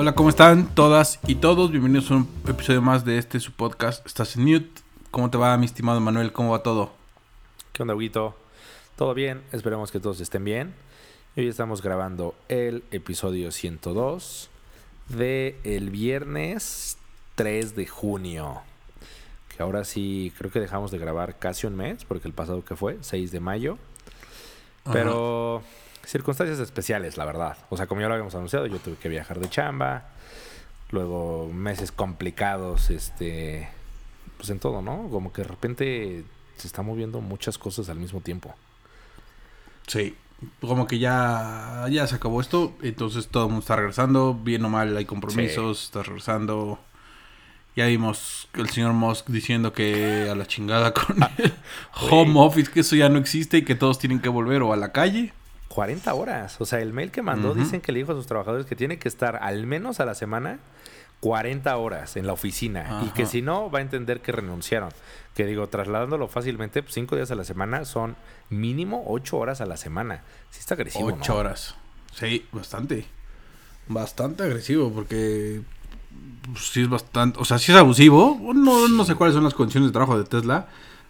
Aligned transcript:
Hola, 0.00 0.14
¿cómo 0.14 0.28
están 0.28 0.72
todas 0.76 1.18
y 1.26 1.34
todos? 1.34 1.72
Bienvenidos 1.72 2.12
a 2.12 2.14
un 2.14 2.28
episodio 2.46 2.80
más 2.80 3.04
de 3.04 3.18
este 3.18 3.40
su 3.40 3.50
podcast. 3.50 4.06
Estás 4.06 4.36
en 4.36 4.44
mute. 4.44 4.80
¿Cómo 5.10 5.28
te 5.28 5.38
va, 5.38 5.56
mi 5.56 5.66
estimado 5.66 5.98
Manuel? 5.98 6.30
¿Cómo 6.30 6.52
va 6.52 6.62
todo? 6.62 6.92
¿Qué 7.72 7.82
onda, 7.82 7.96
Huguito? 7.96 8.36
¿Todo 8.94 9.12
bien? 9.12 9.42
Esperemos 9.50 9.90
que 9.90 9.98
todos 9.98 10.20
estén 10.20 10.44
bien. 10.44 10.72
Hoy 11.36 11.48
estamos 11.48 11.82
grabando 11.82 12.36
el 12.48 12.84
episodio 12.92 13.50
102 13.50 14.50
de 15.08 15.58
el 15.64 15.90
viernes 15.90 16.96
3 17.34 17.74
de 17.74 17.88
junio. 17.88 18.60
Que 19.48 19.64
ahora 19.64 19.82
sí, 19.82 20.32
creo 20.38 20.52
que 20.52 20.60
dejamos 20.60 20.92
de 20.92 20.98
grabar 20.98 21.40
casi 21.40 21.66
un 21.66 21.74
mes, 21.74 22.04
porque 22.04 22.28
el 22.28 22.34
pasado 22.34 22.64
que 22.64 22.76
fue, 22.76 22.98
6 23.00 23.32
de 23.32 23.40
mayo. 23.40 23.78
Pero 24.92 25.64
circunstancias 26.08 26.58
especiales, 26.58 27.16
la 27.18 27.26
verdad. 27.26 27.58
O 27.68 27.76
sea, 27.76 27.86
como 27.86 28.00
ya 28.00 28.08
lo 28.08 28.14
habíamos 28.14 28.34
anunciado, 28.34 28.66
yo 28.66 28.78
tuve 28.78 28.96
que 28.96 29.08
viajar 29.08 29.38
de 29.38 29.48
chamba. 29.50 30.08
Luego 30.90 31.50
meses 31.52 31.92
complicados, 31.92 32.88
este, 32.88 33.68
pues 34.38 34.48
en 34.48 34.58
todo, 34.58 34.80
¿no? 34.80 35.08
Como 35.10 35.32
que 35.32 35.42
de 35.42 35.48
repente 35.48 36.24
se 36.56 36.66
están 36.66 36.86
moviendo 36.86 37.20
muchas 37.20 37.58
cosas 37.58 37.90
al 37.90 37.98
mismo 37.98 38.22
tiempo. 38.22 38.54
Sí, 39.86 40.16
como 40.62 40.86
que 40.86 40.98
ya, 40.98 41.86
ya 41.90 42.06
se 42.06 42.14
acabó 42.14 42.40
esto, 42.40 42.72
entonces 42.82 43.28
todo 43.28 43.44
el 43.44 43.48
mundo 43.50 43.60
está 43.60 43.76
regresando, 43.76 44.34
bien 44.34 44.64
o 44.64 44.70
mal 44.70 44.96
hay 44.96 45.04
compromisos, 45.04 45.84
está 45.84 46.02
regresando. 46.02 46.78
Ya 47.76 47.86
vimos 47.86 48.48
el 48.54 48.70
señor 48.70 48.94
Musk 48.94 49.28
diciendo 49.28 49.74
que 49.74 50.28
a 50.30 50.34
la 50.34 50.46
chingada 50.46 50.94
con 50.94 51.16
el 51.36 51.52
home 52.10 52.40
office, 52.40 52.70
que 52.72 52.80
eso 52.80 52.96
ya 52.96 53.10
no 53.10 53.18
existe 53.18 53.58
y 53.58 53.64
que 53.64 53.74
todos 53.74 53.98
tienen 53.98 54.20
que 54.20 54.30
volver 54.30 54.62
o 54.62 54.72
a 54.72 54.76
la 54.76 54.90
calle. 54.90 55.34
40 55.68 56.12
horas. 56.14 56.60
O 56.60 56.66
sea, 56.66 56.80
el 56.80 56.92
mail 56.92 57.10
que 57.10 57.22
mandó 57.22 57.54
dicen 57.54 57.80
que 57.80 57.92
le 57.92 58.00
dijo 58.00 58.12
a 58.12 58.14
sus 58.14 58.26
trabajadores 58.26 58.66
que 58.66 58.76
tiene 58.76 58.98
que 58.98 59.08
estar 59.08 59.36
al 59.36 59.66
menos 59.66 60.00
a 60.00 60.04
la 60.04 60.14
semana 60.14 60.58
40 61.20 61.76
horas 61.76 62.16
en 62.16 62.26
la 62.26 62.32
oficina 62.32 63.02
y 63.04 63.08
que 63.10 63.26
si 63.26 63.42
no 63.42 63.70
va 63.70 63.80
a 63.80 63.82
entender 63.82 64.20
que 64.20 64.32
renunciaron. 64.32 64.90
Que 65.34 65.46
digo, 65.46 65.68
trasladándolo 65.68 66.26
fácilmente, 66.26 66.82
5 66.86 67.08
pues, 67.08 67.18
días 67.18 67.30
a 67.30 67.34
la 67.34 67.44
semana 67.44 67.84
son 67.84 68.16
mínimo 68.50 69.04
8 69.06 69.36
horas 69.36 69.60
a 69.60 69.66
la 69.66 69.76
semana. 69.76 70.22
Sí 70.50 70.60
está 70.60 70.74
agresivo. 70.74 71.06
8 71.06 71.36
horas. 71.36 71.74
Sí, 72.12 72.46
bastante. 72.50 73.06
Bastante 73.86 74.42
agresivo 74.42 74.92
porque 74.92 75.62
pues, 76.50 76.70
sí 76.70 76.82
es 76.82 76.88
bastante, 76.88 77.38
o 77.38 77.44
sea, 77.44 77.58
sí 77.58 77.72
es 77.72 77.78
abusivo. 77.78 78.38
No, 78.54 78.88
no 78.88 79.04
sé 79.04 79.14
cuáles 79.14 79.34
son 79.34 79.44
las 79.44 79.54
condiciones 79.54 79.90
de 79.90 79.92
trabajo 79.92 80.18
de 80.18 80.24
Tesla. 80.24 80.68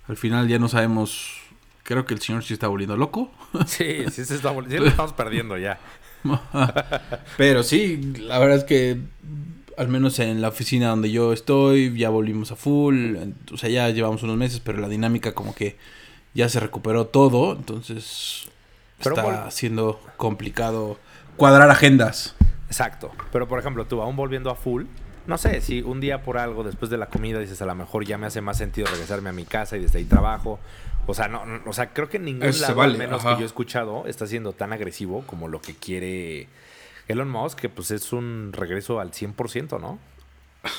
Al 0.09 0.17
final 0.17 0.49
ya 0.49 0.59
no 0.59 0.69
sabemos. 0.69 1.48
Creo 1.89 2.05
que 2.05 2.13
el 2.13 2.21
señor 2.21 2.45
sí 2.45 2.53
está 2.53 2.69
volviendo 2.69 2.99
loco. 2.99 3.31
Sí, 3.67 4.05
sí 4.13 4.27
se 4.27 4.35
está 4.35 4.51
volviendo. 4.51 4.77
Sí 4.77 4.85
lo 4.85 4.91
estamos 4.91 5.15
perdiendo 5.15 5.57
ya. 5.57 5.79
Pero 7.39 7.63
sí, 7.63 8.13
la 8.19 8.39
verdad 8.39 8.59
es 8.59 8.65
que 8.65 8.99
al 9.79 9.89
menos 9.89 10.19
en 10.19 10.43
la 10.43 10.49
oficina 10.49 10.89
donde 10.89 11.11
yo 11.11 11.33
estoy, 11.33 11.97
ya 11.97 12.11
volvimos 12.11 12.53
a 12.53 12.57
full. 12.57 13.17
O 13.51 13.57
sea, 13.57 13.71
ya 13.71 13.89
llevamos 13.89 14.23
unos 14.23 14.37
meses, 14.37 14.61
pero 14.61 14.81
la 14.81 14.89
dinámica 14.89 15.33
como 15.33 15.55
que 15.55 15.79
ya 16.35 16.51
se 16.51 16.61
recuperó 16.61 17.07
todo. 17.07 17.57
Entonces 17.57 18.49
está 18.99 19.51
siendo 19.51 19.99
complicado 20.19 20.99
cuadrar 21.39 21.71
agendas. 21.71 22.37
Exacto. 22.67 23.13
Pero 23.33 23.49
por 23.49 23.61
ejemplo, 23.61 23.87
tú 23.87 24.03
aún 24.03 24.15
volviendo 24.15 24.51
a 24.51 24.57
full, 24.57 24.85
no 25.27 25.39
sé, 25.39 25.63
si 25.63 25.81
un 25.81 26.01
día 26.01 26.23
por 26.23 26.37
algo 26.37 26.65
después 26.65 26.91
de 26.91 26.99
la 26.99 27.07
comida 27.07 27.39
dices 27.39 27.63
a 27.63 27.67
lo 27.67 27.75
mejor 27.75 28.05
ya 28.05 28.19
me 28.19 28.27
hace 28.27 28.43
más 28.43 28.59
sentido 28.59 28.89
regresarme 28.89 29.31
a 29.31 29.33
mi 29.33 29.47
casa 29.47 29.79
y 29.79 29.81
desde 29.81 30.01
ahí 30.01 30.05
trabajo. 30.05 30.59
O 31.11 31.15
sea, 31.15 31.27
no, 31.27 31.43
o 31.65 31.73
sea, 31.73 31.95
creo 31.95 32.11
que 32.11 32.19
ningún 32.19 32.61
lado, 32.61 32.83
al 32.83 32.99
menos 32.99 33.25
que 33.25 33.31
yo 33.31 33.41
he 33.41 33.45
escuchado, 33.45 34.07
está 34.07 34.27
siendo 34.27 34.53
tan 34.53 34.75
agresivo 34.75 35.23
como 35.27 35.49
lo 35.49 35.63
que 35.63 35.75
quiere 35.75 36.49
Elon 37.09 37.31
Musk, 37.31 37.59
que 37.61 37.71
pues 37.71 37.91
es 37.91 38.13
un 38.13 38.51
regreso 38.53 39.01
al 39.01 39.13
100%, 39.13 39.81
¿no? 39.81 39.99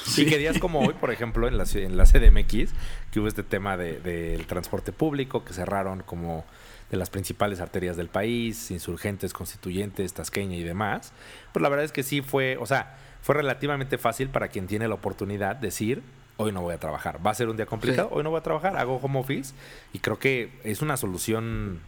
Sí. 0.06 0.22
Y 0.28 0.30
que 0.30 0.38
días 0.38 0.60
como 0.60 0.82
hoy, 0.82 0.94
por 0.94 1.10
ejemplo, 1.10 1.48
en 1.48 1.58
la, 1.58 1.66
en 1.74 1.98
la 1.98 2.04
CDMX, 2.04 2.74
que 3.12 3.20
hubo 3.20 3.28
este 3.28 3.42
tema 3.42 3.76
del 3.76 4.04
de, 4.04 4.46
transporte 4.48 4.92
público, 4.92 5.44
que 5.44 5.54
cerraron 5.54 6.04
como 6.04 6.46
de 6.92 6.98
las 6.98 7.10
principales 7.10 7.60
arterias 7.60 7.98
del 7.98 8.10
país, 8.10 8.70
insurgentes, 8.70 9.34
constituyentes, 9.34 10.14
tasqueña 10.14 10.58
y 10.58 10.64
demás, 10.64 11.12
pues 11.54 11.64
la 11.64 11.70
verdad 11.70 11.86
es 11.86 11.92
que 11.92 12.04
sí 12.04 12.22
fue, 12.22 12.56
o 12.58 12.68
sea, 12.68 12.98
fue 13.24 13.34
relativamente 13.34 13.98
fácil 13.98 14.30
para 14.30 14.50
quien 14.50 14.68
tiene 14.68 14.88
la 14.88 14.94
oportunidad 14.94 15.56
decir, 15.56 16.04
hoy 16.40 16.54
no 16.54 16.62
voy 16.62 16.74
a 16.74 16.80
trabajar. 16.80 17.20
Va 17.26 17.32
a 17.32 17.36
ser 17.36 17.50
un 17.50 17.58
día 17.58 17.66
complicado, 17.66 18.10
hoy 18.12 18.24
no 18.24 18.30
voy 18.30 18.40
a 18.40 18.44
trabajar, 18.44 18.78
hago 18.78 18.96
home 18.96 19.20
office 19.20 19.54
y 19.92 20.00
creo 20.00 20.20
que 20.20 20.50
es 20.64 20.82
una 20.82 20.96
solución 20.96 21.82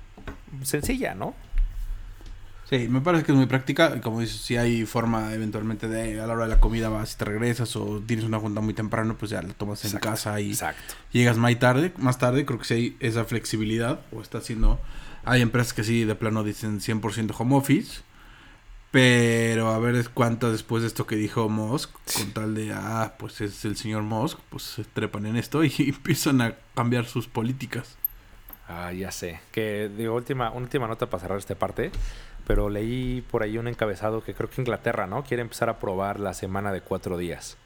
sencilla, 0.63 1.15
¿no? 1.15 1.33
Sí, 2.69 2.87
me 2.89 2.99
parece 3.01 3.23
que 3.23 3.31
es 3.31 3.37
muy 3.37 3.47
práctica. 3.47 3.99
Como 4.01 4.19
dices, 4.19 4.41
si 4.41 4.57
hay 4.57 4.85
forma 4.85 5.33
eventualmente 5.33 5.87
de 5.87 6.19
a 6.19 6.27
la 6.27 6.33
hora 6.33 6.43
de 6.43 6.49
la 6.49 6.59
comida 6.59 6.89
vas 6.89 7.13
y 7.13 7.17
te 7.17 7.25
regresas 7.25 7.75
o 7.77 8.01
tienes 8.05 8.25
una 8.25 8.39
junta 8.39 8.59
muy 8.59 8.73
temprano, 8.73 9.15
pues 9.17 9.31
ya 9.31 9.41
la 9.41 9.53
tomas 9.53 9.83
en 9.85 9.97
casa 9.99 10.39
y 10.41 10.57
llegas 11.13 11.37
más 11.37 11.57
tarde. 11.59 11.93
Más 11.97 12.17
tarde 12.17 12.45
creo 12.45 12.59
que 12.59 12.65
sí 12.65 12.73
hay 12.73 12.97
esa 12.99 13.23
flexibilidad 13.23 14.01
o 14.11 14.21
está 14.21 14.39
haciendo... 14.39 14.79
Hay 15.23 15.41
empresas 15.41 15.73
que 15.73 15.83
sí 15.83 16.03
de 16.03 16.15
plano 16.15 16.43
dicen 16.43 16.81
100% 16.81 17.33
home 17.37 17.55
office. 17.55 18.01
Pero 18.91 19.69
a 19.69 19.79
ver 19.79 20.09
cuántas 20.09 20.51
después 20.51 20.83
de 20.83 20.87
esto 20.87 21.07
que 21.07 21.15
dijo 21.15 21.47
Musk, 21.47 21.91
con 22.13 22.31
tal 22.33 22.55
de, 22.55 22.73
ah, 22.73 23.13
pues 23.17 23.39
es 23.39 23.63
el 23.63 23.77
señor 23.77 24.03
Musk, 24.03 24.37
pues 24.49 24.63
se 24.63 24.83
trepan 24.83 25.25
en 25.25 25.37
esto 25.37 25.63
y 25.63 25.73
empiezan 25.79 26.41
a 26.41 26.55
cambiar 26.75 27.05
sus 27.05 27.27
políticas. 27.27 27.97
Ah, 28.67 28.91
ya 28.91 29.11
sé. 29.11 29.39
Que 29.51 29.89
digo, 29.95 30.15
última, 30.15 30.51
última 30.51 30.87
nota 30.87 31.09
para 31.09 31.21
cerrar 31.21 31.37
esta 31.37 31.55
parte 31.55 31.91
pero 32.51 32.69
leí 32.69 33.21
por 33.29 33.43
ahí 33.43 33.57
un 33.57 33.67
encabezado 33.67 34.23
que 34.23 34.33
creo 34.33 34.49
que 34.49 34.61
Inglaterra, 34.61 35.07
¿no? 35.07 35.23
Quiere 35.23 35.41
empezar 35.41 35.69
a 35.69 35.79
probar 35.79 36.19
la 36.19 36.33
semana 36.33 36.71
de 36.71 36.81
cuatro 36.81 37.17
días. 37.17 37.57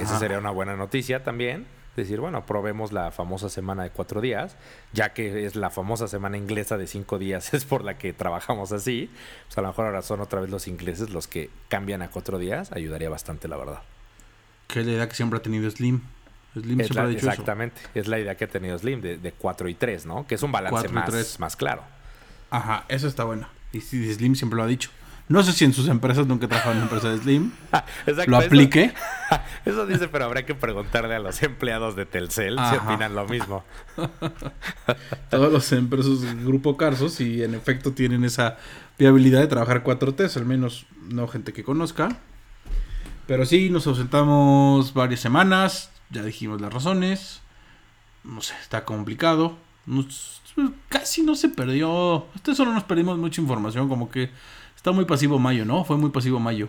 Esa 0.00 0.18
sería 0.18 0.38
una 0.38 0.50
buena 0.50 0.76
noticia 0.76 1.22
también. 1.22 1.66
Decir, 1.96 2.20
bueno, 2.20 2.44
probemos 2.44 2.92
la 2.92 3.12
famosa 3.12 3.48
semana 3.48 3.84
de 3.84 3.90
cuatro 3.90 4.20
días, 4.20 4.56
ya 4.92 5.12
que 5.12 5.46
es 5.46 5.54
la 5.54 5.70
famosa 5.70 6.08
semana 6.08 6.36
inglesa 6.36 6.76
de 6.76 6.86
cinco 6.86 7.18
días, 7.18 7.54
es 7.54 7.64
por 7.64 7.84
la 7.84 7.98
que 7.98 8.12
trabajamos 8.12 8.72
así. 8.72 9.10
Pues 9.46 9.58
a 9.58 9.62
lo 9.62 9.68
mejor 9.68 9.86
ahora 9.86 10.02
son 10.02 10.20
otra 10.20 10.40
vez 10.40 10.50
los 10.50 10.66
ingleses 10.66 11.10
los 11.10 11.28
que 11.28 11.50
cambian 11.68 12.02
a 12.02 12.10
cuatro 12.10 12.38
días, 12.38 12.72
ayudaría 12.72 13.08
bastante, 13.08 13.48
la 13.48 13.56
verdad. 13.56 13.82
Que 14.66 14.80
es 14.80 14.86
la 14.86 14.92
idea 14.92 15.08
que 15.08 15.14
siempre 15.14 15.38
ha 15.38 15.42
tenido 15.42 15.70
Slim. 15.70 16.00
Slim 16.54 16.78
siempre 16.78 17.00
ha 17.00 17.06
dicho 17.06 17.28
Exactamente, 17.28 17.80
es 17.94 18.08
la 18.08 18.18
idea 18.18 18.36
que 18.36 18.44
ha 18.44 18.48
tenido 18.48 18.78
Slim 18.78 19.00
de, 19.00 19.16
de 19.16 19.32
4 19.32 19.68
y 19.68 19.74
3, 19.74 20.06
¿no? 20.06 20.26
Que 20.26 20.36
es 20.36 20.42
un 20.42 20.52
balance 20.52 20.88
más, 20.88 21.40
más 21.40 21.56
claro. 21.56 21.82
Ajá, 22.50 22.84
eso 22.88 23.08
está 23.08 23.24
bueno. 23.24 23.48
Y 23.72 23.80
Slim 23.80 24.36
siempre 24.36 24.56
lo 24.56 24.62
ha 24.62 24.66
dicho. 24.66 24.90
No 25.26 25.42
sé 25.42 25.52
si 25.52 25.64
en 25.64 25.72
sus 25.72 25.88
empresas 25.88 26.26
nunca 26.26 26.48
trabajado 26.48 26.72
en 26.72 26.78
una 26.78 26.86
empresa 26.86 27.08
de 27.08 27.18
Slim. 27.18 27.52
lo 28.26 28.36
aplique. 28.36 28.92
Eso, 29.64 29.86
dice, 29.86 30.08
pero 30.08 30.26
habrá 30.26 30.44
que 30.44 30.54
preguntarle 30.54 31.14
a 31.14 31.18
los 31.18 31.42
empleados 31.42 31.96
de 31.96 32.04
Telcel 32.04 32.58
si 32.70 32.76
opinan 32.76 33.14
lo 33.14 33.26
mismo. 33.26 33.64
Todos 35.30 35.50
los 35.50 35.72
empresas 35.72 36.20
del 36.20 36.44
grupo 36.44 36.76
Carsos 36.76 37.20
y 37.20 37.42
en 37.42 37.54
efecto 37.54 37.92
tienen 37.92 38.24
esa 38.24 38.58
viabilidad 38.98 39.40
de 39.40 39.46
trabajar 39.46 39.82
4T, 39.82 40.36
al 40.36 40.44
menos 40.44 40.84
no 41.08 41.26
gente 41.26 41.54
que 41.54 41.64
conozca. 41.64 42.18
Pero 43.26 43.46
sí, 43.46 43.70
nos 43.70 43.86
ausentamos 43.86 44.92
varias 44.92 45.20
semanas, 45.20 45.90
ya 46.10 46.22
dijimos 46.22 46.60
las 46.60 46.72
razones. 46.72 47.40
No 48.24 48.42
sé, 48.42 48.54
está 48.60 48.84
complicado. 48.84 49.56
Nos 49.86 50.42
casi 50.88 51.22
no 51.22 51.34
se 51.34 51.48
perdió. 51.48 52.26
Este 52.34 52.54
solo 52.54 52.72
nos 52.72 52.84
perdimos 52.84 53.18
mucha 53.18 53.40
información, 53.40 53.88
como 53.88 54.10
que 54.10 54.30
está 54.84 54.92
muy 54.92 55.06
pasivo 55.06 55.38
Mayo, 55.38 55.64
¿no? 55.64 55.82
Fue 55.82 55.96
muy 55.96 56.10
pasivo 56.10 56.38
Mayo. 56.38 56.68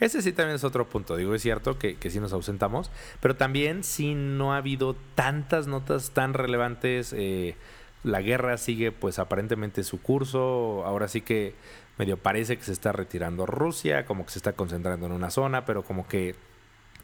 Ese 0.00 0.20
sí 0.20 0.32
también 0.32 0.56
es 0.56 0.64
otro 0.64 0.88
punto. 0.88 1.16
Digo, 1.16 1.32
es 1.32 1.42
cierto 1.42 1.78
que, 1.78 1.94
que 1.94 2.10
sí 2.10 2.18
nos 2.18 2.32
ausentamos, 2.32 2.90
pero 3.20 3.36
también 3.36 3.84
sí 3.84 4.16
no 4.16 4.52
ha 4.52 4.56
habido 4.56 4.96
tantas 5.14 5.68
notas 5.68 6.10
tan 6.10 6.34
relevantes. 6.34 7.14
Eh, 7.16 7.54
la 8.02 8.20
guerra 8.20 8.58
sigue, 8.58 8.90
pues 8.90 9.20
aparentemente 9.20 9.84
su 9.84 10.02
curso. 10.02 10.82
Ahora 10.84 11.06
sí 11.06 11.20
que 11.20 11.54
medio 11.98 12.16
parece 12.16 12.56
que 12.58 12.64
se 12.64 12.72
está 12.72 12.90
retirando 12.90 13.46
Rusia, 13.46 14.06
como 14.06 14.26
que 14.26 14.32
se 14.32 14.40
está 14.40 14.54
concentrando 14.54 15.06
en 15.06 15.12
una 15.12 15.30
zona, 15.30 15.64
pero 15.64 15.84
como 15.84 16.08
que 16.08 16.34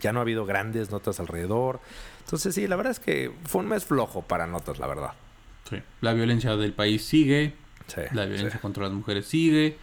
ya 0.01 0.13
no 0.13 0.19
ha 0.19 0.23
habido 0.23 0.45
grandes 0.45 0.91
notas 0.91 1.21
alrededor. 1.21 1.79
Entonces 2.25 2.53
sí, 2.53 2.67
la 2.67 2.75
verdad 2.75 2.91
es 2.91 2.99
que 2.99 3.31
fue 3.45 3.61
un 3.61 3.69
mes 3.69 3.85
flojo 3.85 4.23
para 4.23 4.49
notas, 4.49 4.81
la 4.81 4.89
verdad. 4.89 5.13
La 6.01 6.15
violencia 6.15 6.57
del 6.57 6.73
país 6.73 7.05
sigue. 7.05 7.55
la 8.11 8.27
violencia 8.27 8.61
contra 8.61 8.83
las 8.83 8.93
mujeres 8.93 9.25
sigue. 9.25 9.79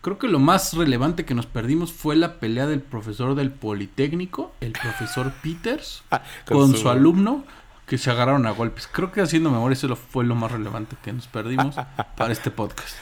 Creo 0.00 0.18
que 0.18 0.28
lo 0.28 0.38
más 0.38 0.72
relevante 0.72 1.26
que 1.26 1.34
nos 1.34 1.46
perdimos 1.46 1.92
fue 1.92 2.16
la 2.16 2.40
pelea 2.40 2.66
del 2.66 2.80
profesor 2.80 3.34
del 3.34 3.50
Politécnico, 3.50 4.52
el 4.60 4.72
profesor 4.72 5.32
Peters, 5.42 6.02
ah, 6.10 6.22
con, 6.46 6.74
su... 6.74 6.88
alumno, 6.88 7.44
que 7.86 7.98
se 7.98 8.10
agarraron 8.10 8.46
a 8.46 8.52
golpes. 8.52 8.88
Creo 8.90 9.12
que 9.12 9.20
haciendo 9.20 9.50
memoria 9.50 9.74
eso 9.74 9.94
fue 9.96 10.24
lo 10.24 10.34
más 10.34 10.52
relevante 10.52 10.96
que 11.02 11.12
nos 11.12 11.26
perdimos 11.26 11.76
para 12.16 12.32
este 12.32 12.50
podcast. 12.50 12.96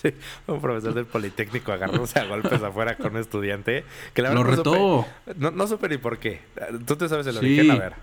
Sí, 0.00 0.14
un 0.46 0.62
profesor 0.62 0.94
del 0.94 1.04
Politécnico 1.04 1.72
agarrándose 1.72 2.18
a 2.18 2.24
golpes 2.24 2.62
afuera 2.62 2.96
con 2.96 3.12
un 3.12 3.20
estudiante. 3.20 3.84
Que 4.14 4.22
lo 4.22 4.42
retó. 4.42 5.06
no, 5.36 5.50
no 5.50 5.66
supe 5.66 5.90
ni 5.90 5.98
por 5.98 6.18
qué. 6.18 6.40
Tú 6.86 6.96
te 6.96 7.06
sabes 7.06 7.26
el 7.26 7.36
origen, 7.36 7.70
a 7.70 7.74
ver. 7.74 7.94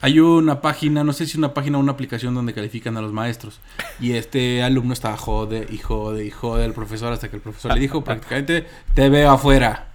Hay 0.00 0.20
una 0.20 0.60
página, 0.60 1.04
no 1.04 1.12
sé 1.12 1.26
si 1.26 1.38
una 1.38 1.54
página 1.54 1.78
o 1.78 1.80
una 1.80 1.92
aplicación 1.92 2.34
donde 2.34 2.52
califican 2.52 2.96
a 2.96 3.00
los 3.00 3.12
maestros. 3.12 3.60
Y 3.98 4.12
este 4.12 4.62
alumno 4.62 4.92
estaba 4.92 5.16
jode 5.16 5.66
y 5.70 5.78
jode 5.78 6.24
y 6.26 6.30
jode 6.30 6.64
al 6.64 6.74
profesor 6.74 7.12
hasta 7.12 7.28
que 7.28 7.36
el 7.36 7.42
profesor 7.42 7.72
le 7.74 7.80
dijo 7.80 8.04
prácticamente, 8.04 8.66
te 8.94 9.08
veo 9.08 9.30
afuera. 9.30 9.88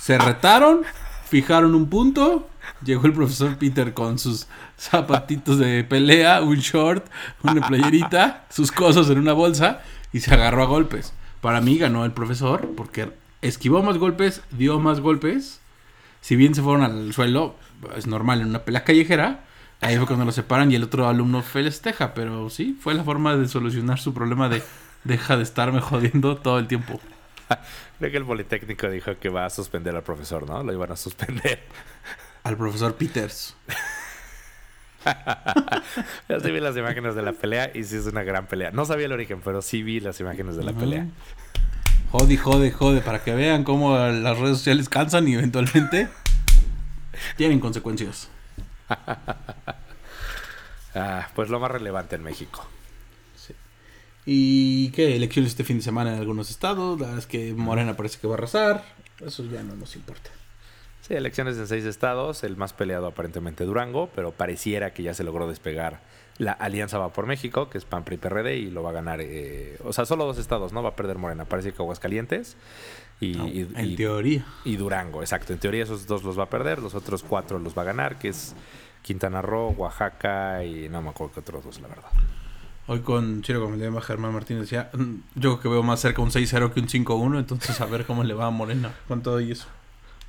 Se 0.00 0.16
retaron, 0.18 0.82
fijaron 1.28 1.74
un 1.74 1.90
punto. 1.90 2.48
Llegó 2.84 3.06
el 3.06 3.12
profesor 3.12 3.56
Peter 3.58 3.92
con 3.92 4.18
sus 4.18 4.46
zapatitos 4.78 5.58
de 5.58 5.84
pelea, 5.84 6.40
un 6.42 6.56
short, 6.56 7.06
una 7.42 7.66
playerita, 7.66 8.46
sus 8.50 8.72
cosas 8.72 9.08
en 9.10 9.18
una 9.18 9.32
bolsa 9.34 9.82
y 10.12 10.20
se 10.20 10.32
agarró 10.32 10.62
a 10.62 10.66
golpes. 10.66 11.12
Para 11.40 11.60
mí 11.60 11.76
ganó 11.78 12.04
el 12.04 12.12
profesor 12.12 12.72
porque 12.76 13.12
esquivó 13.42 13.82
más 13.82 13.98
golpes, 13.98 14.42
dio 14.50 14.80
más 14.80 15.00
golpes. 15.00 15.60
Si 16.20 16.34
bien 16.34 16.54
se 16.54 16.62
fueron 16.62 16.82
al 16.82 17.12
suelo, 17.12 17.54
es 17.96 18.06
normal 18.06 18.40
en 18.40 18.48
una 18.48 18.60
pelea 18.64 18.84
callejera. 18.84 19.44
Ahí 19.80 19.96
fue 19.96 20.06
cuando 20.06 20.24
lo 20.24 20.32
separan 20.32 20.70
y 20.72 20.74
el 20.74 20.84
otro 20.84 21.08
alumno 21.08 21.42
festeja, 21.42 22.14
pero 22.14 22.48
sí, 22.48 22.78
fue 22.80 22.94
la 22.94 23.04
forma 23.04 23.36
de 23.36 23.46
solucionar 23.46 23.98
su 23.98 24.14
problema 24.14 24.48
de 24.48 24.62
deja 25.04 25.36
de 25.36 25.42
estarme 25.42 25.80
jodiendo 25.80 26.36
todo 26.36 26.58
el 26.58 26.66
tiempo. 26.66 27.00
Creo 27.98 28.10
que 28.10 28.16
el 28.16 28.24
Politécnico 28.24 28.88
dijo 28.90 29.18
que 29.18 29.28
va 29.28 29.46
a 29.46 29.50
suspender 29.50 29.94
al 29.94 30.02
profesor, 30.02 30.46
¿no? 30.46 30.62
Lo 30.62 30.72
iban 30.72 30.92
a 30.92 30.96
suspender. 30.96 31.60
Al 32.42 32.56
profesor 32.56 32.94
Peters. 32.96 33.56
Yo 36.28 36.40
sí 36.40 36.50
vi 36.50 36.60
las 36.60 36.76
imágenes 36.76 37.14
de 37.14 37.22
la 37.22 37.32
pelea 37.32 37.70
y 37.74 37.84
sí 37.84 37.96
es 37.96 38.06
una 38.06 38.22
gran 38.22 38.46
pelea. 38.46 38.70
No 38.72 38.84
sabía 38.84 39.06
el 39.06 39.12
origen, 39.12 39.40
pero 39.44 39.62
sí 39.62 39.82
vi 39.82 40.00
las 40.00 40.20
imágenes 40.20 40.56
de 40.56 40.64
la 40.64 40.72
pelea. 40.72 41.06
Jode, 42.10 42.36
jode, 42.36 42.70
jode, 42.72 43.00
para 43.00 43.22
que 43.22 43.34
vean 43.34 43.64
cómo 43.64 43.96
las 43.96 44.38
redes 44.38 44.58
sociales 44.58 44.88
cansan 44.88 45.28
y 45.28 45.34
eventualmente 45.34 46.08
tienen 47.36 47.60
consecuencias. 47.60 48.28
ah, 50.94 51.28
pues 51.34 51.48
lo 51.48 51.60
más 51.60 51.70
relevante 51.70 52.16
en 52.16 52.22
México. 52.22 52.66
¿Y 54.28 54.90
qué? 54.90 55.14
Elecciones 55.14 55.52
este 55.52 55.62
fin 55.62 55.76
de 55.76 55.84
semana 55.84 56.12
en 56.12 56.18
algunos 56.18 56.50
estados. 56.50 56.98
La 57.00 57.06
verdad 57.06 57.20
es 57.20 57.26
que 57.26 57.54
Morena 57.54 57.96
parece 57.96 58.18
que 58.18 58.26
va 58.26 58.34
a 58.34 58.38
arrasar. 58.38 58.84
Eso 59.24 59.44
ya 59.44 59.62
no 59.62 59.76
nos 59.76 59.94
importa. 59.94 60.30
Sí, 61.00 61.14
elecciones 61.14 61.56
en 61.58 61.68
seis 61.68 61.84
estados. 61.84 62.42
El 62.42 62.56
más 62.56 62.72
peleado 62.72 63.06
aparentemente 63.06 63.64
Durango, 63.64 64.10
pero 64.16 64.32
pareciera 64.32 64.92
que 64.92 65.04
ya 65.04 65.14
se 65.14 65.22
logró 65.22 65.46
despegar 65.46 66.00
la 66.38 66.50
Alianza 66.52 66.98
Va 66.98 67.12
por 67.12 67.26
México, 67.26 67.70
que 67.70 67.78
es 67.78 67.84
PAN, 67.84 68.04
PRI, 68.04 68.16
PRD, 68.16 68.56
y 68.56 68.70
lo 68.70 68.82
va 68.82 68.90
a 68.90 68.94
ganar. 68.94 69.20
Eh, 69.22 69.78
o 69.84 69.92
sea, 69.92 70.04
solo 70.04 70.26
dos 70.26 70.38
estados, 70.38 70.72
¿no? 70.72 70.82
Va 70.82 70.90
a 70.90 70.96
perder 70.96 71.18
Morena. 71.18 71.44
Parece 71.44 71.72
que 71.72 71.80
Aguascalientes 71.80 72.56
y, 73.20 73.66
en 73.74 73.96
teoría. 73.96 74.44
Y 74.64 74.76
Durango, 74.76 75.22
exacto. 75.22 75.52
En 75.52 75.58
teoría 75.58 75.84
esos 75.84 76.06
dos 76.06 76.22
los 76.22 76.38
va 76.38 76.44
a 76.44 76.50
perder, 76.50 76.80
los 76.80 76.94
otros 76.94 77.22
cuatro 77.22 77.58
los 77.58 77.76
va 77.76 77.82
a 77.82 77.86
ganar, 77.86 78.18
que 78.18 78.28
es 78.28 78.54
Quintana 79.02 79.40
Roo, 79.40 79.70
Oaxaca 79.70 80.64
y 80.64 80.88
no 80.88 81.00
me 81.02 81.10
acuerdo 81.10 81.34
qué 81.34 81.40
otros 81.40 81.64
dos, 81.64 81.80
la 81.80 81.88
verdad. 81.88 82.10
Hoy 82.88 83.00
con 83.00 83.42
Chiro 83.42 83.74
llama 83.74 84.00
Germán 84.00 84.32
Martínez 84.32 84.62
decía, 84.62 84.90
mm, 84.92 85.14
yo 85.34 85.40
creo 85.40 85.60
que 85.60 85.68
veo 85.68 85.82
más 85.82 86.00
cerca 86.00 86.22
un 86.22 86.30
6-0 86.30 86.72
que 86.72 86.80
un 86.80 86.86
5-1, 86.86 87.38
entonces 87.38 87.80
a 87.80 87.86
ver 87.86 88.04
cómo 88.04 88.22
le 88.22 88.34
va 88.34 88.46
a 88.46 88.50
Morena 88.50 88.94
con 89.08 89.22
todo 89.22 89.40
y 89.40 89.52
eso. 89.52 89.66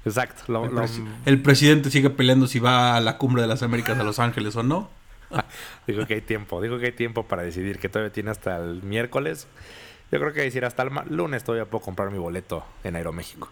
Exacto. 0.06 0.44
el, 1.26 1.42
presidente 1.42 1.92
sigue 1.92 2.10
peleando 2.10 2.48
si 2.48 2.60
va 2.60 2.96
a 2.96 3.02
la 3.02 3.18
cumbre 3.18 3.42
de 3.42 3.48
las 3.48 3.62
Américas 3.62 4.00
a 4.00 4.04
Los 4.04 4.20
Ángeles 4.20 4.56
o 4.56 4.64
no. 4.64 4.90
digo 5.88 6.08
que 6.08 6.16
hay 6.16 6.22
tiempo, 6.22 6.62
digo 6.62 6.80
que 6.80 6.88
hay 6.88 6.92
tiempo 6.94 7.28
para 7.28 7.44
decidir, 7.44 7.78
que 7.78 7.90
todavía 7.90 8.14
tiene 8.14 8.32
hasta 8.32 8.58
el 8.58 8.82
miércoles. 8.84 9.48
Yo 10.12 10.20
creo 10.20 10.34
que 10.34 10.42
decir 10.42 10.64
hasta 10.64 10.84
el 10.84 10.92
lunes 11.10 11.44
todavía 11.44 11.70
puedo 11.70 11.84
comprar 11.84 12.12
mi 12.12 12.18
boleto 12.18 12.64
en 12.84 12.96
Aeroméxico. 12.96 13.50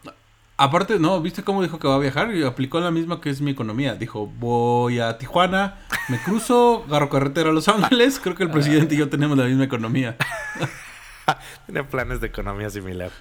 Aparte, 0.57 0.99
no, 0.99 1.21
¿viste 1.21 1.43
cómo 1.43 1.61
dijo 1.61 1.79
que 1.79 1.87
va 1.87 1.95
a 1.95 1.99
viajar? 1.99 2.33
Y 2.33 2.43
aplicó 2.43 2.79
la 2.79 2.89
misma 2.89 3.19
que 3.19 3.29
es 3.29 3.41
mi 3.41 3.51
economía. 3.51 3.95
Dijo, 3.95 4.27
voy 4.27 4.99
a 4.99 5.17
Tijuana, 5.17 5.79
me 6.07 6.17
cruzo, 6.17 6.85
agarro 6.87 7.09
carretera 7.09 7.49
a 7.49 7.53
Los 7.53 7.67
Ángeles. 7.67 8.21
Creo 8.21 8.35
que 8.35 8.43
el 8.43 8.51
presidente 8.51 8.95
y 8.95 8.99
yo 8.99 9.09
tenemos 9.09 9.37
la 9.37 9.45
misma 9.45 9.65
economía. 9.65 10.15
Tiene 11.65 11.83
planes 11.83 12.21
de 12.21 12.27
economía 12.27 12.69
similar. 12.69 13.11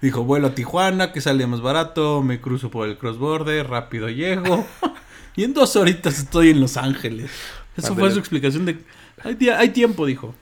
Dijo, 0.00 0.22
vuelo 0.22 0.48
a 0.48 0.54
Tijuana, 0.54 1.10
que 1.10 1.20
sale 1.20 1.46
más 1.48 1.62
barato, 1.62 2.22
me 2.22 2.40
cruzo 2.40 2.70
por 2.70 2.86
el 2.86 2.96
cross-border, 2.96 3.68
rápido 3.68 4.08
llego. 4.08 4.64
y 5.34 5.42
en 5.42 5.52
dos 5.52 5.74
horitas 5.74 6.18
estoy 6.18 6.50
en 6.50 6.60
Los 6.60 6.76
Ángeles. 6.76 7.30
Eso 7.76 7.96
fue 7.96 8.12
su 8.12 8.20
explicación 8.20 8.66
de... 8.66 8.78
Hay, 9.24 9.36
hay 9.48 9.70
tiempo, 9.70 10.06
dijo. 10.06 10.34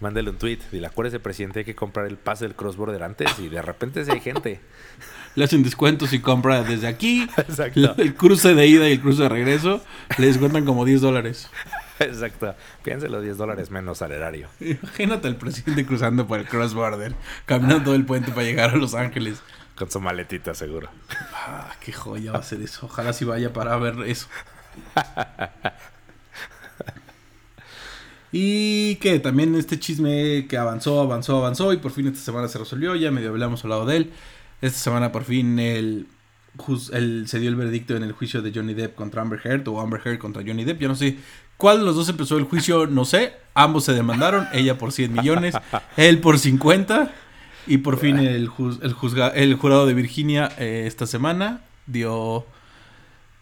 Mándale 0.00 0.30
un 0.30 0.38
tweet. 0.38 0.58
Dile, 0.70 0.86
acuérdese, 0.86 1.20
presidente, 1.20 1.60
hay 1.60 1.64
que 1.64 1.74
comprar 1.74 2.06
el 2.06 2.16
pase 2.16 2.44
del 2.44 2.54
cross-border 2.54 3.02
antes 3.02 3.38
y 3.38 3.48
de 3.48 3.62
repente 3.62 4.04
si 4.04 4.10
hay 4.10 4.20
gente 4.20 4.60
le 5.34 5.44
hacen 5.44 5.62
descuentos 5.62 6.12
y 6.12 6.20
compra 6.20 6.62
desde 6.62 6.86
aquí. 6.86 7.28
Exacto. 7.36 7.94
El 7.96 8.14
cruce 8.14 8.54
de 8.54 8.66
ida 8.66 8.88
y 8.88 8.92
el 8.92 9.00
cruce 9.00 9.22
de 9.22 9.28
regreso 9.28 9.82
le 10.18 10.26
descuentan 10.26 10.64
como 10.64 10.84
10 10.84 11.00
dólares. 11.00 11.48
Exacto. 12.00 12.54
Piense 12.82 13.08
los 13.08 13.22
10 13.22 13.36
dólares 13.36 13.70
menos 13.70 14.02
al 14.02 14.12
erario. 14.12 14.48
Imagínate 14.60 15.28
al 15.28 15.36
presidente 15.36 15.86
cruzando 15.86 16.26
por 16.26 16.40
el 16.40 16.46
cross 16.46 16.74
border, 16.74 17.14
caminando 17.46 17.84
todo 17.84 17.94
el 17.94 18.04
puente 18.04 18.32
para 18.32 18.44
llegar 18.44 18.70
a 18.70 18.76
Los 18.76 18.94
Ángeles. 18.94 19.40
Con 19.76 19.90
su 19.90 20.00
maletita, 20.00 20.54
seguro. 20.54 20.88
Ah, 21.32 21.72
qué 21.80 21.92
joya 21.92 22.32
va 22.32 22.40
a 22.40 22.42
ser 22.42 22.60
eso. 22.60 22.86
Ojalá 22.86 23.12
si 23.12 23.24
vaya 23.24 23.52
para 23.52 23.76
ver 23.76 23.94
eso. 24.08 24.26
Y 28.30 28.96
que 28.96 29.18
también 29.20 29.54
este 29.54 29.78
chisme 29.78 30.46
que 30.48 30.58
avanzó, 30.58 31.00
avanzó, 31.00 31.38
avanzó 31.38 31.72
y 31.72 31.78
por 31.78 31.92
fin 31.92 32.08
esta 32.08 32.20
semana 32.20 32.48
se 32.48 32.58
resolvió. 32.58 32.94
Ya 32.94 33.10
medio 33.10 33.30
hablamos 33.30 33.64
hablado 33.64 33.86
de 33.86 33.96
él. 33.96 34.12
Esta 34.60 34.78
semana 34.78 35.12
por 35.12 35.24
fin 35.24 35.58
el, 35.58 36.06
se 37.26 37.38
dio 37.38 37.48
el 37.48 37.56
veredicto 37.56 37.96
en 37.96 38.02
el 38.02 38.12
juicio 38.12 38.42
de 38.42 38.52
Johnny 38.54 38.74
Depp 38.74 38.94
contra 38.94 39.22
Amber 39.22 39.40
Heard 39.42 39.66
o 39.68 39.80
Amber 39.80 40.00
Heard 40.04 40.18
contra 40.18 40.42
Johnny 40.46 40.64
Depp. 40.64 40.80
Yo 40.80 40.88
no 40.88 40.94
sé 40.94 41.16
cuál 41.56 41.78
de 41.78 41.84
los 41.84 41.96
dos 41.96 42.08
empezó 42.08 42.36
el 42.36 42.44
juicio, 42.44 42.86
no 42.86 43.04
sé. 43.04 43.32
Ambos 43.54 43.84
se 43.84 43.92
demandaron, 43.92 44.46
ella 44.52 44.76
por 44.76 44.92
100 44.92 45.12
millones, 45.12 45.54
él 45.96 46.20
por 46.20 46.38
50. 46.38 47.12
Y 47.66 47.78
por 47.78 47.98
fin 47.98 48.18
el, 48.18 48.50
el, 48.82 48.96
el 49.34 49.54
jurado 49.54 49.86
de 49.86 49.94
Virginia 49.94 50.50
eh, 50.58 50.84
esta 50.86 51.06
semana 51.06 51.60
dio 51.86 52.46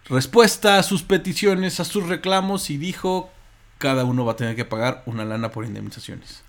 respuesta 0.08 0.78
a 0.78 0.82
sus 0.82 1.02
peticiones, 1.02 1.78
a 1.80 1.84
sus 1.84 2.08
reclamos 2.08 2.70
y 2.70 2.76
dijo 2.76 3.30
cada 3.78 4.04
uno 4.04 4.24
va 4.24 4.32
a 4.32 4.36
tener 4.36 4.56
que 4.56 4.64
pagar 4.64 5.02
una 5.06 5.24
lana 5.24 5.50
por 5.50 5.64
indemnizaciones. 5.64 6.42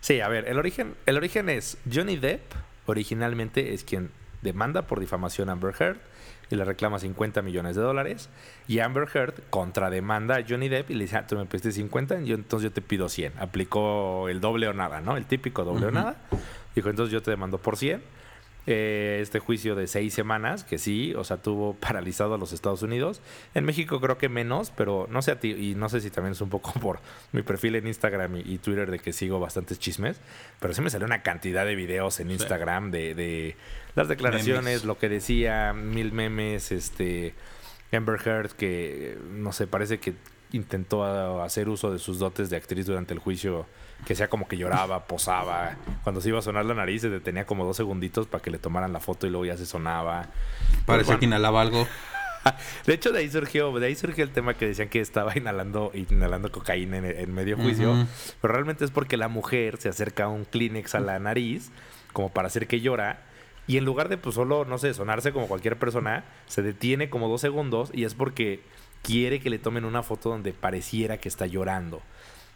Sí, 0.00 0.20
a 0.20 0.28
ver, 0.28 0.48
el 0.48 0.58
origen, 0.58 0.94
el 1.06 1.16
origen 1.16 1.48
es 1.48 1.78
Johnny 1.90 2.16
Depp 2.16 2.42
originalmente 2.86 3.74
es 3.74 3.84
quien 3.84 4.10
demanda 4.42 4.82
por 4.82 5.00
difamación 5.00 5.48
a 5.48 5.52
Amber 5.52 5.74
Heard 5.78 5.96
y 6.50 6.56
le 6.56 6.64
reclama 6.64 6.98
50 6.98 7.40
millones 7.42 7.76
de 7.76 7.82
dólares. 7.82 8.28
Y 8.68 8.80
Amber 8.80 9.08
Heard 9.12 9.34
contrademanda 9.50 10.36
a 10.36 10.44
Johnny 10.46 10.68
Depp 10.68 10.90
y 10.90 10.94
le 10.94 11.04
dice, 11.04 11.16
ah, 11.16 11.26
tú 11.26 11.36
me 11.36 11.46
pediste 11.46 11.72
50, 11.72 12.20
yo, 12.20 12.34
entonces 12.34 12.70
yo 12.70 12.72
te 12.72 12.82
pido 12.82 13.08
100. 13.08 13.32
Aplicó 13.38 14.28
el 14.28 14.40
doble 14.40 14.68
o 14.68 14.74
nada, 14.74 15.00
¿no? 15.00 15.16
El 15.16 15.24
típico 15.24 15.64
doble 15.64 15.86
o 15.86 15.90
nada. 15.90 16.16
Dijo, 16.74 16.90
entonces 16.90 17.12
yo 17.12 17.22
te 17.22 17.30
demando 17.30 17.58
por 17.58 17.76
100 17.76 18.02
eh, 18.66 19.18
este 19.20 19.38
juicio 19.40 19.74
de 19.74 19.86
seis 19.86 20.14
semanas, 20.14 20.64
que 20.64 20.78
sí, 20.78 21.14
o 21.14 21.24
sea, 21.24 21.38
tuvo 21.38 21.74
paralizado 21.80 22.34
a 22.34 22.38
los 22.38 22.52
Estados 22.52 22.82
Unidos. 22.82 23.20
En 23.54 23.64
México 23.64 24.00
creo 24.00 24.18
que 24.18 24.28
menos, 24.28 24.70
pero 24.70 25.06
no 25.10 25.22
sé 25.22 25.32
a 25.32 25.40
ti, 25.40 25.52
y 25.52 25.74
no 25.74 25.88
sé 25.88 26.00
si 26.00 26.10
también 26.10 26.32
es 26.32 26.40
un 26.40 26.50
poco 26.50 26.72
por 26.80 27.00
mi 27.32 27.42
perfil 27.42 27.76
en 27.76 27.86
Instagram 27.86 28.36
y, 28.36 28.58
Twitter 28.58 28.90
de 28.90 28.98
que 28.98 29.12
sigo 29.12 29.40
bastantes 29.40 29.78
chismes, 29.78 30.20
pero 30.60 30.72
sí 30.72 30.80
me 30.80 30.90
salió 30.90 31.06
una 31.06 31.22
cantidad 31.22 31.66
de 31.66 31.74
videos 31.74 32.20
en 32.20 32.30
Instagram 32.30 32.90
de, 32.90 33.14
de, 33.14 33.56
las 33.94 34.08
declaraciones, 34.08 34.84
lo 34.84 34.98
que 34.98 35.08
decía, 35.08 35.72
mil 35.72 36.12
memes, 36.12 36.72
este... 36.72 37.34
Amber 37.92 38.18
Heard 38.24 38.52
que, 38.52 39.16
no 39.30 39.52
sé, 39.52 39.68
parece 39.68 39.98
que 39.98 40.14
intentó 40.52 41.42
hacer 41.42 41.68
uso 41.68 41.92
de 41.92 41.98
sus 41.98 42.18
dotes 42.18 42.50
de 42.50 42.56
actriz 42.56 42.86
durante 42.86 43.12
el 43.14 43.20
juicio 43.20 43.66
que 44.04 44.14
sea 44.14 44.28
como 44.28 44.48
que 44.48 44.56
lloraba, 44.56 45.06
posaba. 45.06 45.76
Cuando 46.02 46.20
se 46.20 46.28
iba 46.28 46.38
a 46.38 46.42
sonar 46.42 46.64
la 46.64 46.74
nariz 46.74 47.02
se 47.02 47.10
detenía 47.10 47.46
como 47.46 47.64
dos 47.64 47.76
segunditos 47.76 48.26
para 48.26 48.42
que 48.42 48.50
le 48.50 48.58
tomaran 48.58 48.92
la 48.92 49.00
foto 49.00 49.26
y 49.26 49.30
luego 49.30 49.46
ya 49.46 49.56
se 49.56 49.66
sonaba. 49.66 50.26
Parecía 50.86 51.18
que 51.18 51.24
inhalaba 51.24 51.60
algo. 51.60 51.86
De 52.86 52.92
hecho, 52.92 53.10
de 53.10 53.20
ahí 53.20 53.30
surgió, 53.30 53.72
de 53.78 53.86
ahí 53.86 53.94
surgió 53.94 54.22
el 54.22 54.30
tema 54.30 54.54
que 54.54 54.66
decían 54.66 54.88
que 54.88 55.00
estaba 55.00 55.36
inhalando, 55.36 55.92
inhalando 55.94 56.52
cocaína 56.52 56.98
en, 56.98 57.32
medio 57.32 57.56
juicio. 57.56 58.06
Pero 58.40 58.52
realmente 58.52 58.84
es 58.84 58.90
porque 58.90 59.16
la 59.16 59.28
mujer 59.28 59.78
se 59.78 59.88
acerca 59.88 60.24
a 60.24 60.28
un 60.28 60.44
Kleenex 60.44 60.94
a 60.94 61.00
la 61.00 61.18
nariz, 61.18 61.70
como 62.12 62.30
para 62.30 62.48
hacer 62.48 62.66
que 62.66 62.80
llora. 62.80 63.22
Y 63.66 63.78
en 63.78 63.86
lugar 63.86 64.10
de 64.10 64.18
pues 64.18 64.34
solo, 64.34 64.66
no 64.66 64.76
sé, 64.76 64.92
sonarse 64.92 65.32
como 65.32 65.48
cualquier 65.48 65.78
persona, 65.78 66.24
se 66.46 66.62
detiene 66.62 67.08
como 67.08 67.28
dos 67.28 67.40
segundos 67.40 67.90
y 67.94 68.04
es 68.04 68.14
porque 68.14 68.60
quiere 69.02 69.40
que 69.40 69.48
le 69.48 69.58
tomen 69.58 69.86
una 69.86 70.02
foto 70.02 70.28
donde 70.28 70.52
pareciera 70.52 71.16
que 71.16 71.30
está 71.30 71.46
llorando. 71.46 72.02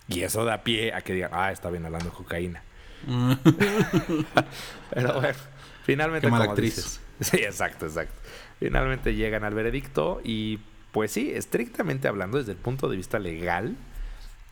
Y 0.08 0.22
eso 0.22 0.44
da 0.44 0.62
pie 0.64 0.94
a 0.94 1.02
que 1.02 1.12
digan, 1.12 1.30
ah, 1.34 1.52
está 1.52 1.70
bien 1.70 1.84
hablando 1.84 2.10
de 2.10 2.16
cocaína. 2.16 2.62
Pero 4.90 5.20
bueno, 5.20 5.38
finalmente. 5.84 6.26
Qué 6.26 6.30
mala 6.30 6.44
actriz. 6.44 7.00
sí, 7.20 7.36
exacto, 7.36 7.86
exacto. 7.86 8.14
Finalmente 8.58 9.14
llegan 9.14 9.44
al 9.44 9.54
veredicto 9.54 10.20
y, 10.24 10.60
pues 10.92 11.12
sí, 11.12 11.30
estrictamente 11.32 12.08
hablando, 12.08 12.38
desde 12.38 12.52
el 12.52 12.58
punto 12.58 12.88
de 12.88 12.96
vista 12.96 13.18
legal, 13.18 13.76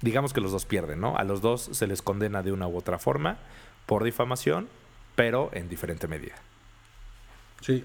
digamos 0.02 0.32
que 0.32 0.40
los 0.40 0.52
dos 0.52 0.66
pierden, 0.66 1.00
¿no? 1.00 1.16
A 1.16 1.24
los 1.24 1.40
dos 1.40 1.70
se 1.72 1.86
les 1.86 2.02
condena 2.02 2.42
de 2.42 2.52
una 2.52 2.68
u 2.68 2.76
otra 2.76 2.98
forma 2.98 3.38
por 3.86 4.04
difamación, 4.04 4.68
pero 5.14 5.50
en 5.54 5.68
diferente 5.68 6.06
medida. 6.06 6.34
Sí. 7.62 7.84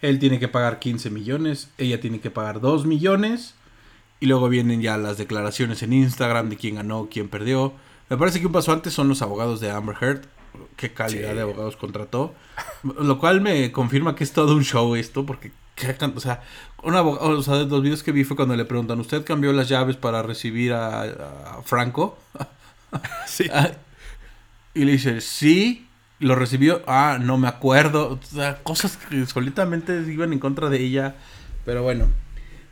Él 0.00 0.18
tiene 0.18 0.38
que 0.38 0.48
pagar 0.48 0.78
15 0.78 1.10
millones, 1.10 1.70
ella 1.78 2.00
tiene 2.00 2.20
que 2.20 2.30
pagar 2.30 2.60
2 2.60 2.86
millones 2.86 3.54
y 4.20 4.26
luego 4.26 4.48
vienen 4.48 4.80
ya 4.80 4.96
las 4.96 5.18
declaraciones 5.18 5.82
en 5.82 5.92
Instagram 5.92 6.48
de 6.48 6.56
quién 6.56 6.76
ganó, 6.76 7.08
quién 7.10 7.28
perdió. 7.28 7.72
Me 8.08 8.16
parece 8.16 8.40
que 8.40 8.46
un 8.46 8.52
paso 8.52 8.72
antes 8.72 8.92
son 8.92 9.08
los 9.08 9.22
abogados 9.22 9.60
de 9.60 9.70
Amber 9.70 9.96
Heard. 10.00 10.22
qué 10.76 10.92
calidad 10.92 11.34
de 11.34 11.42
abogados 11.42 11.76
contrató. 11.76 12.34
Lo 12.82 13.18
cual 13.18 13.40
me 13.40 13.70
confirma 13.70 14.16
que 14.16 14.24
es 14.24 14.32
todo 14.32 14.54
un 14.54 14.64
show 14.64 14.94
esto, 14.96 15.26
porque, 15.26 15.52
o 16.14 16.20
sea, 16.20 16.42
un 16.82 16.94
abogado, 16.96 17.38
o 17.38 17.42
sea, 17.42 17.56
de 17.56 17.66
los 17.66 17.82
videos 17.82 18.02
que 18.02 18.12
vi 18.12 18.24
fue 18.24 18.36
cuando 18.36 18.56
le 18.56 18.64
preguntan, 18.64 18.98
¿usted 19.00 19.24
cambió 19.24 19.52
las 19.52 19.68
llaves 19.68 19.96
para 19.96 20.22
recibir 20.22 20.72
a, 20.72 21.60
Franco? 21.64 22.18
Sí. 23.26 23.44
Ah, 23.52 23.72
y 24.72 24.86
le 24.86 24.92
dice, 24.92 25.20
sí, 25.20 25.86
lo 26.20 26.34
recibió, 26.34 26.82
ah, 26.86 27.18
no 27.20 27.36
me 27.36 27.48
acuerdo. 27.48 28.12
O 28.12 28.20
sea, 28.22 28.62
cosas 28.62 28.96
que 28.96 29.26
solitamente 29.26 30.02
iban 30.10 30.32
en 30.32 30.38
contra 30.38 30.70
de 30.70 30.80
ella. 30.80 31.16
Pero 31.66 31.82
bueno, 31.82 32.06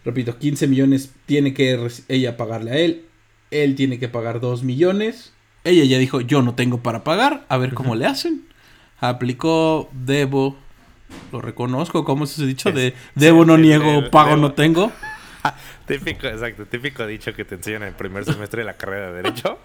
repito, 0.07 0.39
15 0.39 0.69
millones 0.69 1.11
tiene 1.27 1.53
que 1.53 1.89
ella 2.09 2.37
pagarle 2.37 2.71
a 2.71 2.77
él. 2.77 3.05
Él 3.51 3.75
tiene 3.75 3.99
que 3.99 4.09
pagar 4.09 4.41
2 4.41 4.63
millones. 4.63 5.33
Ella 5.65 5.85
ya 5.85 5.99
dijo, 5.99 6.21
yo 6.21 6.43
no 6.43 6.55
tengo 6.55 6.83
para 6.83 7.05
pagar, 7.05 7.45
a 7.49 7.59
ver 7.59 7.75
cómo 7.75 7.97
le 7.97 8.07
hacen. 8.07 8.47
Aplicó, 9.01 9.91
debo, 9.93 10.57
lo 11.33 11.41
reconozco, 11.41 12.05
¿cómo 12.05 12.27
se 12.27 12.43
ha 12.43 12.47
dicho? 12.47 12.71
De 12.71 12.95
debo, 13.17 13.45
no 13.45 13.59
niego, 13.59 14.09
pago, 14.11 14.37
no 14.37 14.53
tengo. 14.53 14.93
típico, 15.87 16.29
exacto, 16.29 16.67
típico 16.67 17.05
dicho 17.07 17.35
que 17.35 17.45
te 17.45 17.57
enseñan 17.57 17.83
en 17.83 17.89
el 17.89 17.95
primer 17.95 18.25
semestre 18.25 18.61
de 18.61 18.67
la 18.67 18.75
carrera 18.75 19.09
de 19.09 19.23
Derecho. 19.23 19.59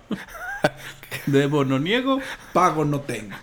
debo, 1.27 1.63
no 1.63 1.77
niego, 1.77 2.19
pago, 2.51 2.83
no 2.83 3.01
tengo. 3.01 3.35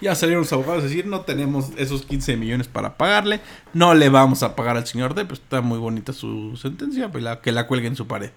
Ya 0.00 0.14
salieron 0.14 0.42
los 0.42 0.52
abogados 0.52 0.84
a 0.84 0.86
decir, 0.86 1.06
no 1.06 1.22
tenemos 1.22 1.70
esos 1.76 2.04
15 2.04 2.36
millones 2.36 2.68
para 2.68 2.96
pagarle, 2.96 3.40
no 3.74 3.94
le 3.94 4.08
vamos 4.08 4.42
a 4.42 4.56
pagar 4.56 4.76
al 4.76 4.86
señor 4.86 5.14
D, 5.14 5.24
pues 5.24 5.40
está 5.40 5.60
muy 5.60 5.78
bonita 5.78 6.12
su 6.12 6.56
sentencia, 6.56 7.10
pues 7.10 7.24
que 7.42 7.52
la 7.52 7.66
cuelgue 7.66 7.88
en 7.88 7.96
su 7.96 8.06
pared. 8.06 8.30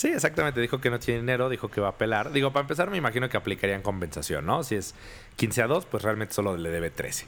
Sí, 0.00 0.08
exactamente. 0.08 0.62
Dijo 0.62 0.80
que 0.80 0.88
no 0.88 0.98
tiene 0.98 1.20
dinero, 1.20 1.50
dijo 1.50 1.68
que 1.68 1.82
va 1.82 1.88
a 1.88 1.90
apelar. 1.90 2.32
Digo, 2.32 2.54
para 2.54 2.62
empezar, 2.62 2.88
me 2.88 2.96
imagino 2.96 3.28
que 3.28 3.36
aplicarían 3.36 3.82
compensación, 3.82 4.46
¿no? 4.46 4.64
Si 4.64 4.74
es 4.74 4.94
15 5.36 5.60
a 5.60 5.66
2, 5.66 5.84
pues 5.84 6.02
realmente 6.02 6.32
solo 6.32 6.56
le 6.56 6.70
debe 6.70 6.88
13. 6.88 7.26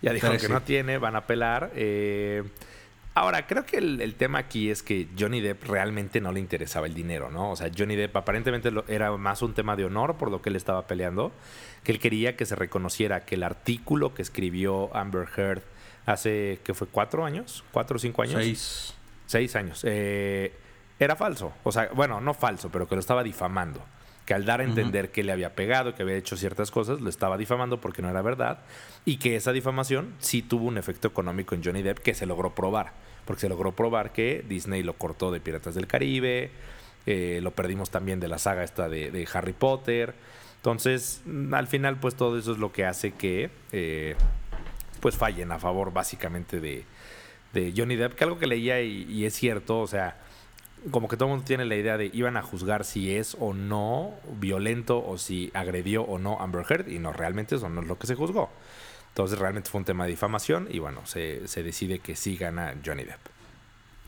Ya 0.00 0.14
dijo 0.14 0.30
que 0.30 0.48
no 0.48 0.62
tiene, 0.62 0.96
van 0.96 1.16
a 1.16 1.18
apelar. 1.18 1.70
Eh, 1.74 2.42
ahora, 3.14 3.46
creo 3.46 3.64
que 3.64 3.78
el, 3.78 4.14
tema 4.16 4.38
aquí 4.38 4.70
es 4.70 4.82
que 4.82 5.08
Johnny 5.18 5.40
Depp 5.40 5.64
realmente 5.64 6.20
no 6.20 6.32
le 6.32 6.40
interesaba 6.40 6.86
el 6.86 6.94
dinero, 6.94 7.30
¿no? 7.30 7.52
O 7.52 7.56
sea, 7.56 7.70
Johnny 7.76 7.96
Depp 7.96 8.16
aparentemente 8.16 8.70
era 8.88 9.16
más 9.16 9.42
un 9.42 9.54
tema 9.54 9.76
de 9.76 9.84
honor 9.84 10.16
por 10.16 10.30
lo 10.30 10.42
que 10.42 10.50
él 10.50 10.56
estaba 10.56 10.86
peleando, 10.86 11.32
que 11.82 11.92
él 11.92 11.98
quería 11.98 12.36
que 12.36 12.46
se 12.46 12.56
reconociera 12.56 13.24
que 13.24 13.36
el 13.36 13.42
artículo 13.42 14.14
que 14.14 14.22
escribió 14.22 14.94
Amber 14.96 15.28
Heard 15.36 15.62
hace, 16.06 16.60
que 16.64 16.74
fue 16.74 16.86
cuatro 16.86 17.24
años, 17.24 17.64
cuatro 17.72 17.96
o 17.96 17.98
cinco 17.98 18.22
años. 18.22 18.40
Seis. 18.40 18.94
Seis 19.26 19.56
años. 19.56 19.80
Eh, 19.84 20.52
era 20.98 21.16
falso. 21.16 21.52
O 21.64 21.72
sea, 21.72 21.88
bueno, 21.94 22.20
no 22.20 22.34
falso, 22.34 22.70
pero 22.70 22.88
que 22.88 22.94
lo 22.94 23.00
estaba 23.00 23.22
difamando. 23.22 23.80
Que 24.24 24.34
al 24.34 24.46
dar 24.46 24.60
a 24.60 24.64
entender 24.64 25.10
que 25.10 25.22
le 25.22 25.32
había 25.32 25.54
pegado, 25.54 25.94
que 25.94 26.02
había 26.02 26.16
hecho 26.16 26.36
ciertas 26.36 26.70
cosas, 26.70 27.00
lo 27.00 27.10
estaba 27.10 27.36
difamando 27.36 27.80
porque 27.80 28.00
no 28.00 28.08
era 28.08 28.22
verdad. 28.22 28.60
Y 29.04 29.18
que 29.18 29.36
esa 29.36 29.52
difamación 29.52 30.14
sí 30.18 30.40
tuvo 30.40 30.66
un 30.66 30.78
efecto 30.78 31.08
económico 31.08 31.54
en 31.54 31.62
Johnny 31.62 31.82
Depp 31.82 31.98
que 31.98 32.14
se 32.14 32.24
logró 32.24 32.54
probar. 32.54 32.92
Porque 33.26 33.40
se 33.40 33.48
logró 33.48 33.72
probar 33.72 34.12
que 34.12 34.44
Disney 34.48 34.82
lo 34.82 34.94
cortó 34.94 35.30
de 35.30 35.40
Piratas 35.40 35.74
del 35.74 35.86
Caribe, 35.86 36.50
eh, 37.06 37.40
lo 37.42 37.50
perdimos 37.50 37.90
también 37.90 38.18
de 38.18 38.28
la 38.28 38.38
saga 38.38 38.64
esta 38.64 38.88
de, 38.88 39.28
Harry 39.32 39.52
Potter. 39.52 40.14
Entonces, 40.56 41.22
al 41.52 41.66
final, 41.66 42.00
pues 42.00 42.14
todo 42.14 42.38
eso 42.38 42.52
es 42.52 42.58
lo 42.58 42.72
que 42.72 42.86
hace 42.86 43.12
que 43.12 43.50
eh, 43.72 44.14
pues 45.00 45.16
fallen 45.16 45.52
a 45.52 45.58
favor 45.58 45.92
básicamente 45.92 46.60
de, 46.60 46.84
Johnny 47.76 47.96
Depp. 47.96 48.14
Que 48.14 48.24
algo 48.24 48.38
que 48.38 48.46
leía 48.46 48.80
y 48.80 49.24
es 49.26 49.34
cierto, 49.34 49.80
o 49.80 49.86
sea, 49.86 50.16
como 50.90 51.08
que 51.08 51.16
todo 51.16 51.28
el 51.28 51.30
mundo 51.32 51.44
tiene 51.46 51.64
la 51.64 51.76
idea 51.76 51.96
de 51.96 52.10
iban 52.12 52.36
a 52.36 52.42
juzgar 52.42 52.84
si 52.84 53.14
es 53.14 53.36
o 53.40 53.54
no 53.54 54.12
violento 54.38 55.04
o 55.04 55.18
si 55.18 55.50
agredió 55.54 56.02
o 56.02 56.18
no 56.18 56.40
Amber 56.40 56.64
Heard 56.68 56.88
y 56.88 56.98
no, 56.98 57.12
realmente 57.12 57.56
eso 57.56 57.68
no 57.68 57.82
es 57.82 57.86
lo 57.86 57.98
que 57.98 58.06
se 58.06 58.14
juzgó. 58.14 58.50
Entonces 59.08 59.38
realmente 59.38 59.70
fue 59.70 59.78
un 59.78 59.84
tema 59.84 60.04
de 60.04 60.10
difamación 60.10 60.68
y 60.70 60.80
bueno, 60.80 61.00
se, 61.06 61.46
se 61.46 61.62
decide 61.62 62.00
que 62.00 62.16
sí 62.16 62.36
gana 62.36 62.74
Johnny 62.84 63.04
Depp. 63.04 63.20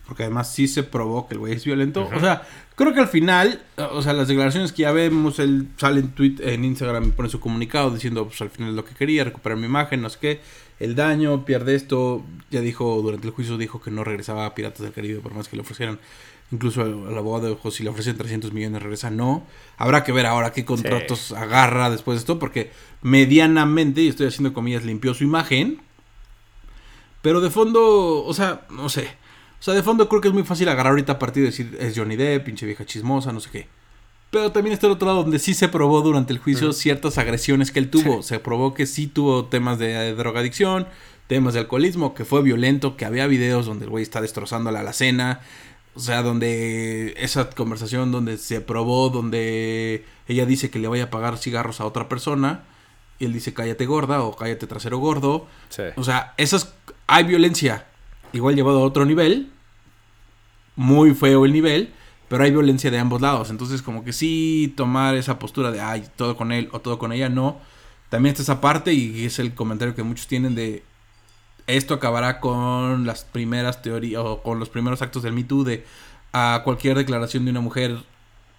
Porque 0.06 0.23
además 0.23 0.52
sí 0.52 0.68
se 0.68 0.85
probó 0.85 1.26
que 1.26 1.35
el 1.35 1.40
güey 1.40 1.54
es 1.54 1.64
violento. 1.64 2.09
O 2.14 2.21
sea, 2.21 2.42
creo 2.76 2.95
que 2.95 3.00
al 3.00 3.09
final, 3.09 3.61
o 3.76 4.02
sea, 4.02 4.12
las 4.12 4.28
declaraciones 4.28 4.73
que 4.73 4.83
ya 4.83 4.92
vemos, 4.92 5.40
él 5.40 5.68
sale 5.76 6.00
en, 6.00 6.11
tweet, 6.11 6.37
en 6.40 6.64
Instagram 6.64 7.09
y 7.09 7.11
pone 7.11 7.28
su 7.28 7.40
comunicado 7.40 7.90
diciendo, 7.90 8.25
pues 8.26 8.40
al 8.40 8.50
final 8.50 8.71
es 8.71 8.76
lo 8.76 8.85
que 8.85 8.95
quería, 8.95 9.25
recuperar 9.25 9.59
mi 9.59 9.66
imagen, 9.66 10.02
no 10.02 10.09
sé 10.09 10.18
qué, 10.21 10.40
el 10.78 10.95
daño, 10.95 11.45
pierde 11.45 11.75
esto. 11.75 12.25
Ya 12.50 12.61
dijo, 12.61 13.00
durante 13.02 13.26
el 13.26 13.33
juicio 13.33 13.59
dijo 13.59 13.80
que 13.80 13.90
no 13.90 14.04
regresaba 14.04 14.47
a 14.47 14.54
Piratas 14.54 14.83
del 14.83 14.92
Caribe 14.92 15.18
por 15.21 15.35
más 15.35 15.49
que 15.49 15.56
le 15.56 15.62
ofrecieran 15.62 15.99
Incluso 16.52 16.82
el, 16.82 17.18
abogado 17.18 17.58
de 17.62 17.70
si 17.72 17.82
le 17.82 17.90
ofrecen 17.90 18.16
300 18.16 18.52
millones 18.52 18.82
regresa, 18.82 19.10
no. 19.10 19.44
Habrá 19.76 20.04
que 20.04 20.12
ver 20.12 20.26
ahora 20.26 20.52
qué 20.52 20.64
contratos 20.64 21.32
agarra 21.32 21.90
después 21.90 22.16
de 22.16 22.20
esto, 22.20 22.38
porque 22.38 22.70
medianamente, 23.02 24.02
y 24.02 24.08
estoy 24.08 24.28
haciendo 24.28 24.52
comillas, 24.52 24.84
limpió 24.84 25.12
su 25.12 25.24
imagen. 25.24 25.80
Pero 27.22 27.40
de 27.40 27.50
fondo, 27.50 28.24
o 28.24 28.34
sea, 28.34 28.66
no 28.70 28.88
sé. 28.88 29.08
O 29.58 29.62
sea, 29.62 29.74
de 29.74 29.82
fondo 29.82 30.08
creo 30.08 30.20
que 30.20 30.28
es 30.28 30.34
muy 30.34 30.44
fácil 30.44 30.68
agarrar 30.68 30.92
ahorita 30.92 31.12
a 31.14 31.18
partir 31.18 31.42
de 31.42 31.50
decir, 31.50 31.76
es 31.80 31.98
Johnny 31.98 32.14
Depp, 32.14 32.44
pinche 32.44 32.66
vieja 32.66 32.84
chismosa, 32.84 33.32
no 33.32 33.40
sé 33.40 33.50
qué. 33.50 33.68
Pero 34.30 34.52
también 34.52 34.74
está 34.74 34.86
el 34.86 34.92
otro 34.92 35.06
lado 35.06 35.22
donde 35.22 35.38
sí 35.38 35.54
se 35.54 35.68
probó 35.68 36.02
durante 36.02 36.32
el 36.32 36.38
juicio 36.38 36.72
ciertas 36.72 37.18
agresiones 37.18 37.72
que 37.72 37.78
él 37.78 37.90
tuvo. 37.90 38.22
Se 38.22 38.38
probó 38.38 38.74
que 38.74 38.86
sí 38.86 39.06
tuvo 39.06 39.46
temas 39.46 39.78
de 39.78 40.14
drogadicción, 40.14 40.86
temas 41.26 41.54
de 41.54 41.60
alcoholismo, 41.60 42.14
que 42.14 42.24
fue 42.24 42.42
violento, 42.42 42.96
que 42.96 43.04
había 43.04 43.26
videos 43.26 43.66
donde 43.66 43.84
el 43.84 43.90
güey 43.90 44.02
está 44.02 44.20
destrozando 44.20 44.70
la 44.70 44.80
alacena, 44.80 45.40
o 45.96 46.00
sea, 46.00 46.22
donde 46.22 47.14
esa 47.16 47.48
conversación 47.48 48.12
donde 48.12 48.36
se 48.36 48.60
probó, 48.60 49.08
donde 49.08 50.04
ella 50.28 50.44
dice 50.44 50.70
que 50.70 50.78
le 50.78 50.88
vaya 50.88 51.04
a 51.04 51.10
pagar 51.10 51.38
cigarros 51.38 51.80
a 51.80 51.86
otra 51.86 52.06
persona, 52.06 52.64
y 53.18 53.24
él 53.24 53.32
dice 53.32 53.54
cállate 53.54 53.86
gorda 53.86 54.22
o 54.22 54.36
cállate 54.36 54.66
trasero 54.66 54.98
gordo. 54.98 55.46
O 55.96 56.04
sea, 56.04 56.34
esas 56.36 56.74
hay 57.06 57.24
violencia, 57.24 57.86
igual 58.34 58.56
llevado 58.56 58.80
a 58.80 58.84
otro 58.84 59.06
nivel, 59.06 59.50
muy 60.74 61.14
feo 61.14 61.46
el 61.46 61.54
nivel, 61.54 61.94
pero 62.28 62.44
hay 62.44 62.50
violencia 62.50 62.90
de 62.90 62.98
ambos 62.98 63.22
lados. 63.22 63.48
Entonces, 63.48 63.80
como 63.80 64.04
que 64.04 64.12
sí 64.12 64.74
tomar 64.76 65.14
esa 65.14 65.38
postura 65.38 65.70
de 65.70 65.80
ay, 65.80 66.06
todo 66.14 66.36
con 66.36 66.52
él 66.52 66.68
o 66.72 66.80
todo 66.80 66.98
con 66.98 67.12
ella, 67.12 67.30
no. 67.30 67.58
También 68.10 68.32
está 68.32 68.42
esa 68.42 68.60
parte 68.60 68.92
y 68.92 69.24
es 69.24 69.38
el 69.38 69.54
comentario 69.54 69.94
que 69.94 70.02
muchos 70.02 70.26
tienen 70.26 70.54
de 70.54 70.82
esto 71.66 71.94
acabará 71.94 72.40
con 72.40 73.06
las 73.06 73.25
primeras 73.25 73.82
teorías 73.82 74.23
o 74.25 74.42
con 74.42 74.58
los 74.58 74.68
primeros 74.68 75.02
actos 75.02 75.23
del 75.23 75.32
Me 75.32 75.44
Too 75.44 75.64
de 75.64 75.85
a 76.32 76.62
cualquier 76.64 76.96
declaración 76.96 77.44
de 77.44 77.50
una 77.50 77.61
mujer 77.61 77.99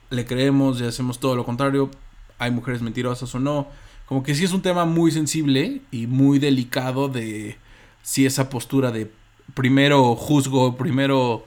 le 0.09 0.25
creemos 0.25 0.81
y 0.81 0.85
hacemos 0.85 1.19
todo 1.19 1.35
lo 1.35 1.45
contrario, 1.45 1.91
hay 2.39 2.51
mujeres 2.51 2.81
mentirosas 2.81 3.33
o 3.35 3.39
no. 3.39 3.67
Como 4.05 4.23
que 4.23 4.35
sí 4.35 4.45
es 4.45 4.53
un 4.53 4.61
tema 4.61 4.85
muy 4.85 5.11
sensible 5.11 5.81
y 5.91 6.07
muy 6.07 6.39
delicado 6.39 7.09
de 7.09 7.57
si 8.03 8.25
esa 8.25 8.49
postura 8.49 8.91
de 8.91 9.11
primero 9.53 10.15
juzgo, 10.15 10.77
primero 10.77 11.45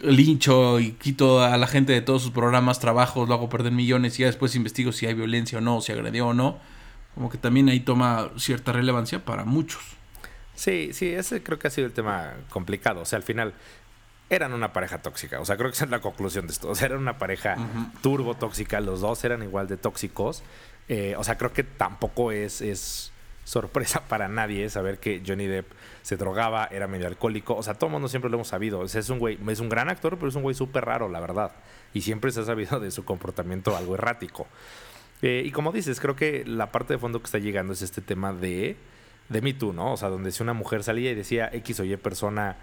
lincho 0.00 0.80
y 0.80 0.92
quito 0.92 1.42
a 1.42 1.56
la 1.58 1.66
gente 1.66 1.92
de 1.92 2.00
todos 2.00 2.22
sus 2.22 2.32
programas, 2.32 2.80
trabajos, 2.80 3.28
lo 3.28 3.34
hago 3.34 3.48
perder 3.48 3.72
millones 3.72 4.18
y 4.18 4.22
ya 4.22 4.26
después 4.26 4.56
investigo 4.56 4.90
si 4.92 5.06
hay 5.06 5.14
violencia 5.14 5.58
o 5.58 5.60
no, 5.60 5.80
si 5.80 5.92
agredió 5.92 6.28
o 6.28 6.34
no. 6.34 6.58
Como 7.14 7.28
que 7.28 7.38
también 7.38 7.68
ahí 7.68 7.80
toma 7.80 8.30
cierta 8.36 8.72
relevancia 8.72 9.24
para 9.24 9.44
muchos. 9.44 10.01
Sí, 10.54 10.90
sí, 10.92 11.12
ese 11.12 11.42
creo 11.42 11.58
que 11.58 11.68
ha 11.68 11.70
sido 11.70 11.86
el 11.86 11.92
tema 11.92 12.34
complicado. 12.50 13.00
O 13.00 13.04
sea, 13.04 13.16
al 13.16 13.22
final 13.22 13.54
eran 14.30 14.52
una 14.52 14.72
pareja 14.72 15.02
tóxica. 15.02 15.40
O 15.40 15.44
sea, 15.44 15.56
creo 15.56 15.70
que 15.70 15.74
esa 15.74 15.84
es 15.84 15.90
la 15.90 16.00
conclusión 16.00 16.46
de 16.46 16.52
esto. 16.52 16.68
O 16.70 16.74
sea, 16.74 16.86
eran 16.86 16.98
una 16.98 17.18
pareja 17.18 17.56
turbo 18.02 18.34
tóxica. 18.34 18.80
Los 18.80 19.00
dos 19.00 19.22
eran 19.24 19.42
igual 19.42 19.68
de 19.68 19.76
tóxicos. 19.76 20.42
Eh, 20.88 21.14
o 21.18 21.24
sea, 21.24 21.38
creo 21.38 21.52
que 21.52 21.64
tampoco 21.64 22.32
es, 22.32 22.60
es 22.60 23.12
sorpresa 23.44 24.04
para 24.08 24.28
nadie 24.28 24.68
saber 24.70 24.98
que 24.98 25.22
Johnny 25.26 25.46
Depp 25.46 25.70
se 26.02 26.16
drogaba, 26.16 26.66
era 26.66 26.86
medio 26.86 27.06
alcohólico. 27.06 27.56
O 27.56 27.62
sea, 27.62 27.74
todo 27.74 27.86
el 27.88 27.92
mundo 27.92 28.08
siempre 28.08 28.30
lo 28.30 28.36
hemos 28.36 28.48
sabido. 28.48 28.80
O 28.80 28.88
sea, 28.88 29.00
es 29.00 29.10
un 29.10 29.18
güey, 29.18 29.38
es 29.48 29.60
un 29.60 29.68
gran 29.68 29.88
actor, 29.88 30.16
pero 30.16 30.28
es 30.28 30.34
un 30.34 30.42
güey 30.42 30.54
súper 30.54 30.84
raro, 30.84 31.08
la 31.08 31.20
verdad. 31.20 31.52
Y 31.94 32.02
siempre 32.02 32.30
se 32.30 32.40
ha 32.40 32.44
sabido 32.44 32.80
de 32.80 32.90
su 32.90 33.04
comportamiento 33.04 33.76
algo 33.76 33.94
errático. 33.94 34.46
Eh, 35.20 35.42
y 35.44 35.52
como 35.52 35.72
dices, 35.72 36.00
creo 36.00 36.16
que 36.16 36.44
la 36.44 36.72
parte 36.72 36.94
de 36.94 36.98
fondo 36.98 37.20
que 37.20 37.26
está 37.26 37.38
llegando 37.38 37.72
es 37.72 37.82
este 37.82 38.00
tema 38.00 38.32
de 38.32 38.76
de 39.32 39.42
Me 39.42 39.54
Too, 39.54 39.72
¿no? 39.72 39.92
O 39.92 39.96
sea, 39.96 40.08
donde 40.08 40.30
si 40.30 40.42
una 40.42 40.52
mujer 40.52 40.82
salía 40.82 41.10
y 41.10 41.14
decía 41.14 41.50
X 41.52 41.80
o 41.80 41.84
Y 41.84 41.96
persona 41.96 42.56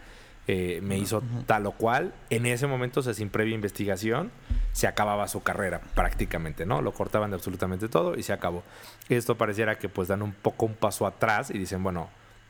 eh, 0.48 0.80
me 0.82 0.98
hizo 0.98 1.22
tal 1.46 1.68
o 1.68 1.74
cual, 1.74 2.14
en 2.30 2.46
ese 2.46 2.66
momento, 2.66 3.02
o 3.02 3.04
sea, 3.04 3.14
sin 3.14 3.30
previa 3.30 3.54
investigación, 3.54 4.32
se 4.72 4.88
acababa 4.88 5.28
su 5.28 5.44
carrera 5.44 5.82
prácticamente, 5.94 6.66
¿no? 6.66 6.82
Lo 6.82 6.92
cortaban 6.92 7.30
de 7.30 7.36
absolutamente 7.36 7.88
todo 7.88 8.16
y 8.16 8.24
se 8.24 8.34
acabó. 8.34 8.64
Esto 9.10 9.38
pareciera 9.38 9.78
que 9.78 9.90
pues 9.90 10.08
dan 10.08 10.22
un 10.22 10.34
poco 10.34 10.66
un 10.66 10.74
paso 10.74 11.06
atrás 11.06 11.52
y 11.52 11.58
dicen, 11.58 11.84
bueno, 11.84 12.10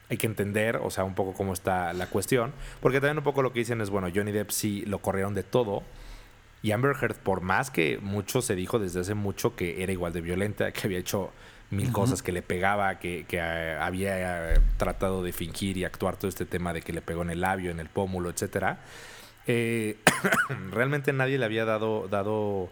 hay 0.10 0.18
que 0.18 0.28
entender, 0.28 0.78
o 0.78 0.90
sea, 0.90 1.04
un 1.04 1.14
poco 1.14 1.34
cómo 1.34 1.54
está 1.54 1.94
la 1.94 2.08
cuestión, 2.08 2.54
porque 2.82 3.00
también 3.00 3.18
un 3.18 3.24
poco 3.24 3.42
lo 3.42 3.54
que 3.54 3.60
dicen 3.60 3.82
es, 3.82 3.90
bueno, 3.90 4.08
Johnny 4.14 4.32
Depp 4.32 4.50
sí 4.50 4.84
lo 4.86 5.00
corrieron 5.00 5.34
de 5.34 5.44
todo, 5.44 5.84
y 6.62 6.72
Amber 6.72 6.96
Heard, 7.00 7.16
por 7.18 7.42
más 7.42 7.70
que 7.70 8.00
mucho 8.02 8.42
se 8.42 8.56
dijo 8.56 8.80
desde 8.80 9.02
hace 9.02 9.14
mucho 9.14 9.56
que 9.56 9.84
era 9.84 9.92
igual 9.92 10.12
de 10.12 10.22
violenta, 10.22 10.72
que 10.72 10.88
había 10.88 11.00
hecho 11.00 11.32
mil 11.72 11.92
cosas 11.92 12.24
que 12.24 12.32
le 12.32 12.42
pegaba, 12.42 13.00
que, 13.00 13.26
que 13.28 13.38
eh, 13.38 13.78
había 13.80 14.54
eh, 14.54 14.60
tratado 14.78 15.24
de 15.24 15.32
fingir 15.34 15.78
y 15.78 15.86
actuar 15.86 16.18
todo 16.18 16.28
este 16.28 16.46
tema 16.46 16.74
de 16.74 16.82
que 16.82 16.94
le 16.94 17.02
pegó 17.02 17.22
en 17.22 17.30
el 17.30 17.42
labio, 17.42 17.72
en 17.72 17.80
el 17.80 17.90
pómulo, 17.90 18.30
etcétera. 18.30 18.80
Eh, 19.48 19.98
realmente 20.72 21.14
nadie 21.14 21.38
le 21.38 21.46
había 21.46 21.66
dado, 21.66 22.08
dado 22.08 22.70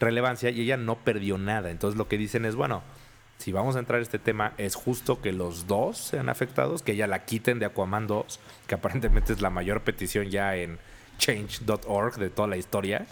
relevancia 0.00 0.50
y 0.50 0.62
ella 0.62 0.76
no 0.76 0.96
perdió 0.96 1.38
nada. 1.38 1.70
Entonces 1.70 1.96
lo 1.96 2.08
que 2.08 2.18
dicen 2.18 2.44
es, 2.44 2.56
bueno, 2.56 2.82
si 3.38 3.52
vamos 3.52 3.76
a 3.76 3.78
entrar 3.78 4.00
a 4.00 4.02
este 4.02 4.18
tema, 4.18 4.52
es 4.58 4.74
justo 4.74 5.20
que 5.20 5.32
los 5.32 5.66
dos 5.66 5.98
sean 5.98 6.28
afectados, 6.28 6.82
que 6.82 6.92
ella 6.92 7.06
la 7.06 7.24
quiten 7.24 7.58
de 7.58 7.66
Aquaman 7.66 8.06
2, 8.06 8.40
que 8.66 8.74
aparentemente 8.74 9.32
es 9.32 9.40
la 9.40 9.50
mayor 9.50 9.82
petición 9.82 10.30
ya 10.30 10.56
en 10.56 10.78
change.org 11.18 12.16
de 12.16 12.30
toda 12.30 12.48
la 12.48 12.56
historia. 12.56 13.06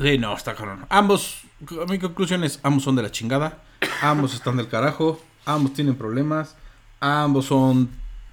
Sí, 0.00 0.18
no, 0.18 0.36
está 0.36 0.54
cabrón. 0.54 0.86
Ambos, 0.88 1.42
mi 1.88 1.98
conclusión 1.98 2.44
es, 2.44 2.60
ambos 2.62 2.84
son 2.84 2.96
de 2.96 3.02
la 3.02 3.10
chingada, 3.10 3.62
ambos 4.00 4.34
están 4.34 4.56
del 4.56 4.68
carajo, 4.68 5.20
ambos 5.44 5.74
tienen 5.74 5.94
problemas, 5.96 6.56
ambos 7.00 7.46
son 7.46 7.90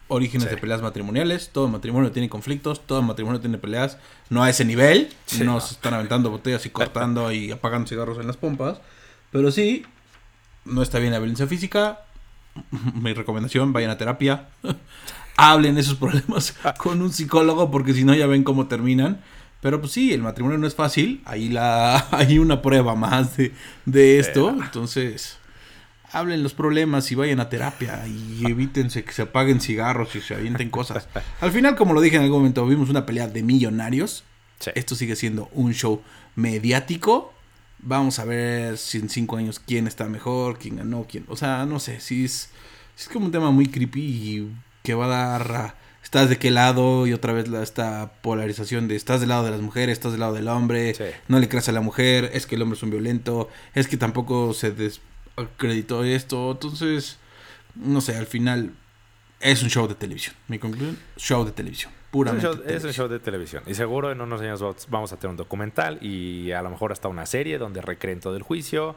orígenes 0.07 0.49
de 0.49 0.57
peleas 0.57 0.81
matrimoniales, 0.81 1.49
todo 1.51 1.67
matrimonio 1.67 2.11
tiene 2.11 2.29
conflictos, 2.29 2.85
todo 2.85 3.01
matrimonio 3.01 3.39
tiene 3.39 3.57
peleas, 3.57 3.97
no 4.29 4.43
a 4.43 4.49
ese 4.49 4.65
nivel, 4.65 5.13
no, 5.43 5.59
se 5.61 5.75
están 5.75 5.93
aventando 5.93 6.31
botellas 6.31 6.65
y 6.65 6.71
cortando 6.71 7.31
y 7.31 7.51
apagando 7.51 7.87
cigarros 7.87 8.17
en 8.17 8.27
las 8.27 8.37
pompas, 8.37 8.81
pero 9.31 9.51
sí, 9.51 9.85
no 10.65 10.81
está 10.81 10.97
bien 10.97 11.13
la 11.13 11.19
violencia 11.19 11.45
física, 11.45 11.99
mi 12.95 13.13
recomendación, 13.13 13.71
vayan 13.71 13.91
a 13.91 13.97
terapia, 13.97 14.49
hablen 15.37 15.77
esos 15.77 15.95
problemas 15.95 16.55
con 16.77 17.01
un 17.01 17.13
psicólogo 17.13 17.69
porque 17.69 17.93
si 17.93 18.03
no 18.03 18.13
ya 18.13 18.27
ven 18.27 18.43
cómo 18.43 18.67
terminan. 18.67 19.21
Pero 19.61 19.81
pues 19.81 19.91
sí, 19.91 20.13
el 20.13 20.21
matrimonio 20.21 20.57
no 20.57 20.67
es 20.67 20.75
fácil. 20.75 21.21
Ahí 21.25 21.49
la 21.49 22.07
hay 22.11 22.39
una 22.39 22.61
prueba 22.61 22.95
más 22.95 23.37
de, 23.37 23.51
de 23.85 24.19
esto. 24.19 24.49
Entonces, 24.49 25.37
hablen 26.11 26.43
los 26.43 26.53
problemas 26.53 27.11
y 27.11 27.15
vayan 27.15 27.39
a 27.39 27.49
terapia 27.49 28.05
y 28.07 28.45
evítense 28.49 29.03
que 29.03 29.11
se 29.11 29.23
apaguen 29.23 29.61
cigarros 29.61 30.15
y 30.15 30.21
se 30.21 30.35
avienten 30.35 30.69
cosas. 30.69 31.07
Al 31.41 31.51
final, 31.51 31.75
como 31.75 31.93
lo 31.93 32.01
dije 32.01 32.15
en 32.15 32.23
algún 32.23 32.39
momento, 32.39 32.65
vimos 32.65 32.89
una 32.89 33.05
pelea 33.05 33.27
de 33.27 33.43
millonarios. 33.43 34.23
Esto 34.75 34.95
sigue 34.95 35.15
siendo 35.15 35.49
un 35.53 35.73
show 35.73 36.01
mediático. 36.35 37.33
Vamos 37.79 38.19
a 38.19 38.25
ver 38.25 38.77
si 38.77 38.97
en 38.97 39.09
cinco 39.09 39.37
años 39.37 39.59
quién 39.59 39.87
está 39.87 40.05
mejor, 40.05 40.59
quién 40.59 40.77
ganó, 40.77 41.05
quién. 41.09 41.23
O 41.29 41.37
sea, 41.37 41.65
no 41.65 41.79
sé, 41.79 42.01
si 42.01 42.25
es, 42.25 42.49
es 42.97 43.07
como 43.07 43.27
un 43.27 43.31
tema 43.31 43.51
muy 43.51 43.67
creepy 43.67 44.01
y 44.01 44.51
que 44.83 44.93
va 44.93 45.05
a 45.05 45.07
dar 45.07 45.75
estás 46.03 46.29
de 46.29 46.37
qué 46.37 46.51
lado 46.51 47.07
y 47.07 47.13
otra 47.13 47.33
vez 47.33 47.47
la, 47.47 47.63
esta 47.63 48.13
polarización 48.21 48.87
de 48.87 48.95
estás 48.95 49.19
del 49.19 49.29
lado 49.29 49.45
de 49.45 49.51
las 49.51 49.61
mujeres, 49.61 49.93
estás 49.93 50.11
del 50.11 50.21
lado 50.21 50.33
del 50.33 50.47
hombre, 50.47 50.95
no 51.27 51.39
le 51.39 51.49
creas 51.49 51.69
a 51.69 51.71
la 51.71 51.81
mujer, 51.81 52.31
es 52.33 52.45
que 52.47 52.55
el 52.55 52.61
hombre 52.61 52.77
es 52.77 52.83
un 52.83 52.91
violento, 52.91 53.49
es 53.75 53.87
que 53.87 53.97
tampoco 53.97 54.53
se 54.53 54.71
desacreditó 54.71 56.03
esto, 56.03 56.51
entonces, 56.51 57.17
no 57.75 58.01
sé, 58.01 58.15
al 58.15 58.27
final 58.27 58.73
es 59.39 59.63
un 59.63 59.69
show 59.69 59.87
de 59.87 59.95
televisión. 59.95 60.35
Mi 60.47 60.59
conclusión, 60.59 60.97
show 61.17 61.45
de 61.45 61.51
televisión. 61.51 61.91
Puramente. 62.11 62.47
Es 62.47 62.55
un, 62.55 62.59
show, 62.59 62.75
es 62.75 62.83
un 62.83 62.93
show 62.93 63.07
de 63.07 63.19
televisión. 63.19 63.63
Y 63.67 63.75
seguro 63.75 64.11
en 64.11 64.19
unos 64.19 64.41
años 64.41 64.87
vamos 64.89 65.13
a 65.13 65.17
tener 65.17 65.29
un 65.29 65.37
documental 65.37 66.03
y 66.03 66.51
a 66.51 66.61
lo 66.61 66.69
mejor 66.71 66.91
hasta 66.91 67.07
una 67.07 67.25
serie 67.25 67.57
donde 67.57 67.81
recreen 67.81 68.19
todo 68.19 68.35
el 68.35 68.41
juicio. 68.41 68.95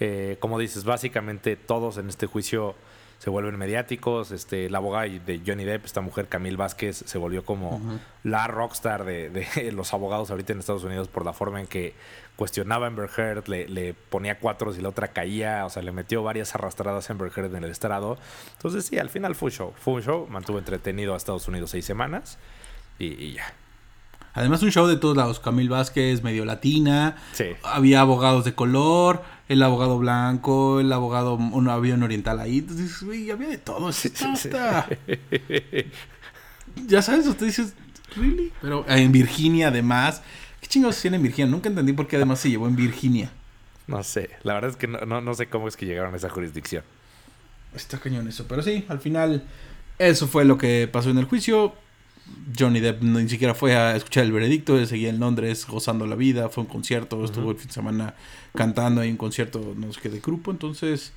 Eh, 0.00 0.36
como 0.40 0.58
dices, 0.58 0.84
básicamente 0.84 1.56
todos 1.56 1.98
en 1.98 2.08
este 2.08 2.26
juicio 2.26 2.74
se 3.22 3.30
vuelven 3.30 3.56
mediáticos. 3.56 4.32
Este, 4.32 4.68
la 4.68 4.78
abogada 4.78 5.06
de 5.06 5.42
Johnny 5.46 5.62
Depp, 5.62 5.84
esta 5.84 6.00
mujer 6.00 6.26
Camille 6.26 6.56
Vázquez, 6.56 7.04
se 7.06 7.18
volvió 7.18 7.44
como 7.44 7.80
la 8.24 8.48
rockstar 8.48 9.04
de, 9.04 9.70
los 9.72 9.94
abogados 9.94 10.32
ahorita 10.32 10.52
en 10.52 10.58
Estados 10.58 10.82
Unidos 10.82 11.06
por 11.06 11.24
la 11.24 11.32
forma 11.32 11.60
en 11.60 11.68
que 11.68 11.94
cuestionaba 12.34 12.86
a 12.86 12.88
Amber 12.88 13.08
Heard, 13.16 13.46
le, 13.46 13.94
ponía 13.94 14.40
cuatro 14.40 14.74
y 14.74 14.80
la 14.80 14.88
otra 14.88 15.08
caía, 15.08 15.64
o 15.64 15.70
sea, 15.70 15.84
le 15.84 15.92
metió 15.92 16.24
varias 16.24 16.56
arrastradas 16.56 17.08
a 17.08 17.12
Amber 17.12 17.30
Heard 17.32 17.54
en 17.54 17.62
el 17.62 17.70
estrado. 17.70 18.18
Entonces 18.54 18.86
sí, 18.86 18.98
al 18.98 19.08
final 19.08 19.36
fue 19.36 19.50
un 19.50 19.52
show, 19.52 19.72
fue 19.78 19.94
un 19.94 20.02
show, 20.02 20.26
mantuvo 20.28 20.58
entretenido 20.58 21.14
a 21.14 21.16
Estados 21.16 21.46
Unidos 21.46 21.70
seis 21.70 21.84
semanas 21.84 22.38
y 22.98 23.34
ya. 23.34 23.54
Además, 24.34 24.62
un 24.62 24.70
show 24.70 24.86
de 24.86 24.96
todos 24.96 25.16
lados. 25.16 25.40
Camil 25.40 25.68
Vázquez, 25.68 26.22
medio 26.22 26.44
latina. 26.44 27.16
Sí. 27.32 27.48
Había 27.62 28.00
abogados 28.00 28.44
de 28.44 28.54
color, 28.54 29.22
el 29.52 29.62
abogado 29.62 29.98
blanco, 29.98 30.80
el 30.80 30.92
abogado. 30.92 31.34
Un 31.34 31.68
oriental 31.68 32.40
ahí. 32.40 32.58
Entonces, 32.58 33.02
güey, 33.02 33.30
había 33.30 33.48
de 33.48 33.58
todo. 33.58 33.90
Ya 36.86 37.02
sabes, 37.02 37.26
usted 37.26 37.46
dice, 37.46 37.66
¿really? 38.16 38.52
Pero 38.60 38.84
en 38.88 39.12
Virginia, 39.12 39.68
además. 39.68 40.22
¿Qué 40.60 40.68
chingados 40.68 41.00
tiene 41.00 41.16
en 41.16 41.22
Virginia? 41.22 41.50
Nunca 41.50 41.68
entendí 41.68 41.92
por 41.92 42.06
qué 42.06 42.16
además 42.16 42.40
se 42.40 42.48
llevó 42.48 42.66
en 42.68 42.76
Virginia. 42.76 43.30
No 43.86 44.02
sé. 44.02 44.30
La 44.42 44.54
verdad 44.54 44.70
es 44.70 44.76
que 44.76 44.86
no, 44.86 45.20
no 45.20 45.34
sé 45.34 45.48
cómo 45.48 45.68
es 45.68 45.76
que 45.76 45.86
llegaron 45.86 46.14
a 46.14 46.16
esa 46.16 46.30
jurisdicción. 46.30 46.84
Está 47.74 47.98
cañón 47.98 48.28
eso. 48.28 48.46
Pero 48.48 48.62
sí, 48.62 48.84
al 48.88 49.00
final. 49.00 49.44
Eso 49.98 50.26
fue 50.26 50.44
lo 50.44 50.58
que 50.58 50.88
pasó 50.90 51.10
en 51.10 51.18
el 51.18 51.26
juicio 51.26 51.74
Johnny 52.58 52.80
Depp 52.80 53.02
ni 53.02 53.28
siquiera 53.28 53.54
fue 53.54 53.74
a 53.74 53.96
escuchar 53.96 54.24
el 54.24 54.32
veredicto, 54.32 54.78
él 54.78 54.86
seguía 54.86 55.10
en 55.10 55.20
Londres 55.20 55.66
gozando 55.66 56.06
la 56.06 56.16
vida, 56.16 56.48
fue 56.48 56.62
a 56.62 56.66
un 56.66 56.72
concierto, 56.72 57.24
estuvo 57.24 57.50
el 57.50 57.56
fin 57.56 57.68
de 57.68 57.72
semana 57.72 58.14
cantando 58.54 59.00
ahí 59.00 59.10
un 59.10 59.16
concierto, 59.16 59.74
no 59.76 59.92
sé 59.92 60.00
qué, 60.00 60.08
de 60.08 60.20
grupo, 60.20 60.50
entonces 60.50 61.12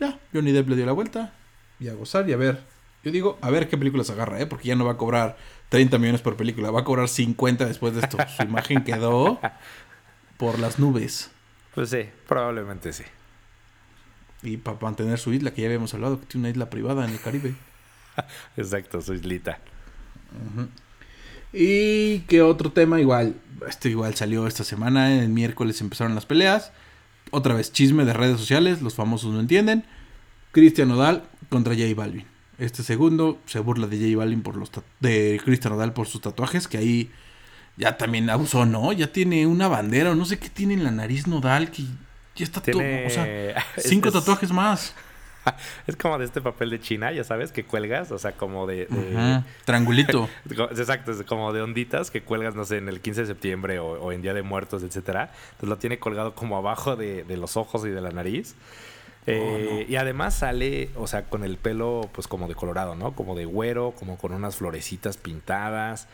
ya, 0.00 0.18
Johnny 0.32 0.52
Depp 0.52 0.68
le 0.68 0.76
dio 0.76 0.86
la 0.86 0.92
vuelta 0.92 1.32
y 1.80 1.88
a 1.88 1.94
gozar 1.94 2.28
y 2.28 2.32
a 2.32 2.36
ver, 2.36 2.62
yo 3.04 3.12
digo, 3.12 3.38
a 3.40 3.50
ver 3.50 3.68
qué 3.68 3.78
películas 3.78 4.10
agarra, 4.10 4.40
¿eh? 4.40 4.46
porque 4.46 4.68
ya 4.68 4.76
no 4.76 4.84
va 4.84 4.92
a 4.92 4.96
cobrar 4.96 5.36
30 5.68 5.98
millones 5.98 6.20
por 6.20 6.36
película, 6.36 6.70
va 6.70 6.80
a 6.80 6.84
cobrar 6.84 7.08
50 7.08 7.66
después 7.66 7.94
de 7.94 8.00
esto, 8.00 8.18
su 8.36 8.42
imagen 8.42 8.84
quedó 8.84 9.40
por 10.36 10.58
las 10.58 10.78
nubes. 10.78 11.30
Pues 11.74 11.90
sí, 11.90 12.08
probablemente 12.26 12.92
sí. 12.92 13.04
Y 14.42 14.56
para 14.56 14.78
mantener 14.80 15.18
su 15.18 15.32
isla, 15.32 15.52
que 15.52 15.62
ya 15.62 15.66
habíamos 15.66 15.94
hablado, 15.94 16.20
que 16.20 16.26
tiene 16.26 16.46
una 16.46 16.50
isla 16.50 16.70
privada 16.70 17.04
en 17.04 17.12
el 17.12 17.20
Caribe. 17.20 17.54
Exacto, 18.56 19.00
su 19.00 19.14
islita. 19.14 19.60
Y 21.52 22.20
que 22.20 22.42
otro 22.42 22.72
tema 22.72 23.00
igual, 23.00 23.34
este 23.66 23.88
igual 23.88 24.14
salió 24.14 24.46
esta 24.46 24.64
semana, 24.64 25.20
el 25.20 25.28
miércoles 25.28 25.80
empezaron 25.80 26.14
las 26.14 26.26
peleas. 26.26 26.72
Otra 27.30 27.54
vez, 27.54 27.72
chisme 27.72 28.04
de 28.04 28.12
redes 28.12 28.38
sociales, 28.38 28.82
los 28.82 28.94
famosos 28.94 29.32
no 29.32 29.40
entienden. 29.40 29.84
Cristian 30.52 30.88
Nodal 30.88 31.24
contra 31.48 31.74
J 31.74 31.94
Balvin. 31.94 32.26
Este 32.58 32.82
segundo 32.82 33.38
se 33.46 33.60
burla 33.60 33.86
de 33.86 33.98
J 33.98 34.16
Balvin 34.16 34.42
por 34.42 34.56
los 34.56 34.70
de 35.00 35.40
Cristian 35.44 35.92
por 35.92 36.06
sus 36.06 36.20
tatuajes, 36.20 36.68
que 36.68 36.78
ahí 36.78 37.10
ya 37.76 37.96
también 37.96 38.28
abusó, 38.28 38.66
¿no? 38.66 38.92
Ya 38.92 39.12
tiene 39.12 39.46
una 39.46 39.68
bandera 39.68 40.10
o 40.10 40.14
no 40.14 40.24
sé 40.24 40.38
qué 40.38 40.48
tiene 40.48 40.74
en 40.74 40.84
la 40.84 40.90
nariz 40.90 41.26
Nodal, 41.26 41.70
que 41.70 41.84
ya 42.34 42.44
está 42.44 42.60
todo, 42.60 42.82
o 43.06 43.10
sea, 43.10 43.64
cinco 43.78 44.10
tatuajes 44.10 44.50
más. 44.50 44.94
es 45.86 45.96
como 45.96 46.18
de 46.18 46.24
este 46.24 46.40
papel 46.40 46.70
de 46.70 46.80
China, 46.80 47.12
ya 47.12 47.24
sabes, 47.24 47.52
que 47.52 47.64
cuelgas, 47.64 48.10
o 48.10 48.18
sea, 48.18 48.32
como 48.32 48.66
de... 48.66 48.88
Triangulito. 49.64 50.28
Exacto, 50.50 51.12
es 51.12 51.22
como 51.22 51.52
de 51.52 51.62
onditas 51.62 52.10
que 52.10 52.22
cuelgas, 52.22 52.54
no 52.54 52.64
sé, 52.64 52.78
en 52.78 52.88
el 52.88 53.00
15 53.00 53.22
de 53.22 53.26
septiembre 53.26 53.78
o, 53.78 54.12
en 54.12 54.22
Día 54.22 54.34
de 54.34 54.42
Muertos, 54.42 54.82
etcétera. 54.82 55.30
Entonces 55.52 55.68
lo 55.68 55.78
tiene 55.78 55.98
colgado 55.98 56.34
como 56.34 56.56
abajo 56.56 56.96
de, 56.96 57.24
los 57.36 57.56
ojos 57.56 57.84
y 57.86 57.90
de 57.90 58.00
la 58.00 58.10
nariz. 58.10 58.54
Oh, 59.26 59.30
eh, 59.30 59.86
y 59.88 59.96
además 59.96 60.38
sale, 60.38 60.90
o 60.96 61.06
sea, 61.06 61.24
con 61.24 61.44
el 61.44 61.58
pelo, 61.58 62.08
pues 62.12 62.26
como 62.26 62.48
de 62.48 62.54
colorado, 62.54 62.94
¿no? 62.94 63.12
Como 63.12 63.34
de 63.34 63.44
güero, 63.44 63.92
como 63.98 64.16
con 64.16 64.32
unas 64.32 64.56
florecitas 64.56 65.18
pintadas. 65.18 66.08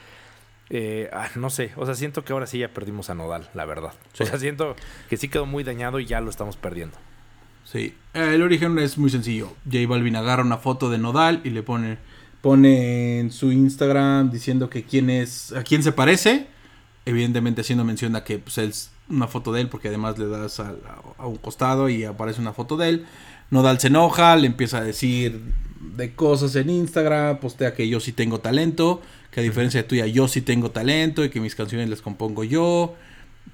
Eh, 0.70 1.10
ah, 1.12 1.28
no 1.36 1.50
sé, 1.50 1.72
o 1.76 1.86
sea, 1.86 1.94
siento 1.94 2.24
que 2.24 2.32
ahora 2.32 2.46
sí 2.46 2.58
ya 2.58 2.68
perdimos 2.68 3.10
a 3.10 3.14
Nodal, 3.14 3.48
la 3.54 3.64
verdad. 3.66 3.92
O 4.18 4.24
sea, 4.24 4.38
siento 4.38 4.74
que 5.08 5.16
sí 5.16 5.28
quedó 5.28 5.46
muy 5.46 5.62
dañado 5.62 6.00
y 6.00 6.06
ya 6.06 6.20
lo 6.20 6.30
estamos 6.30 6.56
perdiendo. 6.56 6.96
Sí, 7.64 7.94
el 8.12 8.42
origen 8.42 8.78
es 8.78 8.96
muy 8.98 9.10
sencillo. 9.10 9.52
J 9.64 9.86
Balvin 9.88 10.16
agarra 10.16 10.42
una 10.42 10.58
foto 10.58 10.90
de 10.90 10.98
Nodal 10.98 11.40
y 11.44 11.50
le 11.50 11.62
pone, 11.62 11.98
pone 12.40 13.18
en 13.18 13.32
su 13.32 13.50
Instagram 13.50 14.30
diciendo 14.30 14.70
que 14.70 14.84
quién 14.84 15.10
es, 15.10 15.52
a 15.52 15.64
quién 15.64 15.82
se 15.82 15.92
parece. 15.92 16.46
Evidentemente 17.06 17.62
haciendo 17.62 17.84
mención 17.84 18.14
a 18.16 18.24
que 18.24 18.38
pues, 18.38 18.58
es 18.58 18.90
una 19.08 19.26
foto 19.26 19.52
de 19.52 19.62
él 19.62 19.68
porque 19.68 19.88
además 19.88 20.18
le 20.18 20.28
das 20.28 20.60
a, 20.60 20.74
un 21.18 21.36
costado 21.36 21.88
y 21.88 22.04
aparece 22.04 22.40
una 22.40 22.52
foto 22.52 22.76
de 22.76 22.88
él. 22.90 23.06
Nodal 23.50 23.80
se 23.80 23.88
enoja, 23.88 24.36
le 24.36 24.46
empieza 24.46 24.78
a 24.78 24.84
decir 24.84 25.40
de 25.96 26.14
cosas 26.14 26.54
en 26.56 26.70
Instagram, 26.70 27.38
postea 27.40 27.74
que 27.74 27.88
yo 27.88 28.00
sí 28.00 28.12
tengo 28.12 28.40
talento, 28.40 29.02
que 29.30 29.40
a 29.40 29.42
diferencia 29.42 29.82
de 29.82 29.88
tuya 29.88 30.06
yo 30.06 30.28
sí 30.28 30.40
tengo 30.40 30.70
talento 30.70 31.24
y 31.24 31.30
que 31.30 31.40
mis 31.40 31.54
canciones 31.54 31.88
las 31.88 32.00
compongo 32.00 32.44
yo. 32.44 32.94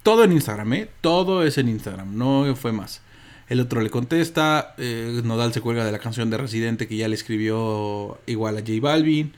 Todo 0.03 0.23
en 0.23 0.31
Instagram, 0.31 0.73
¿eh? 0.73 0.89
Todo 1.01 1.43
es 1.43 1.57
en 1.57 1.67
Instagram, 1.67 2.17
no 2.17 2.55
fue 2.55 2.71
más. 2.71 3.01
El 3.51 3.59
otro 3.59 3.81
le 3.81 3.89
contesta, 3.89 4.75
eh, 4.77 5.19
Nodal 5.25 5.51
se 5.51 5.59
cuelga 5.59 5.83
de 5.83 5.91
la 5.91 5.99
canción 5.99 6.29
de 6.29 6.37
Residente 6.37 6.87
que 6.87 6.95
ya 6.95 7.09
le 7.09 7.15
escribió 7.15 8.17
igual 8.25 8.55
a 8.55 8.61
J 8.61 8.71
Balvin. 8.79 9.33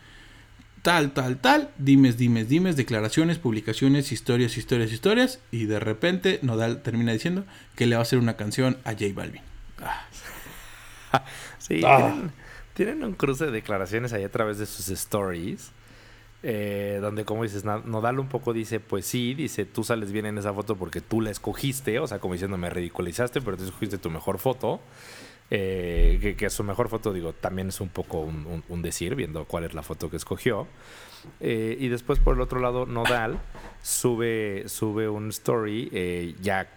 Tal, 0.83 1.13
tal, 1.13 1.37
tal, 1.37 1.71
dimes, 1.79 2.15
dimes, 2.15 2.47
dimes, 2.47 2.75
declaraciones, 2.75 3.39
publicaciones, 3.39 4.11
historias, 4.11 4.55
historias, 4.55 4.91
historias. 4.91 5.39
Y 5.49 5.65
de 5.65 5.79
repente 5.79 6.37
Nodal 6.43 6.83
termina 6.83 7.11
diciendo 7.11 7.43
que 7.75 7.87
le 7.87 7.95
va 7.95 8.01
a 8.01 8.03
hacer 8.03 8.19
una 8.19 8.35
canción 8.37 8.77
a 8.83 8.91
J 8.91 9.05
Balvin. 9.15 9.41
Ah. 9.81 11.25
sí, 11.57 11.81
ah. 11.83 12.13
tienen, 12.75 13.03
un 13.03 13.13
cruce 13.13 13.45
de 13.45 13.51
declaraciones 13.51 14.13
ahí 14.13 14.23
a 14.23 14.31
través 14.31 14.59
de 14.59 14.67
sus 14.67 14.89
stories 14.89 15.71
eh, 16.45 16.99
donde 17.01 17.23
como 17.23 17.43
dices, 17.43 17.63
Nodal 17.63 18.19
un 18.19 18.27
poco 18.27 18.51
dice, 18.51 18.81
pues 18.81 19.05
sí, 19.05 19.33
dice, 19.33 19.63
tú 19.63 19.85
sales 19.85 20.11
bien 20.11 20.25
en 20.25 20.37
esa 20.37 20.53
foto 20.53 20.75
porque 20.75 20.99
tú 20.99 21.21
la 21.21 21.31
escogiste, 21.31 21.99
o 21.99 22.07
sea, 22.07 22.19
como 22.19 22.33
diciendo, 22.33 22.57
me 22.57 22.69
ridiculizaste, 22.69 23.41
pero 23.41 23.55
tú 23.55 23.63
escogiste 23.63 23.97
tu 23.97 24.09
mejor 24.09 24.39
foto. 24.39 24.81
Eh, 25.49 26.35
que, 26.37 26.49
su 26.49 26.63
mejor 26.63 26.89
foto, 26.89 27.13
digo, 27.13 27.31
también 27.31 27.69
es 27.69 27.79
un 27.79 27.89
poco 27.89 28.19
un, 28.21 28.81
decir, 28.81 29.15
viendo 29.15 29.45
cuál 29.45 29.63
es 29.63 29.73
la 29.73 29.83
foto 29.83 30.09
que 30.09 30.17
escogió. 30.17 30.67
Eh, 31.39 31.77
y 31.79 31.87
después, 31.87 32.19
por 32.19 32.35
el 32.35 32.41
otro 32.41 32.59
lado, 32.59 32.85
Nodal 32.85 33.39
sube, 33.81 34.63
sube 34.67 35.07
un 35.07 35.29
story 35.29 36.35
ya 36.41 36.67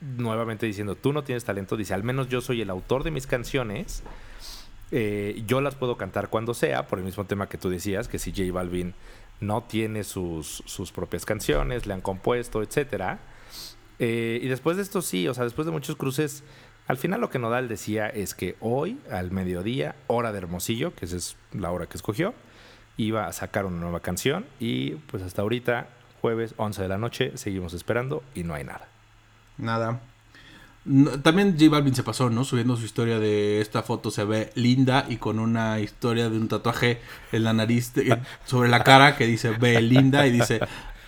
nuevamente 0.00 0.64
diciendo, 0.64 0.94
tú 0.94 1.12
no 1.12 1.24
tienes 1.24 1.44
talento, 1.44 1.76
dice, 1.76 1.92
al 1.92 2.04
menos 2.04 2.28
yo 2.28 2.40
soy 2.40 2.62
el 2.62 2.70
autor 2.70 3.04
de 3.04 3.10
mis 3.10 3.26
canciones, 3.26 4.02
yo 4.90 5.60
las 5.60 5.74
puedo 5.74 5.96
cantar 5.96 6.28
cuando 6.28 6.54
sea, 6.54 6.86
por 6.86 6.98
el 6.98 7.04
mismo 7.04 7.24
tema 7.24 7.48
que 7.48 7.58
tú 7.58 7.68
decías, 7.68 8.06
que 8.08 8.18
si 8.18 8.30
J 8.30 8.52
Balvin 8.52 8.94
no 9.40 9.62
tiene 9.64 10.04
sus, 10.04 10.62
sus 10.66 10.92
propias 10.92 11.24
canciones, 11.24 11.86
le 11.86 11.94
han 11.94 12.00
compuesto, 12.00 12.62
etcétera. 12.62 13.18
y 13.98 14.46
después 14.46 14.76
de 14.76 14.82
esto 14.84 15.02
sí, 15.02 15.26
o 15.26 15.34
sea, 15.34 15.44
después 15.44 15.66
de 15.66 15.72
muchos 15.72 15.96
cruces, 15.96 16.44
al 16.86 16.98
final 16.98 17.20
lo 17.20 17.30
que 17.30 17.38
Nodal 17.38 17.68
decía 17.68 18.08
es 18.08 18.34
que 18.34 18.56
hoy, 18.60 19.00
al 19.10 19.30
mediodía, 19.30 19.96
hora 20.06 20.32
de 20.32 20.38
Hermosillo, 20.38 20.94
que 20.94 21.06
esa 21.06 21.16
es 21.16 21.36
la 21.52 21.70
hora 21.70 21.86
que 21.86 21.96
escogió, 21.96 22.34
iba 22.96 23.26
a 23.26 23.32
sacar 23.32 23.64
una 23.64 23.80
nueva 23.80 24.00
canción 24.00 24.46
y 24.60 24.90
pues 24.90 25.22
hasta 25.22 25.42
ahorita, 25.42 25.88
jueves 26.20 26.54
11 26.58 26.82
de 26.82 26.88
la 26.88 26.98
noche, 26.98 27.36
seguimos 27.36 27.72
esperando 27.72 28.22
y 28.34 28.44
no 28.44 28.54
hay 28.54 28.64
nada. 28.64 28.88
Nada. 29.56 30.00
También 31.22 31.56
J 31.58 31.70
Balvin 31.70 31.94
se 31.94 32.02
pasó, 32.02 32.28
¿no? 32.30 32.44
Subiendo 32.44 32.76
su 32.76 32.84
historia 32.84 33.18
de 33.18 33.60
esta 33.60 33.82
foto 33.82 34.10
se 34.10 34.24
ve 34.24 34.50
linda 34.54 35.06
y 35.08 35.16
con 35.16 35.38
una 35.38 35.80
historia 35.80 36.28
de 36.28 36.36
un 36.36 36.48
tatuaje 36.48 37.00
en 37.32 37.44
la 37.44 37.52
nariz, 37.52 37.92
sobre 38.44 38.68
la 38.68 38.84
cara 38.84 39.16
que 39.16 39.26
dice 39.26 39.50
ve 39.50 39.80
linda 39.80 40.26
y 40.26 40.32
dice, 40.32 40.60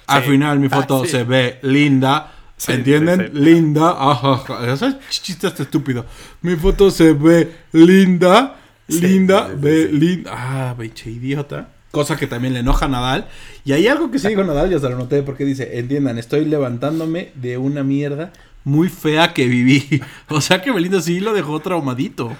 al 0.06 0.22
final 0.22 0.58
mi 0.60 0.68
foto 0.68 1.04
se 1.04 1.24
ve 1.24 1.58
linda 1.62 2.32
¿Entienden? 2.68 3.30
Linda. 3.34 3.94
Ajá, 3.98 4.42
Eso 4.72 4.86
es 4.86 4.96
chiste 5.10 5.48
estúpido. 5.48 6.06
Mi 6.42 6.56
foto 6.56 6.90
se 6.90 7.12
ve 7.12 7.52
linda. 7.72 8.56
Linda, 8.88 9.48
ve 9.54 9.88
linda. 9.92 10.30
Ah, 10.34 10.74
beche 10.76 11.10
idiota. 11.10 11.68
Cosa 11.90 12.16
que 12.16 12.26
también 12.26 12.54
le 12.54 12.60
enoja 12.60 12.86
a 12.86 12.88
Nadal. 12.88 13.28
Y 13.64 13.72
hay 13.72 13.88
algo 13.88 14.10
que 14.10 14.18
sí 14.18 14.28
dijo 14.28 14.44
Nadal, 14.44 14.70
ya 14.70 14.78
se 14.78 14.88
lo 14.88 14.96
noté, 14.96 15.22
porque 15.22 15.44
dice, 15.44 15.78
entiendan, 15.78 16.18
estoy 16.18 16.44
levantándome 16.44 17.32
de 17.34 17.58
una 17.58 17.82
mierda 17.82 18.32
muy 18.66 18.88
fea 18.88 19.32
que 19.32 19.46
viví. 19.46 20.02
O 20.28 20.40
sea 20.40 20.60
que 20.60 20.72
Belinda 20.72 21.00
sí 21.00 21.20
lo 21.20 21.32
dejó 21.32 21.60
traumadito. 21.60 22.36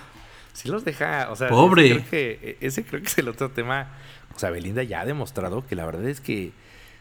Sí 0.53 0.69
los 0.69 0.85
deja, 0.85 1.31
o 1.31 1.37
sea, 1.37 1.49
pobre. 1.49 1.87
Ese 1.87 1.95
creo 1.95 2.11
que, 2.11 2.59
ese 2.61 2.85
creo 2.85 3.01
que 3.01 3.07
es 3.07 3.19
el 3.19 3.29
otro 3.29 3.51
tema. 3.53 3.91
O 4.35 4.39
sea, 4.39 4.51
Belinda 4.51 4.83
ya 4.83 5.03
ha 5.03 5.05
demostrado 5.05 5.65
que 5.65 5.77
la 5.77 5.87
verdad 5.87 6.05
es 6.07 6.21
que 6.21 6.53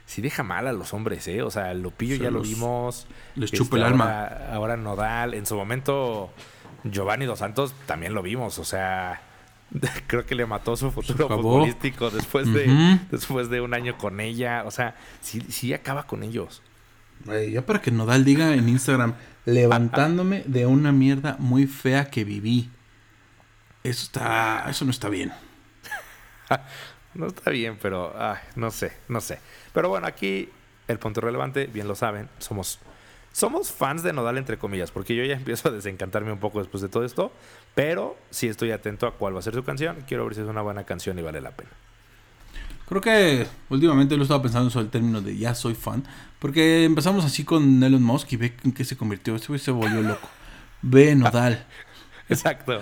sí 0.06 0.22
deja 0.22 0.44
mal 0.44 0.68
a 0.68 0.74
los 0.74 0.94
hombres, 0.94 1.28
¿eh? 1.28 1.42
O 1.42 1.50
sea, 1.50 1.74
Lupillo 1.74 2.16
ya 2.16 2.30
lo 2.30 2.42
vimos. 2.42 3.08
Les 3.36 3.52
chupa 3.52 3.78
el 3.78 3.84
este, 3.84 3.94
alma. 3.94 4.26
Ahora, 4.52 4.78
Nodal. 4.78 5.34
En 5.34 5.48
su 5.48 5.56
momento, 5.56 6.30
Giovanni 6.84 7.26
Dos 7.26 7.40
Santos 7.40 7.74
también 7.88 8.14
lo 8.14 8.22
vimos. 8.22 8.60
O 8.60 8.64
sea, 8.64 9.22
creo 10.08 10.28
que 10.28 10.36
le 10.36 10.46
mató 10.46 10.78
su 10.78 10.92
futuro 10.92 11.28
futbolístico 11.28 12.12
después 12.12 12.54
de, 12.54 13.00
después 13.10 13.50
de 13.50 13.62
un 13.62 13.74
año 13.74 13.98
con 13.98 14.20
ella. 14.20 14.64
O 14.68 14.72
sea, 14.72 14.96
sí, 15.22 15.42
sí 15.50 15.74
acaba 15.74 16.06
con 16.06 16.22
ellos. 16.22 16.62
Ya 17.52 17.66
para 17.66 17.82
que 17.82 17.92
Nodal 17.92 18.24
diga 18.24 18.54
en 18.54 18.70
Instagram, 18.70 19.16
levantándome 19.46 20.44
de 20.46 20.66
una 20.66 20.92
mierda 20.92 21.38
muy 21.40 21.68
fea 21.68 22.10
que 22.10 22.24
viví. 22.24 22.70
Eso 23.84 24.04
está. 24.04 24.66
Eso 24.70 24.86
no 24.86 24.92
está 24.92 25.10
bien. 25.10 25.32
no 27.14 27.28
está 27.28 27.50
bien, 27.52 27.78
pero 27.82 28.14
no 28.56 28.72
sé, 28.72 28.94
no 29.08 29.22
sé. 29.22 29.40
Pero 29.74 29.90
bueno, 29.90 30.08
aquí 30.08 30.50
el 30.88 31.00
punto 31.00 31.22
relevante, 31.22 31.68
bien 31.68 31.88
lo 31.88 31.96
saben, 31.96 32.30
somos, 32.38 32.80
somos 33.32 33.72
fans 33.72 34.04
de 34.04 34.14
Nodal, 34.14 34.38
entre 34.38 34.58
comillas, 34.58 34.92
porque 34.92 35.16
yo 35.16 35.24
ya 35.24 35.36
empiezo 35.38 35.70
a 35.70 35.72
desencantarme 35.72 36.32
un 36.32 36.40
poco 36.40 36.60
después 36.60 36.82
de 36.82 36.90
todo 36.90 37.04
esto, 37.06 37.32
pero 37.74 38.18
sí 38.30 38.48
estoy 38.48 38.72
atento 38.72 39.08
a 39.08 39.16
cuál 39.16 39.36
va 39.36 39.40
a 39.40 39.44
ser 39.44 39.54
su 39.54 39.64
canción. 39.64 40.04
Quiero 40.08 40.26
ver 40.26 40.36
si 40.36 40.42
es 40.42 40.48
una 40.48 40.62
buena 40.62 40.84
canción 40.84 41.18
y 41.20 41.22
vale 41.22 41.42
la 41.42 41.52
pena. 41.52 41.72
Creo 42.88 43.02
que 43.02 43.48
últimamente 43.70 44.16
lo 44.16 44.24
estaba 44.24 44.42
pensando 44.42 44.70
sobre 44.70 44.86
el 44.86 44.92
término 44.92 45.22
de 45.22 45.38
ya 45.38 45.56
soy 45.56 45.74
fan, 45.74 46.04
porque 46.40 46.84
empezamos 46.84 47.26
así 47.26 47.44
con 47.44 47.82
Elon 47.82 48.04
Musk 48.04 48.34
y 48.34 48.38
ve 48.38 48.54
en 48.64 48.72
qué 48.72 48.86
se 48.86 48.96
convirtió. 48.96 49.36
Este 49.36 49.48
güey 49.48 49.60
se 49.60 49.72
volvió 49.72 50.02
loco. 50.02 50.30
Ve 50.82 51.16
Nodal. 51.16 51.66
Exacto. 52.30 52.82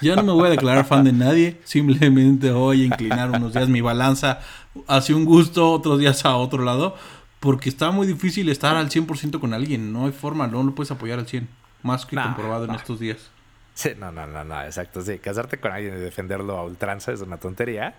Ya 0.00 0.16
no 0.16 0.22
me 0.22 0.32
voy 0.32 0.46
a 0.46 0.50
declarar 0.50 0.86
fan 0.86 1.04
de 1.04 1.12
nadie, 1.12 1.60
simplemente 1.64 2.50
voy 2.50 2.82
a 2.82 2.84
inclinar 2.86 3.30
unos 3.30 3.52
días 3.52 3.68
mi 3.68 3.82
balanza 3.82 4.40
hacia 4.86 5.14
un 5.14 5.26
gusto, 5.26 5.70
otros 5.72 5.98
días 5.98 6.24
a 6.24 6.36
otro 6.36 6.64
lado, 6.64 6.96
porque 7.38 7.68
está 7.68 7.90
muy 7.90 8.06
difícil 8.06 8.48
estar 8.48 8.76
al 8.76 8.88
100% 8.88 9.40
con 9.40 9.52
alguien, 9.52 9.92
no 9.92 10.06
hay 10.06 10.12
forma, 10.12 10.46
no 10.46 10.62
lo 10.62 10.74
puedes 10.74 10.90
apoyar 10.90 11.18
al 11.18 11.26
100, 11.26 11.48
más 11.82 12.06
que 12.06 12.16
comprobado 12.16 12.64
en 12.64 12.74
estos 12.76 12.98
días. 12.98 13.30
Sí, 13.74 13.90
no, 13.98 14.10
no, 14.10 14.26
no, 14.26 14.42
no, 14.42 14.62
exacto, 14.62 15.02
sí, 15.02 15.18
casarte 15.18 15.58
con 15.60 15.72
alguien 15.72 15.94
y 15.94 16.00
defenderlo 16.00 16.56
a 16.56 16.64
ultranza 16.64 17.12
es 17.12 17.20
una 17.20 17.36
tontería. 17.36 17.94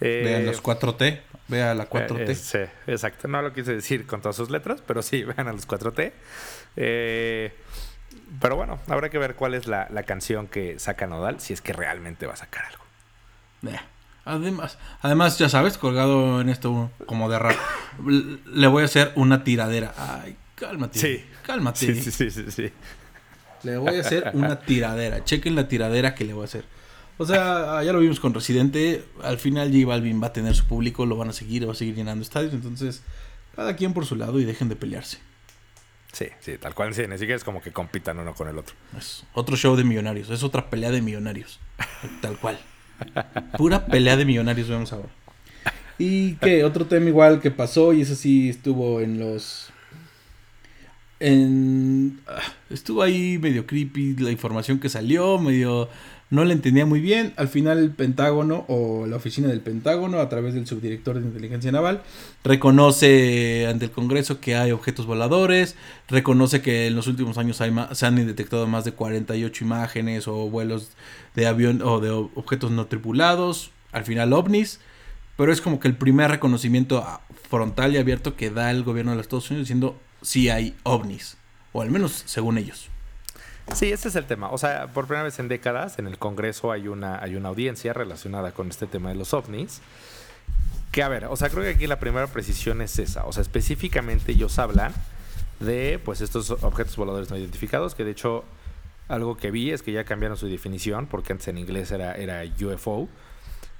Eh, 0.00 0.22
vean 0.24 0.46
los 0.46 0.62
4T, 0.62 1.20
vea 1.48 1.74
la 1.74 1.88
4T. 1.88 2.28
Eh, 2.28 2.34
sí, 2.34 2.58
exacto, 2.86 3.28
no 3.28 3.42
lo 3.42 3.52
quise 3.52 3.74
decir 3.74 4.06
con 4.06 4.20
todas 4.20 4.36
sus 4.36 4.50
letras, 4.50 4.82
pero 4.86 5.02
sí, 5.02 5.24
vean 5.36 5.48
a 5.48 5.52
los 5.52 5.66
4T. 5.66 6.12
Eh, 6.76 7.52
pero 8.40 8.56
bueno, 8.56 8.78
habrá 8.88 9.10
que 9.10 9.18
ver 9.18 9.34
cuál 9.34 9.54
es 9.54 9.66
la, 9.66 9.88
canción 10.06 10.46
que 10.46 10.78
saca 10.78 11.06
Nodal, 11.06 11.40
si 11.40 11.52
es 11.52 11.60
que 11.60 11.72
realmente 11.72 12.26
va 12.26 12.34
a 12.34 12.36
sacar 12.36 12.64
algo. 12.66 12.84
Eh, 13.66 13.80
además, 14.24 14.78
además, 15.00 15.38
ya 15.38 15.48
sabes, 15.48 15.78
colgado 15.78 16.40
en 16.40 16.48
esto 16.48 16.90
como 17.06 17.28
de 17.28 17.38
rap, 17.38 17.56
le 18.06 18.66
voy 18.66 18.82
a 18.82 18.84
hacer 18.86 19.12
una 19.16 19.44
tiradera. 19.44 19.94
Ay, 19.96 20.36
cálmate. 20.54 20.98
Sí. 20.98 21.24
Cálmate. 21.44 21.78
Sí, 21.78 21.94
sí, 21.94 22.30
sí, 22.30 22.50
sí, 22.50 22.72
Le 23.62 23.78
voy 23.78 23.96
a 23.96 24.00
hacer 24.00 24.30
una 24.34 24.60
tiradera. 24.66 25.24
Chequen 25.24 25.56
la 25.56 25.66
tiradera 25.66 26.14
que 26.14 26.24
le 26.24 26.34
voy 26.34 26.42
a 26.42 26.44
hacer. 26.44 26.64
O 27.18 27.26
sea, 27.26 27.82
ya 27.82 27.92
lo 27.92 27.98
vimos 27.98 28.20
con 28.20 28.32
Residente. 28.32 29.04
Al 29.22 29.38
final 29.38 29.72
J 29.72 29.86
Balvin 29.86 30.22
va 30.22 30.28
a 30.28 30.32
tener 30.32 30.54
su 30.54 30.64
público, 30.64 31.04
lo 31.04 31.16
van 31.16 31.30
a 31.30 31.32
seguir, 31.32 31.66
va 31.68 31.72
a 31.72 31.74
seguir 31.74 31.96
llenando 31.96 32.22
estadios. 32.22 32.54
Entonces, 32.54 33.02
cada 33.56 33.74
quien 33.74 33.92
por 33.92 34.06
su 34.06 34.14
lado 34.14 34.38
y 34.38 34.44
dejen 34.44 34.68
de 34.68 34.76
pelearse. 34.76 35.18
Sí, 36.12 36.26
sí, 36.40 36.56
tal 36.58 36.74
cual. 36.74 36.94
Sí, 36.94 37.02
ni 37.08 37.18
siquiera 37.18 37.36
es 37.36 37.44
como 37.44 37.60
que 37.60 37.72
compitan 37.72 38.18
uno 38.20 38.34
con 38.34 38.48
el 38.48 38.56
otro. 38.56 38.76
Es 38.96 39.24
otro 39.34 39.56
show 39.56 39.76
de 39.76 39.84
millonarios. 39.84 40.30
Es 40.30 40.44
otra 40.44 40.70
pelea 40.70 40.92
de 40.92 41.02
millonarios. 41.02 41.58
tal 42.22 42.38
cual. 42.38 42.58
Pura 43.56 43.86
pelea 43.86 44.16
de 44.16 44.24
millonarios 44.24 44.68
vemos 44.68 44.92
ahora. 44.92 45.08
Y 45.98 46.34
que 46.34 46.62
otro 46.62 46.86
tema 46.86 47.08
igual 47.08 47.40
que 47.40 47.50
pasó, 47.50 47.92
y 47.92 48.02
eso 48.02 48.14
sí 48.14 48.48
estuvo 48.48 49.00
en 49.00 49.18
los. 49.18 49.70
En. 51.18 52.20
Ah, 52.28 52.40
estuvo 52.70 53.02
ahí 53.02 53.38
medio 53.38 53.66
creepy 53.66 54.14
la 54.16 54.30
información 54.30 54.78
que 54.78 54.88
salió, 54.88 55.38
medio 55.38 55.88
no 56.30 56.44
le 56.44 56.52
entendía 56.52 56.84
muy 56.86 57.00
bien. 57.00 57.32
Al 57.36 57.48
final 57.48 57.78
el 57.78 57.90
Pentágono 57.90 58.64
o 58.68 59.06
la 59.06 59.16
oficina 59.16 59.48
del 59.48 59.60
Pentágono, 59.60 60.20
a 60.20 60.28
través 60.28 60.54
del 60.54 60.66
subdirector 60.66 61.18
de 61.18 61.26
inteligencia 61.26 61.72
naval, 61.72 62.02
reconoce 62.44 63.66
ante 63.66 63.86
el 63.86 63.90
Congreso 63.90 64.40
que 64.40 64.56
hay 64.56 64.72
objetos 64.72 65.06
voladores, 65.06 65.76
reconoce 66.08 66.60
que 66.60 66.86
en 66.86 66.96
los 66.96 67.06
últimos 67.06 67.38
años 67.38 67.60
hay 67.60 67.74
se 67.92 68.06
han 68.06 68.16
detectado 68.16 68.66
más 68.66 68.84
de 68.84 68.92
48 68.92 69.64
imágenes 69.64 70.28
o 70.28 70.48
vuelos 70.50 70.90
de 71.34 71.46
avión 71.46 71.82
o 71.82 72.00
de 72.00 72.10
objetos 72.10 72.70
no 72.70 72.86
tripulados, 72.86 73.70
al 73.92 74.04
final 74.04 74.32
ovnis, 74.32 74.80
pero 75.36 75.52
es 75.52 75.60
como 75.60 75.80
que 75.80 75.88
el 75.88 75.96
primer 75.96 76.30
reconocimiento 76.30 77.04
frontal 77.48 77.94
y 77.94 77.98
abierto 77.98 78.36
que 78.36 78.50
da 78.50 78.70
el 78.70 78.82
gobierno 78.82 79.12
de 79.12 79.16
los 79.16 79.24
Estados 79.24 79.50
Unidos 79.50 79.66
diciendo 79.66 79.96
si 80.20 80.50
hay 80.50 80.74
ovnis, 80.82 81.36
o 81.72 81.80
al 81.80 81.90
menos 81.90 82.22
según 82.26 82.58
ellos. 82.58 82.90
Sí, 83.74 83.92
ese 83.92 84.08
es 84.08 84.16
el 84.16 84.26
tema. 84.26 84.50
O 84.50 84.58
sea, 84.58 84.88
por 84.88 85.06
primera 85.06 85.24
vez 85.24 85.38
en 85.38 85.48
décadas 85.48 85.98
en 85.98 86.06
el 86.06 86.18
Congreso 86.18 86.72
hay 86.72 86.88
una, 86.88 87.22
hay 87.22 87.36
una 87.36 87.50
audiencia 87.50 87.92
relacionada 87.92 88.52
con 88.52 88.68
este 88.68 88.86
tema 88.86 89.10
de 89.10 89.14
los 89.14 89.34
ovnis. 89.34 89.80
Que 90.90 91.02
a 91.02 91.08
ver, 91.08 91.26
o 91.26 91.36
sea, 91.36 91.50
creo 91.50 91.62
que 91.62 91.70
aquí 91.70 91.86
la 91.86 92.00
primera 92.00 92.26
precisión 92.26 92.80
es 92.80 92.98
esa. 92.98 93.24
O 93.26 93.32
sea, 93.32 93.42
específicamente 93.42 94.32
ellos 94.32 94.58
hablan 94.58 94.92
de 95.60 96.00
pues 96.04 96.20
estos 96.20 96.50
objetos 96.50 96.96
voladores 96.96 97.30
no 97.30 97.36
identificados, 97.36 97.94
que 97.94 98.04
de 98.04 98.12
hecho 98.12 98.44
algo 99.08 99.36
que 99.36 99.50
vi 99.50 99.70
es 99.70 99.82
que 99.82 99.92
ya 99.92 100.04
cambiaron 100.04 100.36
su 100.36 100.48
definición, 100.48 101.06
porque 101.06 101.32
antes 101.32 101.48
en 101.48 101.58
inglés 101.58 101.90
era, 101.92 102.14
era 102.14 102.42
UFO, 102.44 103.08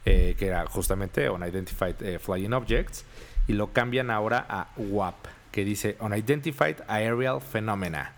eh, 0.04 0.34
que 0.38 0.46
era 0.46 0.66
justamente 0.66 1.28
Unidentified 1.30 2.02
eh, 2.02 2.18
Flying 2.18 2.52
Objects, 2.52 3.04
y 3.46 3.54
lo 3.54 3.72
cambian 3.72 4.10
ahora 4.10 4.44
a 4.48 4.68
WAP, 4.76 5.16
que 5.50 5.64
dice 5.64 5.96
Unidentified 6.00 6.76
Aerial 6.88 7.40
Phenomena 7.40 8.17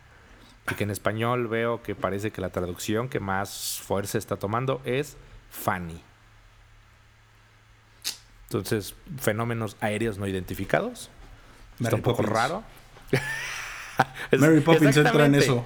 y 0.70 0.74
que 0.74 0.84
en 0.84 0.90
español 0.90 1.48
veo 1.48 1.82
que 1.82 1.94
parece 1.94 2.30
que 2.30 2.40
la 2.40 2.50
traducción 2.50 3.08
que 3.08 3.20
más 3.20 3.80
fuerza 3.82 4.18
está 4.18 4.36
tomando 4.36 4.80
es 4.84 5.16
Fanny. 5.50 6.02
Entonces, 8.44 8.94
fenómenos 9.18 9.76
aéreos 9.80 10.18
no 10.18 10.26
identificados. 10.26 11.08
está 11.78 11.94
un 11.94 12.02
poco 12.02 12.22
raro. 12.22 12.64
Mary 14.38 14.60
Poppins 14.60 14.96
entra 14.96 15.26
en 15.26 15.36
eso. 15.36 15.64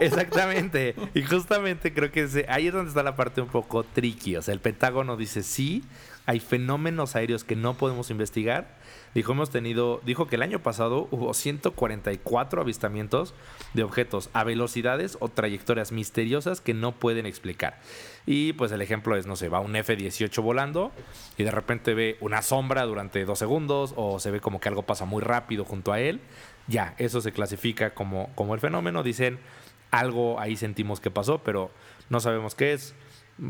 Exactamente. 0.00 0.96
Y 1.14 1.22
justamente 1.22 1.92
creo 1.94 2.10
que 2.10 2.46
ahí 2.48 2.66
es 2.66 2.72
donde 2.72 2.88
está 2.88 3.02
la 3.02 3.14
parte 3.14 3.40
un 3.40 3.48
poco 3.48 3.84
tricky. 3.84 4.36
O 4.36 4.42
sea, 4.42 4.52
el 4.52 4.60
Pentágono 4.60 5.16
dice 5.16 5.42
sí, 5.42 5.84
hay 6.26 6.40
fenómenos 6.40 7.16
aéreos 7.16 7.44
que 7.44 7.56
no 7.56 7.74
podemos 7.74 8.10
investigar. 8.10 8.76
Dijo, 9.14 9.32
hemos 9.32 9.50
tenido, 9.50 10.00
dijo 10.04 10.26
que 10.26 10.36
el 10.36 10.42
año 10.42 10.60
pasado 10.60 11.06
hubo 11.10 11.32
144 11.34 12.62
avistamientos 12.62 13.34
de 13.74 13.82
objetos 13.82 14.30
a 14.32 14.42
velocidades 14.42 15.16
o 15.20 15.28
trayectorias 15.28 15.92
misteriosas 15.92 16.60
que 16.60 16.74
no 16.74 16.92
pueden 16.92 17.26
explicar. 17.26 17.78
Y 18.26 18.54
pues 18.54 18.72
el 18.72 18.82
ejemplo 18.82 19.16
es, 19.16 19.26
no 19.26 19.36
sé, 19.36 19.48
va 19.48 19.60
un 19.60 19.76
F-18 19.76 20.42
volando 20.42 20.92
y 21.36 21.44
de 21.44 21.50
repente 21.50 21.94
ve 21.94 22.16
una 22.20 22.42
sombra 22.42 22.84
durante 22.84 23.24
dos 23.24 23.38
segundos 23.38 23.92
o 23.96 24.18
se 24.18 24.30
ve 24.30 24.40
como 24.40 24.60
que 24.60 24.68
algo 24.68 24.82
pasa 24.82 25.04
muy 25.04 25.22
rápido 25.22 25.64
junto 25.64 25.92
a 25.92 26.00
él. 26.00 26.20
Ya, 26.66 26.94
eso 26.98 27.20
se 27.20 27.32
clasifica 27.32 27.94
como, 27.94 28.30
como 28.34 28.54
el 28.54 28.60
fenómeno. 28.60 29.02
Dicen, 29.02 29.38
algo 29.90 30.40
ahí 30.40 30.56
sentimos 30.56 31.00
que 31.00 31.10
pasó, 31.10 31.38
pero 31.38 31.70
no 32.08 32.20
sabemos 32.20 32.54
qué 32.54 32.72
es. 32.72 32.94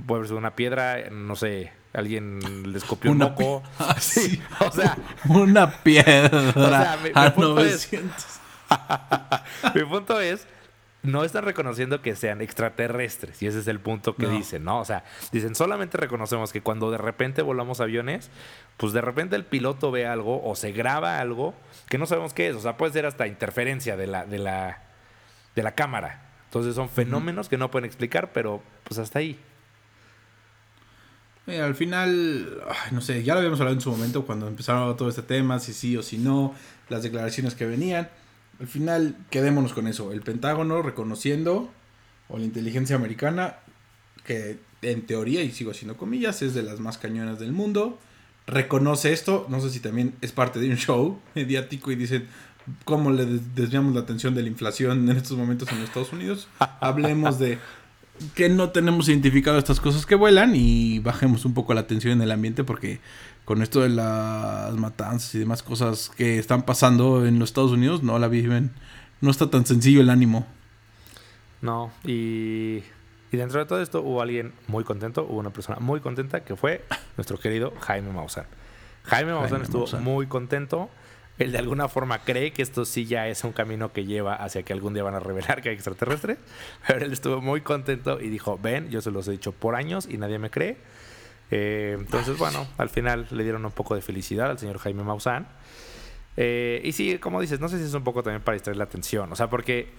Puede 0.07 0.27
ser 0.27 0.37
una 0.37 0.57
piedra, 0.57 1.11
no 1.11 1.37
sé, 1.37 1.73
alguien 1.95 2.73
le 2.73 2.79
escopió 2.79 3.11
un 3.11 3.19
moco. 3.19 3.63
Ah, 3.79 3.97
sí. 3.99 4.41
O 4.61 4.71
sea, 4.73 4.97
una 5.29 5.71
piedra. 5.83 6.31
O 6.57 6.69
sea, 6.69 6.99
mi, 7.03 7.11
punto 7.31 7.61
Es, 7.61 7.91
mi 9.75 9.85
punto 9.85 10.21
es, 10.21 10.47
no 11.03 11.23
están 11.23 11.45
reconociendo 11.45 12.01
que 12.03 12.17
sean 12.17 12.41
extraterrestres. 12.41 13.43
Y 13.43 13.47
ese 13.47 13.61
es 13.61 13.69
el 13.69 13.79
punto 13.79 14.17
que 14.17 14.27
dicen, 14.27 14.65
¿no? 14.65 14.81
O 14.81 14.85
sea, 14.85 15.05
dicen, 15.33 15.55
solamente 15.55 15.99
reconocemos 15.99 16.53
que 16.53 16.63
cuando 16.63 16.91
de 16.91 16.99
repente 16.99 17.43
volamos 17.43 17.81
aviones, 17.81 18.31
pues 18.79 18.93
de 18.93 19.03
repente 19.03 19.37
el 19.37 19.45
piloto 19.45 19.91
ve 19.91 20.07
algo 20.07 20.43
o 20.43 20.57
se 20.57 20.73
graba 20.73 21.21
algo 21.21 21.55
que 21.89 21.99
no 21.99 22.07
sabemos 22.07 22.33
qué 22.33 22.49
es. 22.49 22.57
O 22.57 22.61
sea, 22.61 22.77
puede 22.77 22.93
ser 22.93 23.07
hasta 23.07 23.27
interferencia 23.27 23.97
de 23.97 24.07
la, 24.07 24.25
de 24.25 24.39
la, 24.39 24.83
de 25.55 25.63
la 25.63 25.73
cámara. 25.73 26.23
Entonces 26.47 26.75
son 26.75 26.89
fenómenos 26.89 27.49
que 27.49 27.59
no 27.59 27.71
pueden 27.71 27.85
explicar, 27.85 28.33
pero 28.33 28.63
pues 28.85 28.99
hasta 28.99 29.19
ahí. 29.19 29.39
Al 31.47 31.75
final, 31.75 32.63
no 32.91 33.01
sé, 33.01 33.23
ya 33.23 33.35
lo 33.35 33.41
habíamos 33.41 33.61
hablado 33.61 33.75
en 33.75 33.83
su 33.83 33.91
momento 33.91 34.25
cuando 34.25 34.49
empezaron 34.49 34.97
todo 34.97 35.09
este 35.09 35.23
tema, 35.23 35.61
si 35.61 35.73
sí 35.75 35.97
o 35.97 36.03
si 36.03 36.17
no, 36.17 36.55
las 36.89 37.03
declaraciones 37.03 37.55
que 37.55 37.67
venían. 37.67 38.09
Al 38.61 38.67
final, 38.67 39.17
quedémonos 39.31 39.75
con 39.75 39.87
eso. 39.87 40.13
El 40.13 40.23
Pentágono 40.23 40.81
reconociendo, 40.81 41.71
o 42.29 42.39
la 42.39 42.45
inteligencia 42.45 42.97
americana, 42.97 43.57
que 44.25 44.59
en 44.81 45.07
teoría, 45.07 45.43
y 45.43 45.51
sigo 45.51 45.73
haciendo 45.73 45.97
comillas, 45.97 46.41
es 46.43 46.55
de 46.55 46.63
las 46.63 46.81
más 46.81 46.99
cañonas 46.99 47.39
del 47.39 47.53
mundo, 47.53 47.99
reconoce 48.47 49.13
esto. 49.13 49.47
No 49.51 49.61
sé 49.61 49.71
si 49.71 49.81
también 49.81 50.15
es 50.23 50.33
parte 50.33 50.61
de 50.61 50.71
un 50.71 50.77
show 50.77 51.21
mediático 51.35 51.91
y 51.91 51.97
dicen, 51.97 52.27
¿cómo 52.85 53.11
le 53.11 53.27
desviamos 53.27 53.95
la 53.95 54.01
atención 54.01 54.35
de 54.35 54.43
la 54.43 54.49
inflación 54.49 55.11
en 55.11 55.17
estos 55.17 55.37
momentos 55.37 55.71
en 55.71 55.81
los 55.81 55.89
Estados 55.89 56.13
Unidos? 56.13 56.49
Hablemos 56.81 57.39
de 57.39 57.59
que 58.35 58.49
no 58.49 58.71
tenemos 58.71 59.09
identificado 59.09 59.59
estas 59.59 59.81
cosas 59.81 60.07
que 60.07 60.15
vuelan 60.15 60.55
y 60.55 61.01
bajemos 61.01 61.45
un 61.45 61.55
poco 61.55 61.75
la 61.75 61.81
atención 61.81 62.15
en 62.15 62.23
el 62.23 62.31
ambiente 62.31 62.65
porque 62.65 63.01
con 63.45 63.63
esto 63.63 63.81
de 63.81 63.91
las 63.91 64.73
matanzas 64.75 65.35
y 65.35 65.39
demás 65.39 65.63
cosas 65.63 66.11
que 66.17 66.39
están 66.39 66.63
pasando 66.63 67.27
en 67.27 67.39
los 67.39 67.51
Estados 67.51 67.73
Unidos, 67.73 68.03
no 68.03 68.19
la 68.19 68.29
viven, 68.29 68.71
no 69.21 69.31
está 69.31 69.51
tan 69.51 69.67
sencillo 69.67 70.01
el 70.01 70.11
ánimo. 70.11 70.47
No, 71.61 71.93
y, 72.05 72.83
y 73.33 73.37
dentro 73.37 73.59
de 73.59 73.67
todo 73.67 73.83
esto 73.83 74.03
hubo 74.03 74.23
alguien 74.23 74.53
muy 74.69 74.85
contento, 74.85 75.27
hubo 75.29 75.39
una 75.39 75.51
persona 75.51 75.79
muy 75.81 76.01
contenta 76.01 76.45
que 76.45 76.57
fue 76.57 76.85
nuestro 77.17 77.39
querido 77.39 77.73
Jaime 77.81 78.13
Maussan. 78.13 78.47
Jaime 79.05 79.33
Maussan 79.35 79.63
estuvo 79.63 79.87
muy 80.01 80.27
contento. 80.27 80.89
Él 81.39 81.53
de 81.53 81.59
alguna 81.59 81.89
forma 81.89 82.19
cree 82.21 82.53
que 82.53 82.63
esto 82.63 82.85
sí 82.85 83.07
ya 83.07 83.29
es 83.29 83.43
un 83.43 83.53
camino 83.53 83.93
que 83.93 84.05
lleva 84.05 84.35
hacia 84.35 84.63
que 84.63 84.73
algún 84.73 84.95
día 84.95 85.03
van 85.03 85.15
a 85.15 85.21
revelar 85.21 85.63
que 85.63 85.71
hay 85.71 85.75
extraterrestres. 85.75 86.39
Pero 86.87 87.05
él 87.05 87.13
estuvo 87.13 87.41
muy 87.41 87.61
contento 87.61 88.21
y 88.21 88.29
dijo, 88.29 88.59
ven, 88.63 88.91
yo 88.91 89.01
se 89.01 89.11
los 89.11 89.27
he 89.29 89.33
dicho 89.33 89.53
por 89.53 89.75
años 89.75 90.07
y 90.09 90.19
nadie 90.19 90.39
me 90.39 90.51
cree 90.51 90.77
eh, 91.51 91.97
entonces, 91.99 92.39
bueno, 92.39 92.67
al 92.79 92.89
final 92.89 93.27
le 93.31 93.43
dieron 93.43 93.65
un 93.65 93.73
poco 93.73 93.95
de 93.95 94.03
felicidad 94.03 94.51
al 94.51 94.59
señor 94.59 94.79
Jaime 94.79 95.05
Maussan. 95.05 95.47
Eh, 96.37 96.81
y 96.85 96.93
sí, 96.93 97.19
como 97.19 97.41
dices, 97.41 97.61
no 97.61 97.69
sé 97.69 97.79
si 97.79 97.85
es 97.85 97.95
un 97.95 98.05
poco 98.05 98.23
también 98.23 98.43
para 98.43 98.55
distraer 98.55 98.77
la 98.77 98.85
atención, 98.85 99.31
o 99.33 99.37
sea, 99.37 99.49
porque 99.49 99.91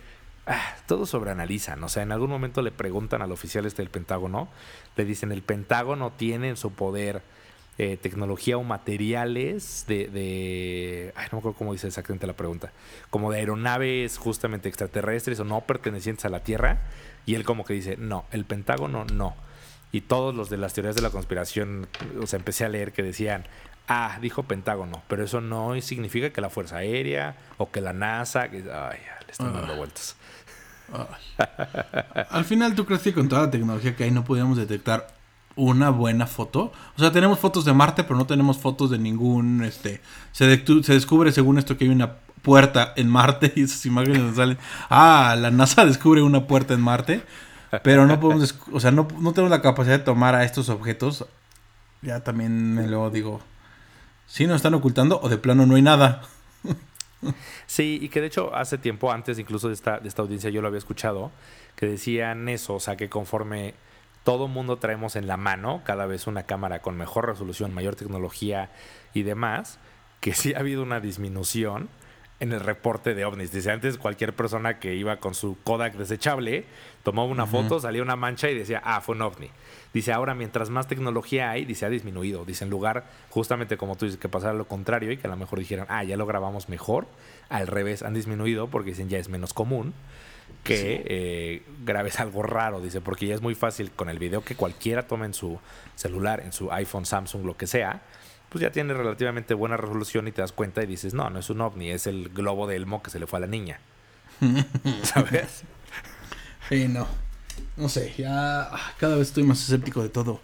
ah, 0.47 0.75
todo 0.85 1.05
sobreanalizan, 1.05 1.81
o 1.81 1.87
sea, 1.87 2.03
en 2.03 2.11
algún 2.11 2.29
momento 2.29 2.61
le 2.61 2.71
preguntan 2.71 3.21
al 3.21 3.31
oficial 3.31 3.65
este 3.65 3.83
del 3.83 3.89
Pentágono, 3.89 4.49
le 4.97 5.05
dicen, 5.05 5.31
el 5.31 5.43
Pentágono 5.43 6.11
tiene 6.11 6.49
en 6.49 6.57
su 6.57 6.73
poder 6.73 7.21
eh, 7.77 7.97
tecnología 7.97 8.57
o 8.57 8.63
materiales 8.63 9.85
de, 9.87 10.07
de, 10.07 11.13
Ay, 11.15 11.27
no 11.31 11.37
me 11.37 11.39
acuerdo 11.39 11.57
cómo 11.57 11.73
dice 11.73 11.87
exactamente 11.87 12.27
la 12.27 12.33
pregunta. 12.33 12.71
Como 13.09 13.31
de 13.31 13.39
aeronaves 13.39 14.17
justamente 14.17 14.69
extraterrestres 14.69 15.39
o 15.39 15.43
no 15.43 15.61
pertenecientes 15.61 16.25
a 16.25 16.29
la 16.29 16.41
Tierra. 16.41 16.79
Y 17.25 17.35
él 17.35 17.43
como 17.43 17.65
que 17.65 17.73
dice, 17.73 17.97
no, 17.97 18.25
el 18.31 18.45
Pentágono 18.45 19.05
no 19.05 19.35
y 19.95 20.01
todos 20.01 20.35
los 20.35 20.49
de 20.49 20.57
las 20.57 20.73
teorías 20.73 20.95
de 20.95 21.01
la 21.01 21.09
conspiración, 21.09 21.87
o 22.21 22.27
sea, 22.27 22.37
empecé 22.37 22.65
a 22.65 22.69
leer 22.69 22.91
que 22.91 23.01
decían, 23.01 23.45
ah, 23.87 24.17
dijo 24.21 24.43
Pentágono, 24.43 25.01
pero 25.07 25.23
eso 25.23 25.39
no 25.39 25.79
significa 25.81 26.31
que 26.31 26.41
la 26.41 26.49
Fuerza 26.49 26.77
Aérea 26.77 27.37
o 27.57 27.71
que 27.71 27.79
la 27.79 27.93
NASA, 27.93 28.41
ay, 28.41 28.59
le 28.59 29.31
están 29.31 29.53
dando 29.53 29.71
ah. 29.71 29.77
vueltas. 29.77 30.17
Al 32.29 32.43
final, 32.43 32.75
¿tú 32.75 32.85
crees 32.85 33.03
que 33.03 33.13
con 33.13 33.29
toda 33.29 33.43
la 33.43 33.51
tecnología 33.51 33.95
que 33.95 34.03
hay 34.03 34.11
no 34.11 34.25
podíamos 34.25 34.57
detectar 34.57 35.14
una 35.55 35.89
buena 35.89 36.27
foto? 36.27 36.71
O 36.97 36.99
sea, 36.99 37.11
tenemos 37.11 37.39
fotos 37.39 37.65
de 37.65 37.73
Marte, 37.73 38.03
pero 38.03 38.15
no 38.15 38.25
tenemos 38.25 38.57
fotos 38.57 38.89
de 38.89 38.97
ningún, 38.97 39.63
este, 39.63 40.01
se, 40.31 40.45
descubre 40.47 41.31
según 41.31 41.57
esto 41.57 41.77
que 41.77 41.85
hay 41.85 41.91
una 41.91 42.17
puerta 42.41 42.93
en 42.95 43.09
Marte 43.09 43.53
y 43.55 43.63
esas 43.63 43.85
imágenes 43.85 44.35
salen, 44.35 44.57
ah, 44.89 45.35
la 45.39 45.51
NASA 45.51 45.85
descubre 45.85 46.21
una 46.21 46.47
puerta 46.47 46.73
en 46.73 46.81
Marte, 46.81 47.23
pero 47.83 48.05
no 48.05 48.19
podemos, 48.19 48.57
o 48.71 48.79
sea, 48.79 48.91
no, 48.91 49.07
tenemos 49.07 49.49
la 49.49 49.61
capacidad 49.61 49.97
de 49.97 50.05
tomar 50.05 50.35
a 50.35 50.43
estos 50.43 50.69
objetos. 50.69 51.25
Ya 52.01 52.23
también 52.23 52.73
me 52.73 52.87
lo 52.87 53.09
digo. 53.09 53.41
Si 54.27 54.47
nos 54.47 54.57
están 54.57 54.75
ocultando 54.75 55.19
o 55.21 55.27
de 55.27 55.37
plano 55.37 55.65
no 55.65 55.75
hay 55.75 55.81
nada. 55.81 56.21
Sí, 57.65 57.97
y 57.99 58.09
que 58.09 58.21
de 58.21 58.27
hecho 58.27 58.55
hace 58.55 58.77
tiempo, 58.77 59.11
antes 59.11 59.39
incluso 59.39 59.69
de 59.69 59.73
esta, 59.73 59.99
de 59.99 60.07
esta 60.07 60.21
audiencia, 60.21 60.51
yo 60.51 60.61
lo 60.61 60.67
había 60.67 60.77
escuchado, 60.77 61.31
que 61.75 61.87
decían 61.87 62.47
eso, 62.49 62.75
o 62.75 62.79
sea, 62.79 62.97
que 62.97 63.09
conforme 63.09 63.73
todo 64.25 64.47
mundo 64.47 64.77
traemos 64.77 65.15
en 65.15 65.27
la 65.27 65.37
mano 65.37 65.81
cada 65.85 66.07
vez 66.07 66.25
una 66.25 66.43
cámara 66.43 66.81
con 66.81 66.97
mejor 66.97 67.27
resolución, 67.27 67.73
mayor 67.75 67.95
tecnología 67.95 68.71
y 69.13 69.21
demás, 69.21 69.77
que 70.19 70.33
sí 70.33 70.55
ha 70.55 70.59
habido 70.59 70.81
una 70.81 70.99
disminución 70.99 71.89
en 72.39 72.51
el 72.51 72.59
reporte 72.59 73.13
de 73.13 73.23
ovnis. 73.23 73.51
Dice, 73.51 73.71
antes 73.71 73.99
cualquier 73.99 74.35
persona 74.35 74.79
que 74.79 74.95
iba 74.95 75.17
con 75.17 75.35
su 75.35 75.57
Kodak 75.63 75.93
desechable 75.93 76.65
tomaba 77.03 77.27
una 77.27 77.45
foto, 77.45 77.79
salía 77.79 78.01
una 78.01 78.15
mancha 78.15 78.49
y 78.49 78.57
decía, 78.57 78.81
ah, 78.83 78.99
fue 78.99 79.15
un 79.15 79.21
ovni. 79.21 79.51
Dice, 79.93 80.11
ahora 80.11 80.33
mientras 80.33 80.71
más 80.71 80.87
tecnología 80.87 81.51
hay, 81.51 81.63
dice, 81.63 81.85
ha 81.85 81.89
disminuido. 81.89 82.45
Dice, 82.45 82.63
en 82.63 82.71
lugar, 82.71 83.05
justamente 83.29 83.77
como 83.77 83.95
tú 83.95 84.05
dices, 84.05 84.19
que 84.19 84.27
pasara 84.27 84.55
lo 84.55 84.67
contrario 84.67 85.11
y 85.11 85.17
que 85.17 85.27
a 85.27 85.29
lo 85.29 85.37
mejor 85.37 85.59
dijeran, 85.59 85.85
ah, 85.87 86.03
ya 86.03 86.17
lo 86.17 86.25
grabamos 86.25 86.67
mejor, 86.67 87.05
al 87.47 87.67
revés, 87.67 88.01
han 88.01 88.15
disminuido 88.15 88.69
porque 88.69 88.89
dicen, 88.89 89.07
ya 89.07 89.19
es 89.19 89.29
menos 89.29 89.53
común 89.53 89.93
que 90.63 91.03
eh, 91.05 91.63
grabes 91.85 92.19
algo 92.19 92.41
raro, 92.41 92.81
dice, 92.81 92.99
porque 92.99 93.27
ya 93.27 93.35
es 93.35 93.41
muy 93.41 93.53
fácil 93.53 93.91
con 93.91 94.09
el 94.09 94.17
video 94.17 94.43
que 94.43 94.55
cualquiera 94.55 95.07
tome 95.07 95.27
en 95.27 95.33
su 95.33 95.59
celular, 95.95 96.39
en 96.39 96.51
su 96.53 96.71
iPhone, 96.71 97.05
Samsung, 97.05 97.45
lo 97.45 97.55
que 97.55 97.67
sea, 97.67 98.01
pues 98.49 98.61
ya 98.61 98.71
tiene 98.71 98.93
relativamente 98.93 99.53
buena 99.53 99.77
resolución 99.77 100.27
y 100.27 100.31
te 100.31 100.41
das 100.41 100.51
cuenta 100.51 100.81
y 100.81 100.87
dices, 100.87 101.13
no, 101.13 101.29
no 101.29 101.39
es 101.39 101.49
un 101.49 101.61
ovni, 101.61 101.91
es 101.91 102.07
el 102.07 102.29
globo 102.29 102.67
de 102.67 102.77
Elmo 102.77 103.03
que 103.03 103.11
se 103.11 103.19
le 103.19 103.27
fue 103.27 103.37
a 103.37 103.41
la 103.41 103.47
niña. 103.47 103.79
¿Sabes? 105.03 105.63
Sí, 106.67 106.87
no. 106.87 107.07
No 107.77 107.89
sé, 107.89 108.13
ya 108.17 108.69
cada 108.99 109.17
vez 109.17 109.27
estoy 109.27 109.43
más 109.43 109.61
escéptico 109.61 110.01
de 110.01 110.09
todo. 110.09 110.41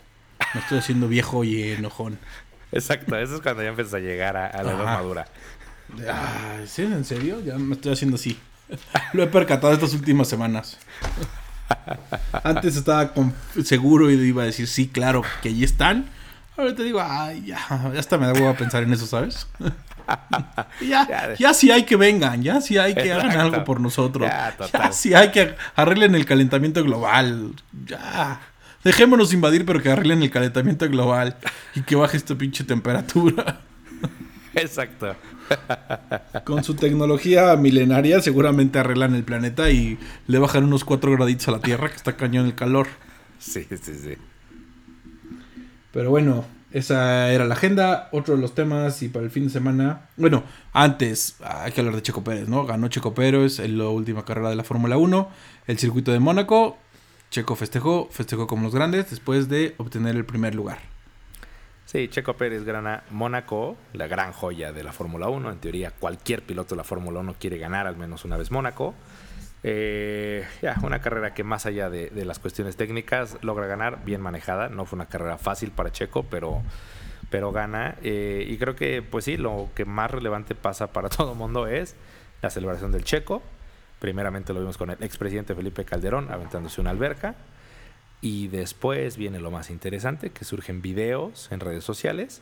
Me 0.54 0.62
estoy 0.62 0.80
haciendo 0.80 1.08
viejo 1.08 1.44
y 1.44 1.72
enojón. 1.72 2.20
Exacto, 2.72 3.18
eso 3.18 3.36
es 3.36 3.42
cuando 3.42 3.64
ya 3.64 3.70
empiezas 3.70 3.96
a 3.96 4.00
llegar 4.00 4.38
a, 4.38 4.64
la 4.64 4.72
edad 4.72 4.86
madura. 4.86 5.28
Ah, 6.08 6.60
¿Sí? 6.66 6.84
¿En 6.84 7.04
serio? 7.04 7.42
Ya 7.42 7.58
me 7.58 7.76
estoy 7.76 7.94
haciendo 7.94 8.16
así. 8.16 8.38
Lo 9.14 9.24
he 9.24 9.28
percatado 9.28 9.74
estas 9.74 9.94
últimas 9.94 10.28
semanas. 10.28 10.78
Antes 12.44 12.76
estaba 12.76 13.12
seguro 13.64 14.12
y 14.12 14.16
iba 14.16 14.44
a 14.44 14.46
decir, 14.46 14.68
sí, 14.68 14.88
claro, 14.88 15.24
que 15.42 15.50
allí 15.50 15.64
están. 15.64 16.10
Ahora 16.58 16.76
te 16.76 16.84
digo, 16.84 17.02
ay, 17.02 17.44
ya, 17.46 17.58
ya 17.94 18.00
hasta 18.00 18.18
me 18.18 18.28
da 18.28 18.50
a 18.50 18.58
pensar 18.58 18.84
en 18.84 18.92
eso, 18.94 19.08
¿sabes? 19.08 19.48
ya, 20.82 21.34
ya 21.38 21.54
sí 21.54 21.72
hay 21.72 21.84
que 21.84 21.96
vengan, 21.96 22.44
ya 22.44 22.60
sí 22.60 22.78
hay 22.78 22.94
que 22.94 23.12
hagan 23.14 23.40
algo 23.40 23.64
por 23.64 23.80
nosotros. 23.80 24.28
Ya, 24.28 24.56
ya 24.72 24.92
sí 24.92 25.14
hay 25.14 25.32
que 25.32 25.56
arreglen 25.76 26.16
el 26.16 26.26
calentamiento 26.26 26.84
global. 26.84 27.54
Ya. 27.86 28.42
Dejémonos 28.84 29.32
invadir, 29.34 29.66
pero 29.66 29.82
que 29.82 29.92
arreglen 29.92 30.24
el 30.24 30.32
calentamiento 30.32 30.90
global 30.90 31.38
y 31.76 31.82
que 31.82 31.96
baje 31.96 32.18
esta 32.18 32.36
pinche 32.36 32.64
temperatura. 32.64 33.62
Exacto. 34.54 35.16
Con 36.44 36.64
su 36.64 36.76
tecnología 36.76 37.56
milenaria 37.56 38.22
seguramente 38.22 38.80
arreglan 38.80 39.16
el 39.16 39.24
planeta 39.24 39.70
y 39.70 39.98
le 40.28 40.40
bajan 40.40 40.66
unos 40.66 40.84
4 40.84 41.12
graditos 41.14 41.48
a 41.48 41.52
la 41.52 41.60
Tierra 41.60 41.90
que 41.90 41.96
está 41.96 42.18
cañón 42.18 42.46
el 42.46 42.56
calor. 42.56 42.88
Sí, 43.40 43.66
sí, 43.70 43.78
sí. 43.78 44.16
Pero 45.94 46.10
bueno, 46.10 46.46
esa 46.72 47.32
era 47.32 47.46
la 47.46 47.56
agenda. 47.56 48.10
Otro 48.12 48.36
de 48.36 48.42
los 48.42 48.54
temas 48.54 49.02
y 49.04 49.10
para 49.10 49.26
el 49.26 49.32
fin 49.32 49.46
de 49.46 49.50
semana. 49.50 50.10
Bueno, 50.18 50.44
antes 50.74 51.38
hay 51.44 51.72
que 51.72 51.82
hablar 51.82 51.96
de 51.96 52.02
Checo 52.02 52.24
Pérez, 52.24 52.48
¿no? 52.48 52.66
Ganó 52.66 52.88
Checo 52.88 53.14
Pérez 53.14 53.60
en 53.60 53.78
la 53.78 53.88
última 53.88 54.26
carrera 54.26 54.50
de 54.50 54.56
la 54.56 54.64
Fórmula 54.64 54.98
1, 54.98 55.30
el 55.68 55.78
circuito 55.78 56.12
de 56.12 56.20
Mónaco. 56.20 56.78
Checo 57.30 57.56
festejó, 57.56 58.10
festejó 58.12 58.48
como 58.48 58.64
los 58.64 58.76
grandes 58.76 59.10
después 59.10 59.48
de 59.48 59.76
obtener 59.78 60.16
el 60.16 60.26
primer 60.26 60.56
lugar. 60.56 60.91
Sí, 61.92 62.08
Checo 62.08 62.38
Pérez 62.38 62.64
gana 62.64 63.04
Mónaco, 63.10 63.76
la 63.92 64.08
gran 64.08 64.32
joya 64.32 64.72
de 64.72 64.82
la 64.82 64.94
Fórmula 64.94 65.28
1. 65.28 65.52
En 65.52 65.58
teoría, 65.58 65.92
cualquier 65.92 66.42
piloto 66.42 66.74
de 66.74 66.78
la 66.78 66.86
Fórmula 66.86 67.20
1 67.20 67.36
quiere 67.38 67.58
ganar 67.58 67.86
al 67.86 67.98
menos 67.98 68.24
una 68.24 68.38
vez 68.38 68.50
Mónaco. 68.50 68.96
Eh, 69.62 70.48
una 70.84 71.02
carrera 71.02 71.34
que 71.34 71.44
más 71.44 71.66
allá 71.66 71.90
de, 71.90 72.10
las 72.24 72.40
cuestiones 72.40 72.78
técnicas 72.78 73.38
logra 73.42 73.68
ganar, 73.68 74.06
bien 74.06 74.22
manejada. 74.22 74.70
No 74.70 74.86
fue 74.86 74.96
una 74.96 75.08
carrera 75.08 75.38
fácil 75.38 75.72
para 75.72 75.92
Checo, 75.92 76.24
pero, 76.24 76.62
pero 77.30 77.52
gana. 77.52 77.98
Eh, 78.02 78.46
y 78.48 78.56
creo 78.56 78.74
que, 78.74 79.02
pues 79.02 79.26
sí, 79.26 79.36
lo 79.36 79.68
que 79.76 79.84
más 79.84 80.10
relevante 80.10 80.56
pasa 80.56 80.94
para 80.94 81.10
todo 81.10 81.34
el 81.34 81.38
mundo 81.38 81.68
es 81.68 81.98
la 82.42 82.50
celebración 82.50 82.94
del 82.94 83.04
Checo. 83.04 83.42
Primeramente 84.00 84.54
lo 84.54 84.62
vimos 84.62 84.78
con 84.78 84.92
el 84.92 85.04
expresidente 85.04 85.54
Felipe 85.56 85.84
Calderón 85.84 86.32
aventándose 86.32 86.80
una 86.80 86.92
alberca. 86.92 87.36
Y 88.22 88.48
después 88.48 89.18
viene 89.18 89.40
lo 89.40 89.50
más 89.50 89.70
interesante, 89.72 90.30
que 90.30 90.46
surgen 90.46 90.82
videos 90.82 91.52
en 91.52 91.60
redes 91.60 91.84
sociales 91.84 92.42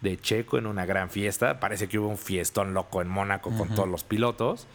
de 0.00 0.16
Checo 0.16 0.58
en 0.58 0.66
una 0.66 0.86
gran 0.86 1.10
fiesta. 1.10 1.60
Parece 1.60 1.88
que 1.88 1.98
hubo 1.98 2.08
un 2.08 2.18
fiestón 2.18 2.74
loco 2.74 3.02
en 3.02 3.08
Mónaco 3.08 3.50
con 3.50 3.68
todos 3.68 3.88
los 3.88 4.04
pilotos. 4.04 4.66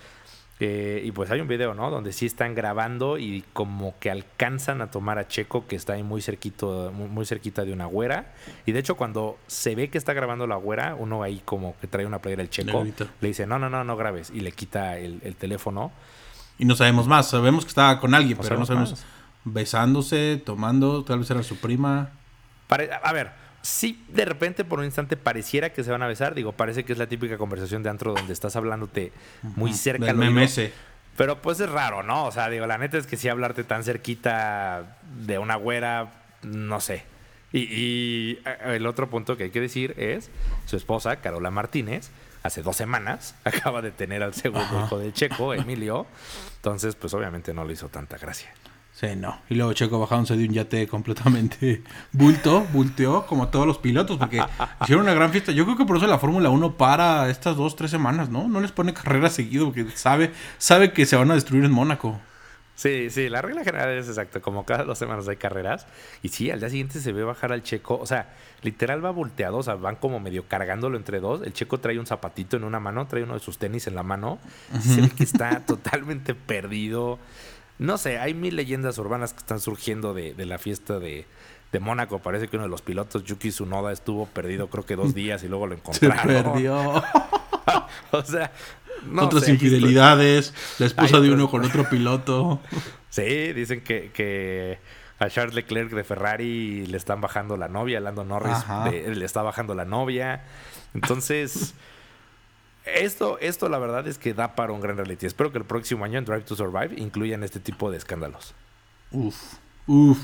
Eh, 0.59 1.01
y 1.03 1.11
pues 1.11 1.31
hay 1.31 1.41
un 1.41 1.47
video, 1.47 1.73
¿no? 1.73 1.89
Donde 1.89 2.13
sí 2.13 2.25
están 2.25 2.55
grabando 2.55 3.17
y 3.17 3.43
como 3.53 3.95
que 3.99 4.11
alcanzan 4.11 4.81
a 4.81 4.91
tomar 4.91 5.17
a 5.17 5.27
Checo, 5.27 5.65
que 5.67 5.75
está 5.75 5.93
ahí 5.93 6.03
muy 6.03 6.21
cerquito, 6.21 6.91
muy, 6.91 7.25
cerquita 7.25 7.65
de 7.65 7.73
una 7.73 7.85
güera. 7.85 8.33
Y 8.65 8.71
de 8.71 8.79
hecho, 8.79 8.95
cuando 8.95 9.37
se 9.47 9.75
ve 9.75 9.89
que 9.89 9.97
está 9.97 10.13
grabando 10.13 10.45
la 10.45 10.55
güera, 10.55 10.95
uno 10.95 11.23
ahí 11.23 11.41
como 11.43 11.75
que 11.81 11.87
trae 11.87 12.05
una 12.05 12.19
playera 12.19 12.43
el 12.43 12.49
Checo, 12.49 12.83
le 12.83 13.27
dice, 13.27 13.47
no, 13.47 13.59
no, 13.59 13.69
no, 13.69 13.83
no 13.83 13.97
grabes. 13.97 14.29
Y 14.29 14.41
le 14.41 14.51
quita 14.51 14.97
el, 14.99 15.35
teléfono. 15.35 15.91
Y 16.59 16.65
no 16.65 16.75
sabemos 16.75 17.07
más. 17.07 17.29
Sabemos 17.29 17.65
que 17.65 17.69
estaba 17.69 17.99
con 17.99 18.13
alguien, 18.13 18.37
pero 18.39 18.57
no 18.57 18.65
sabemos 18.65 19.03
besándose, 19.45 20.41
tomando, 20.43 21.03
tal 21.03 21.19
vez 21.19 21.31
era 21.31 21.43
su 21.43 21.57
prima. 21.57 22.11
a 22.69 23.13
ver, 23.13 23.31
si 23.63 24.03
de 24.09 24.25
repente 24.25 24.65
por 24.65 24.79
un 24.79 24.85
instante 24.85 25.15
pareciera 25.17 25.71
que 25.71 25.83
se 25.83 25.91
van 25.91 26.03
a 26.03 26.07
besar, 26.07 26.35
digo, 26.35 26.51
parece 26.51 26.83
que 26.83 26.91
es 26.91 26.99
la 26.99 27.07
típica 27.07 27.37
conversación 27.37 27.81
de 27.81 27.89
antro 27.89 28.13
donde 28.13 28.33
estás 28.33 28.55
hablándote 28.55 29.13
muy 29.41 29.73
cerca 29.73 30.05
del 30.05 30.17
MMS. 30.17 30.69
Pero 31.15 31.41
pues 31.41 31.59
es 31.59 31.69
raro, 31.69 32.03
¿no? 32.03 32.25
O 32.25 32.31
sea, 32.31 32.49
digo, 32.49 32.67
la 32.67 32.77
neta 32.77 32.97
es 32.97 33.07
que 33.07 33.17
si 33.17 33.29
hablarte 33.29 33.63
tan 33.63 33.83
cerquita 33.83 34.97
de 35.25 35.37
una 35.37 35.55
güera, 35.55 36.11
no 36.41 36.81
sé. 36.81 37.05
Y, 37.53 38.39
el 38.65 38.85
otro 38.87 39.09
punto 39.09 39.37
que 39.37 39.45
hay 39.45 39.49
que 39.51 39.61
decir 39.61 39.93
es, 39.97 40.29
su 40.65 40.75
esposa, 40.75 41.17
Carola 41.17 41.51
Martínez, 41.51 42.09
hace 42.41 42.63
dos 42.63 42.75
semanas 42.75 43.35
acaba 43.45 43.81
de 43.81 43.91
tener 43.91 44.23
al 44.23 44.33
segundo 44.33 44.83
hijo 44.83 44.99
del 44.99 45.13
checo, 45.13 45.53
Emilio. 45.53 46.07
Entonces, 46.57 46.95
pues 46.95 47.13
obviamente 47.13 47.53
no 47.53 47.63
le 47.63 47.73
hizo 47.73 47.87
tanta 47.89 48.17
gracia. 48.17 48.51
Sí, 48.93 49.07
no. 49.17 49.39
Y 49.49 49.55
luego 49.55 49.73
Checo 49.73 49.99
bajándose 49.99 50.37
de 50.37 50.45
un 50.45 50.53
yate 50.53 50.87
completamente 50.87 51.83
bulto, 52.11 52.65
bulteó 52.71 53.25
como 53.25 53.47
todos 53.47 53.65
los 53.65 53.79
pilotos, 53.79 54.17
porque 54.17 54.43
hicieron 54.81 55.05
una 55.05 55.15
gran 55.15 55.31
fiesta. 55.31 55.51
Yo 55.51 55.65
creo 55.65 55.75
que 55.75 55.85
por 55.85 55.97
eso 55.97 56.05
la 56.05 56.19
Fórmula 56.19 56.51
1 56.51 56.77
para 56.77 57.27
estas 57.29 57.57
dos, 57.57 57.75
tres 57.75 57.89
semanas, 57.89 58.29
¿no? 58.29 58.47
No 58.47 58.61
les 58.61 58.71
pone 58.71 58.93
carrera 58.93 59.29
seguido, 59.29 59.65
porque 59.65 59.89
sabe, 59.95 60.31
sabe 60.59 60.93
que 60.93 61.07
se 61.07 61.15
van 61.15 61.31
a 61.31 61.33
destruir 61.33 61.65
en 61.65 61.71
Mónaco. 61.71 62.21
Sí, 62.75 63.09
sí, 63.11 63.29
la 63.29 63.41
regla 63.41 63.63
general 63.63 63.97
es 63.97 64.07
exacto, 64.07 64.41
como 64.41 64.65
cada 64.65 64.83
dos 64.83 64.97
semanas 64.97 65.27
hay 65.27 65.37
carreras. 65.37 65.87
Y 66.21 66.29
sí, 66.29 66.51
al 66.51 66.59
día 66.59 66.69
siguiente 66.69 66.99
se 66.99 67.11
ve 67.11 67.23
bajar 67.23 67.51
al 67.51 67.63
checo, 67.63 67.97
o 67.99 68.05
sea, 68.05 68.33
literal 68.61 69.03
va 69.03 69.11
volteado, 69.11 69.57
o 69.57 69.63
sea, 69.63 69.75
van 69.75 69.95
como 69.95 70.19
medio 70.19 70.47
cargándolo 70.47 70.97
entre 70.97 71.19
dos. 71.19 71.41
El 71.43 71.53
checo 71.53 71.79
trae 71.79 71.99
un 71.99 72.05
zapatito 72.07 72.57
en 72.57 72.63
una 72.63 72.79
mano, 72.79 73.07
trae 73.07 73.23
uno 73.23 73.35
de 73.35 73.39
sus 73.39 73.57
tenis 73.57 73.87
en 73.87 73.95
la 73.95 74.03
mano. 74.03 74.39
Se 74.81 75.01
ve 75.01 75.09
que 75.09 75.23
está 75.23 75.59
totalmente 75.65 76.33
perdido. 76.35 77.19
No 77.83 77.97
sé, 77.97 78.17
hay 78.17 78.33
mil 78.33 78.55
leyendas 78.55 78.97
urbanas 78.97 79.33
que 79.33 79.39
están 79.39 79.59
surgiendo 79.59 80.13
de, 80.13 80.33
la 80.45 80.57
fiesta 80.57 80.99
de, 80.99 81.25
Mónaco. 81.81 82.19
Parece 82.19 82.47
que 82.47 82.55
uno 82.55 82.63
de 82.63 82.69
los 82.69 82.81
pilotos, 82.81 83.25
Yuki 83.25 83.49
Tsunoda, 83.49 83.91
estuvo 83.91 84.25
perdido 84.25 84.69
creo 84.69 84.85
que 84.85 84.95
dos 84.95 85.13
días 85.13 85.43
y 85.43 85.49
luego 85.49 85.67
lo 85.67 85.73
encontraron. 85.73 86.17
Se 86.21 86.27
perdió. 86.43 87.03
o 88.11 88.23
sea, 88.23 88.53
Otras 89.19 89.49
infidelidades, 89.49 90.53
la 90.79 90.85
esposa 90.85 91.19
de 91.19 91.29
uno 91.29 91.49
con 91.49 91.65
otro 91.65 91.89
piloto. 91.89 92.61
sí, 93.09 93.51
dicen 93.51 93.81
que, 93.81 94.11
que 94.13 94.79
a 95.19 95.27
Charles 95.29 95.53
Leclerc 95.53 95.91
de 95.91 96.05
Ferrari 96.05 96.85
le 96.85 96.95
están 96.95 97.19
bajando 97.19 97.57
la 97.57 97.67
novia, 97.67 97.99
Lando 97.99 98.23
Norris 98.23 98.59
le 98.89 99.25
está 99.25 99.41
bajando 99.41 99.75
la 99.75 99.83
novia. 99.83 100.45
Entonces... 100.93 101.73
Esto, 102.85 103.37
esto 103.39 103.69
la 103.69 103.77
verdad 103.77 104.07
es 104.07 104.17
que 104.17 104.33
da 104.33 104.55
para 104.55 104.73
un 104.73 104.81
gran 104.81 104.97
reality. 104.97 105.25
Espero 105.25 105.51
que 105.51 105.57
el 105.57 105.63
próximo 105.63 106.03
año 106.03 106.19
en 106.19 106.25
Drive 106.25 106.41
to 106.41 106.55
Survive 106.55 106.95
incluyan 106.97 107.43
este 107.43 107.59
tipo 107.59 107.89
de 107.89 107.97
escándalos. 107.97 108.53
Uf, 109.11 109.37
uf, 109.87 110.17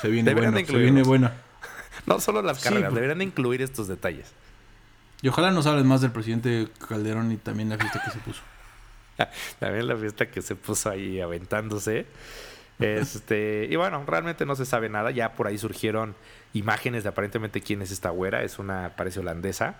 se 0.00 0.08
viene 0.08 0.32
bueno, 0.34 0.56
se 0.56 0.76
viene 0.76 1.02
buena. 1.02 1.34
no 2.06 2.20
solo 2.20 2.40
las 2.42 2.62
carreras, 2.62 2.90
pues. 2.90 2.94
deberían 2.94 3.18
de 3.18 3.24
incluir 3.24 3.62
estos 3.62 3.88
detalles. 3.88 4.32
Y 5.22 5.28
ojalá 5.28 5.50
nos 5.50 5.66
hables 5.66 5.84
más 5.84 6.02
del 6.02 6.12
presidente 6.12 6.68
Calderón 6.88 7.32
y 7.32 7.36
también 7.36 7.68
la 7.68 7.78
fiesta 7.78 8.00
que 8.04 8.10
se 8.10 8.18
puso. 8.18 8.42
también 9.58 9.88
la 9.88 9.96
fiesta 9.96 10.26
que 10.30 10.40
se 10.40 10.54
puso 10.54 10.90
ahí 10.90 11.20
aventándose. 11.20 12.06
Este, 12.78 13.66
y 13.70 13.74
bueno, 13.74 14.04
realmente 14.06 14.46
no 14.46 14.54
se 14.54 14.66
sabe 14.66 14.88
nada. 14.88 15.10
Ya 15.10 15.32
por 15.32 15.48
ahí 15.48 15.58
surgieron 15.58 16.14
imágenes 16.52 17.02
de 17.02 17.08
aparentemente 17.08 17.60
quién 17.60 17.82
es 17.82 17.90
esta 17.90 18.10
güera. 18.10 18.42
Es 18.42 18.60
una, 18.60 18.92
parece 18.96 19.18
holandesa 19.18 19.76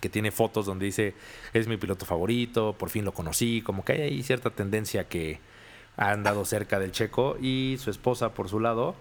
que 0.00 0.08
tiene 0.08 0.30
fotos 0.30 0.66
donde 0.66 0.86
dice, 0.86 1.14
es 1.52 1.68
mi 1.68 1.76
piloto 1.76 2.06
favorito, 2.06 2.74
por 2.78 2.90
fin 2.90 3.04
lo 3.04 3.12
conocí, 3.12 3.62
como 3.62 3.84
que 3.84 3.92
hay 3.92 4.00
ahí 4.02 4.22
cierta 4.22 4.50
tendencia 4.50 5.08
que 5.08 5.40
ha 5.96 6.10
andado 6.10 6.44
cerca 6.44 6.78
del 6.78 6.92
checo 6.92 7.36
y 7.40 7.76
su 7.78 7.90
esposa 7.90 8.34
por 8.34 8.48
su 8.48 8.60
lado, 8.60 8.94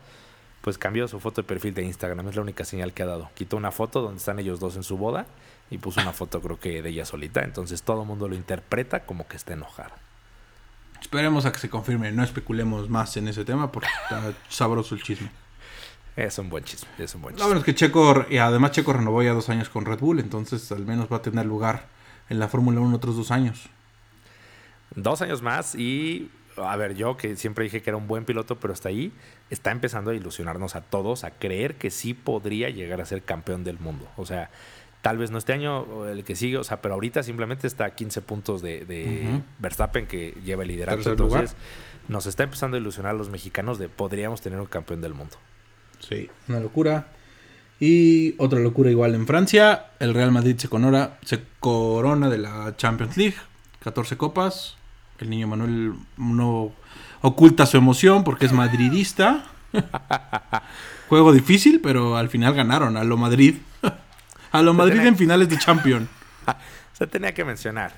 pues 0.61 0.77
cambió 0.77 1.07
su 1.07 1.19
foto 1.19 1.41
de 1.41 1.47
perfil 1.47 1.73
de 1.73 1.83
Instagram, 1.83 2.27
es 2.27 2.35
la 2.35 2.41
única 2.41 2.65
señal 2.65 2.93
que 2.93 3.03
ha 3.03 3.05
dado. 3.05 3.29
Quitó 3.33 3.57
una 3.57 3.71
foto 3.71 4.01
donde 4.01 4.17
están 4.17 4.39
ellos 4.39 4.59
dos 4.59 4.75
en 4.75 4.83
su 4.83 4.97
boda 4.97 5.25
y 5.71 5.77
puso 5.77 6.01
una 6.01 6.13
foto 6.13 6.41
creo 6.41 6.59
que 6.59 6.81
de 6.81 6.89
ella 6.89 7.05
solita, 7.05 7.41
entonces 7.41 7.83
todo 7.83 8.01
el 8.01 8.07
mundo 8.07 8.27
lo 8.27 8.35
interpreta 8.35 9.05
como 9.05 9.27
que 9.27 9.37
está 9.37 9.53
enojada. 9.53 9.95
Esperemos 11.01 11.45
a 11.45 11.51
que 11.51 11.59
se 11.59 11.69
confirme, 11.69 12.11
no 12.11 12.23
especulemos 12.23 12.89
más 12.89 13.15
en 13.17 13.29
ese 13.29 13.45
tema 13.45 13.71
porque 13.71 13.87
está 14.03 14.33
sabroso 14.49 14.95
el 14.95 15.01
chisme. 15.01 15.31
Es 16.19 16.37
un 16.37 16.49
buen 16.49 16.63
chisme, 16.65 16.89
es 16.97 17.15
un 17.15 17.21
buen 17.21 17.35
chisme. 17.35 17.43
No, 17.43 17.47
bueno, 17.47 17.59
es 17.59 17.65
que 17.65 17.73
Checo, 17.73 18.25
y 18.29 18.37
además 18.37 18.71
Checo 18.71 18.91
renovó 18.91 19.23
ya 19.23 19.31
dos 19.31 19.47
años 19.47 19.69
con 19.69 19.85
Red 19.85 19.99
Bull, 19.99 20.19
entonces 20.19 20.69
al 20.71 20.85
menos 20.85 21.07
va 21.11 21.17
a 21.17 21.21
tener 21.21 21.45
lugar 21.45 21.87
en 22.29 22.39
la 22.39 22.49
Fórmula 22.49 22.81
1 22.81 22.95
otros 22.95 23.15
dos 23.15 23.31
años. 23.31 23.69
Dos 24.95 25.21
años 25.21 25.41
más 25.41 25.75
y, 25.75 26.29
a 26.57 26.75
ver, 26.75 26.95
yo 26.95 27.15
que 27.15 27.37
siempre 27.37 27.63
dije 27.63 27.81
que 27.81 27.89
era 27.89 27.97
un 27.97 28.07
buen 28.07 28.25
piloto, 28.25 28.59
pero 28.59 28.73
hasta 28.73 28.89
ahí 28.89 29.13
está 29.49 29.71
empezando 29.71 30.11
a 30.11 30.15
ilusionarnos 30.15 30.75
a 30.75 30.81
todos, 30.81 31.23
a 31.23 31.31
creer 31.31 31.75
que 31.75 31.89
sí 31.89 32.13
podría 32.13 32.69
llegar 32.69 32.99
a 32.99 33.05
ser 33.05 33.23
campeón 33.23 33.63
del 33.63 33.79
mundo. 33.79 34.05
O 34.17 34.25
sea, 34.25 34.49
tal 35.01 35.17
vez 35.17 35.31
no 35.31 35.37
este 35.37 35.53
año 35.53 35.79
o 35.79 36.05
el 36.05 36.25
que 36.25 36.35
sigue, 36.35 36.57
o 36.57 36.65
sea, 36.65 36.81
pero 36.81 36.95
ahorita 36.95 37.23
simplemente 37.23 37.65
está 37.65 37.85
a 37.85 37.89
15 37.91 38.21
puntos 38.21 38.61
de, 38.61 39.41
Verstappen 39.59 40.05
que 40.05 40.31
lleva 40.43 40.63
el 40.63 40.67
liderazgo. 40.67 41.11
Entonces, 41.11 41.55
nos 42.09 42.25
está 42.25 42.43
empezando 42.43 42.75
a 42.75 42.79
ilusionar 42.79 43.11
a 43.11 43.17
los 43.17 43.29
mexicanos 43.29 43.79
de 43.79 43.87
podríamos 43.87 44.41
tener 44.41 44.59
un 44.59 44.65
campeón 44.65 45.01
del 45.01 45.13
mundo. 45.13 45.37
Sí, 45.99 46.29
una 46.47 46.59
locura. 46.59 47.07
Y 47.79 48.35
otra 48.37 48.59
locura 48.59 48.91
igual 48.91 49.15
en 49.15 49.25
Francia, 49.25 49.87
el 49.99 50.13
Real 50.13 50.31
Madrid 50.31 50.57
se 50.57 50.67
corona, 50.67 51.11
se 51.23 51.41
corona 51.59 52.29
de 52.29 52.37
la 52.37 52.75
Champions 52.75 53.15
League, 53.15 53.37
14 53.81 54.17
copas. 54.17 54.75
El 55.19 55.29
niño 55.29 55.47
Manuel 55.47 55.93
no 56.17 56.71
oculta 57.21 57.65
su 57.65 57.77
emoción 57.77 58.23
porque 58.23 58.45
es 58.45 58.53
madridista. 58.53 59.45
Juego 61.09 61.31
difícil, 61.31 61.79
pero 61.81 62.17
al 62.17 62.29
final 62.29 62.53
ganaron 62.53 62.97
a 62.97 63.03
lo 63.03 63.17
Madrid. 63.17 63.55
a 64.51 64.61
lo 64.61 64.73
Madrid 64.73 64.99
en 64.99 65.17
finales 65.17 65.47
de 65.49 65.57
Champions. 65.57 66.09
se 66.93 67.07
tenía 67.07 67.33
que 67.33 67.45
mencionar. 67.45 67.93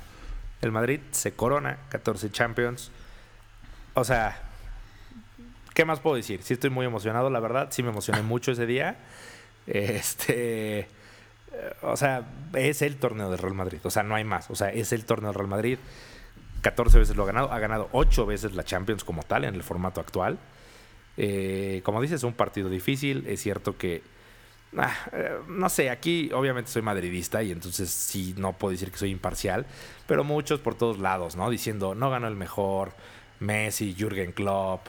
El 0.61 0.71
Madrid 0.71 0.99
se 1.11 1.33
corona, 1.33 1.77
14 1.89 2.31
Champions. 2.31 2.91
O 3.95 4.03
sea, 4.03 4.50
¿Qué 5.81 5.85
más 5.85 5.99
puedo 5.99 6.15
decir? 6.15 6.43
Sí 6.43 6.53
estoy 6.53 6.69
muy 6.69 6.85
emocionado, 6.85 7.31
la 7.31 7.39
verdad. 7.39 7.69
Sí 7.71 7.81
me 7.81 7.89
emocioné 7.89 8.21
mucho 8.21 8.51
ese 8.51 8.67
día. 8.67 8.99
Este... 9.65 10.81
Eh, 10.81 10.87
o 11.81 11.97
sea, 11.97 12.23
es 12.53 12.83
el 12.83 12.97
torneo 12.97 13.31
del 13.31 13.39
Real 13.39 13.55
Madrid. 13.55 13.79
O 13.81 13.89
sea, 13.89 14.03
no 14.03 14.13
hay 14.13 14.23
más. 14.23 14.51
O 14.51 14.55
sea, 14.55 14.69
es 14.69 14.93
el 14.93 15.05
torneo 15.05 15.31
del 15.31 15.39
Real 15.39 15.49
Madrid. 15.49 15.79
14 16.61 16.99
veces 16.99 17.15
lo 17.15 17.23
ha 17.23 17.25
ganado. 17.25 17.51
Ha 17.51 17.57
ganado 17.57 17.89
8 17.93 18.27
veces 18.27 18.53
la 18.53 18.63
Champions 18.63 19.03
como 19.03 19.23
tal 19.23 19.43
en 19.43 19.55
el 19.55 19.63
formato 19.63 19.99
actual. 19.99 20.37
Eh, 21.17 21.81
como 21.83 21.99
dices, 21.99 22.17
es 22.17 22.23
un 22.25 22.33
partido 22.33 22.69
difícil. 22.69 23.25
Es 23.25 23.41
cierto 23.41 23.75
que... 23.75 24.03
Ah, 24.77 24.93
eh, 25.13 25.39
no 25.47 25.67
sé, 25.67 25.89
aquí 25.89 26.29
obviamente 26.31 26.69
soy 26.69 26.83
madridista 26.83 27.41
y 27.41 27.49
entonces 27.49 27.89
sí 27.89 28.35
no 28.37 28.53
puedo 28.53 28.73
decir 28.73 28.91
que 28.91 28.99
soy 28.99 29.09
imparcial, 29.09 29.65
pero 30.05 30.23
muchos 30.23 30.59
por 30.59 30.75
todos 30.75 30.99
lados, 30.99 31.35
¿no? 31.35 31.49
Diciendo, 31.49 31.95
no 31.95 32.11
ganó 32.11 32.27
el 32.27 32.35
mejor, 32.35 32.93
Messi, 33.39 33.95
Jürgen 33.97 34.31
Klopp, 34.31 34.87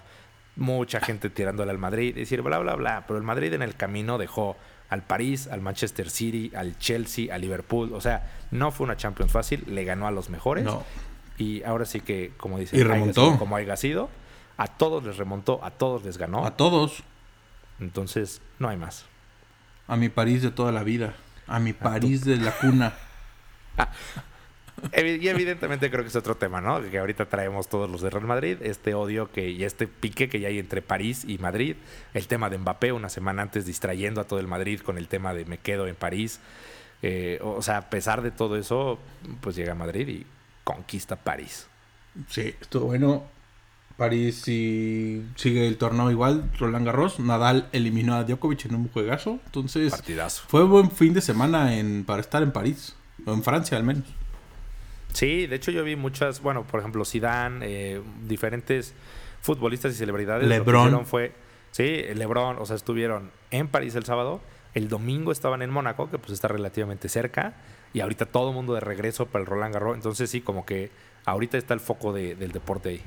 mucha 0.57 1.01
gente 1.01 1.31
tirándole 1.31 1.71
al 1.71 1.79
Madrid, 1.79 2.15
decir 2.15 2.43
bla, 2.43 2.59
bla, 2.59 2.75
bla, 2.75 3.05
pero 3.07 3.19
el 3.19 3.25
Madrid 3.25 3.53
en 3.55 3.63
el 3.63 3.75
camino 3.75 4.19
dejó 4.19 4.57
al 4.89 5.03
París, 5.03 5.49
al 5.51 5.63
Manchester 5.63 6.11
City, 6.11 6.53
al 6.55 6.79
Chelsea, 6.79 7.35
al 7.35 7.41
Liverpool, 7.41 7.93
o 7.95 8.01
sea, 8.01 8.31
no 8.51 8.71
fue 8.71 8.85
una 8.85 8.97
Champions 8.97 9.33
fácil, 9.33 9.65
le 9.67 9.85
ganó 9.85 10.07
a 10.07 10.11
los 10.11 10.29
mejores. 10.29 10.67
Y 11.39 11.63
ahora 11.63 11.87
sí 11.87 12.01
que, 12.01 12.33
como 12.37 12.59
dice, 12.59 12.77
y 12.77 12.83
remontó. 12.83 13.39
como 13.39 13.57
haya 13.57 13.77
sido, 13.77 14.11
a 14.59 14.67
todos 14.67 15.03
les 15.05 15.17
remontó, 15.17 15.65
a 15.65 15.71
todos 15.71 16.05
les 16.05 16.19
ganó. 16.19 16.45
A 16.45 16.57
todos. 16.57 17.03
Entonces, 17.81 18.43
no 18.59 18.69
hay 18.69 18.77
más. 18.77 19.07
A 19.89 19.97
mi 19.97 20.09
París 20.09 20.43
de 20.43 20.51
toda 20.51 20.73
la 20.73 20.83
vida. 20.83 21.15
A 21.47 21.59
mi 21.59 21.73
París 21.73 22.25
de 22.25 22.37
la 22.37 22.53
cuna. 22.53 22.93
y 24.97 25.29
evidentemente 25.29 25.91
creo 25.91 26.03
que 26.03 26.09
es 26.09 26.17
otro 26.17 26.37
tema, 26.37 26.61
¿no? 26.61 26.83
Que 26.91 26.99
ahorita 26.99 27.27
traemos 27.27 27.69
todos 27.69 27.91
los 27.91 28.01
de 28.01 28.11
Real 28.11 28.27
Madrid, 28.27 28.59
este 28.63 28.95
odio 28.95 29.31
que 29.31 29.51
y 29.51 29.65
este 29.65 29.87
pique 29.87 30.29
que 30.29 30.41
ya 30.41 30.49
hay 30.49 30.59
entre 30.59 30.83
París 30.83 31.25
y 31.27 31.39
Madrid, 31.39 31.77
el 32.15 32.27
tema 32.27 32.51
de 32.51 32.59
Mbappé 32.59 32.93
una 32.93 33.09
semana 33.09 33.43
antes 33.43 33.67
distrayendo 33.67 34.21
a 34.21 34.25
todo 34.25 34.41
el 34.41 34.47
Madrid 34.47 34.81
con 34.81 34.99
el 34.99 35.09
tema 35.09 35.35
de 35.35 35.45
me 35.45 35.59
quedo 35.59 35.87
en 35.87 35.95
París. 35.95 36.41
Eh, 37.03 37.41
o 37.43 37.63
sea, 37.63 37.79
a 37.79 37.91
pesar 37.91 38.23
de 38.23 38.31
todo 38.31 38.57
eso, 38.57 38.99
pues 39.41 39.57
llega 39.57 39.73
a 39.73 39.77
Madrid 39.77 40.09
y 40.09 40.27
conquista 40.65 41.17
París. 41.17 41.67
Sí, 42.29 42.55
estuvo 42.61 42.87
bueno. 42.87 43.25
París 43.97 44.49
y 44.49 45.23
sigue 45.37 45.69
el 45.69 45.77
torneo 45.77 46.11
igual, 46.11 46.51
Roland 46.59 46.87
Garros. 46.87 47.21
Nadal 47.21 47.69
eliminó 47.73 48.15
a 48.15 48.25
Djokovic 48.25 48.65
en 48.65 48.75
un 48.75 48.89
juegazo. 48.89 49.39
Entonces, 49.47 49.93
Partidazo. 49.93 50.43
fue 50.49 50.65
buen 50.65 50.91
fin 50.91 51.15
de 51.15 51.21
semana 51.21 51.77
en, 51.77 52.05
para 52.05 52.21
estar 52.21 52.43
en 52.43 52.53
París, 52.53 52.97
o 53.27 53.33
en 53.33 53.43
Francia 53.43 53.77
al 53.77 53.85
menos. 53.85 54.05
Sí, 55.13 55.47
de 55.47 55.57
hecho 55.57 55.71
yo 55.71 55.85
vi 55.85 55.97
muchas, 55.97 56.41
bueno, 56.41 56.65
por 56.65 56.81
ejemplo, 56.81 57.05
Zidane, 57.05 57.65
eh, 57.67 58.03
diferentes 58.27 58.95
futbolistas 59.41 59.93
y 59.93 59.97
celebridades. 59.97 60.49
Lebron. 60.49 61.05
fue, 61.07 61.33
sí, 61.71 62.03
Lebron, 62.15 62.57
o 62.59 62.67
sea, 62.67 62.77
estuvieron 62.77 63.31
en 63.51 63.69
París 63.69 63.95
el 63.95 64.05
sábado, 64.05 64.41
el 64.75 64.89
domingo 64.89 65.33
estaban 65.33 65.63
en 65.63 65.71
Mónaco, 65.71 66.11
que 66.11 66.19
pues 66.19 66.33
está 66.33 66.49
relativamente 66.49 67.09
cerca, 67.09 67.55
y 67.93 68.01
ahorita 68.01 68.27
todo 68.27 68.51
el 68.51 68.55
mundo 68.55 68.75
de 68.75 68.81
regreso 68.81 69.27
para 69.27 69.43
el 69.43 69.47
Roland 69.47 69.75
Garros. 69.75 69.97
Entonces 69.97 70.31
sí, 70.31 70.41
como 70.41 70.65
que 70.65 70.91
ahorita 71.27 71.59
está 71.59 71.75
el 71.75 71.81
foco 71.81 72.13
del 72.13 72.53
deporte 72.53 72.89
ahí. 72.89 73.01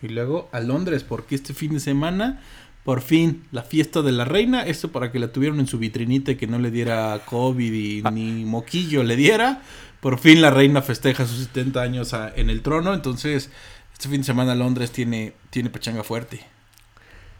Y 0.00 0.08
luego 0.08 0.48
a 0.52 0.60
Londres, 0.60 1.04
porque 1.04 1.34
este 1.34 1.52
fin 1.52 1.74
de 1.74 1.80
semana, 1.80 2.40
por 2.84 3.02
fin, 3.02 3.44
la 3.50 3.62
fiesta 3.62 4.00
de 4.02 4.12
la 4.12 4.24
reina, 4.24 4.62
esto 4.62 4.90
para 4.92 5.12
que 5.12 5.18
la 5.18 5.32
tuvieron 5.32 5.60
en 5.60 5.66
su 5.66 5.78
vitrinita 5.78 6.32
y 6.32 6.36
que 6.36 6.46
no 6.46 6.58
le 6.58 6.70
diera 6.70 7.20
COVID 7.26 7.72
y 7.72 8.02
ah. 8.04 8.10
ni 8.10 8.44
moquillo 8.44 9.02
le 9.02 9.16
diera. 9.16 9.62
Por 10.00 10.18
fin 10.18 10.40
la 10.40 10.50
reina 10.50 10.82
festeja 10.82 11.26
sus 11.26 11.38
70 11.46 11.82
años 11.82 12.14
en 12.36 12.50
el 12.50 12.62
trono, 12.62 12.94
entonces 12.94 13.50
este 13.92 14.08
fin 14.08 14.20
de 14.20 14.24
semana 14.24 14.54
Londres 14.54 14.92
tiene, 14.92 15.32
tiene 15.50 15.70
pechanga 15.70 16.04
fuerte. 16.04 16.46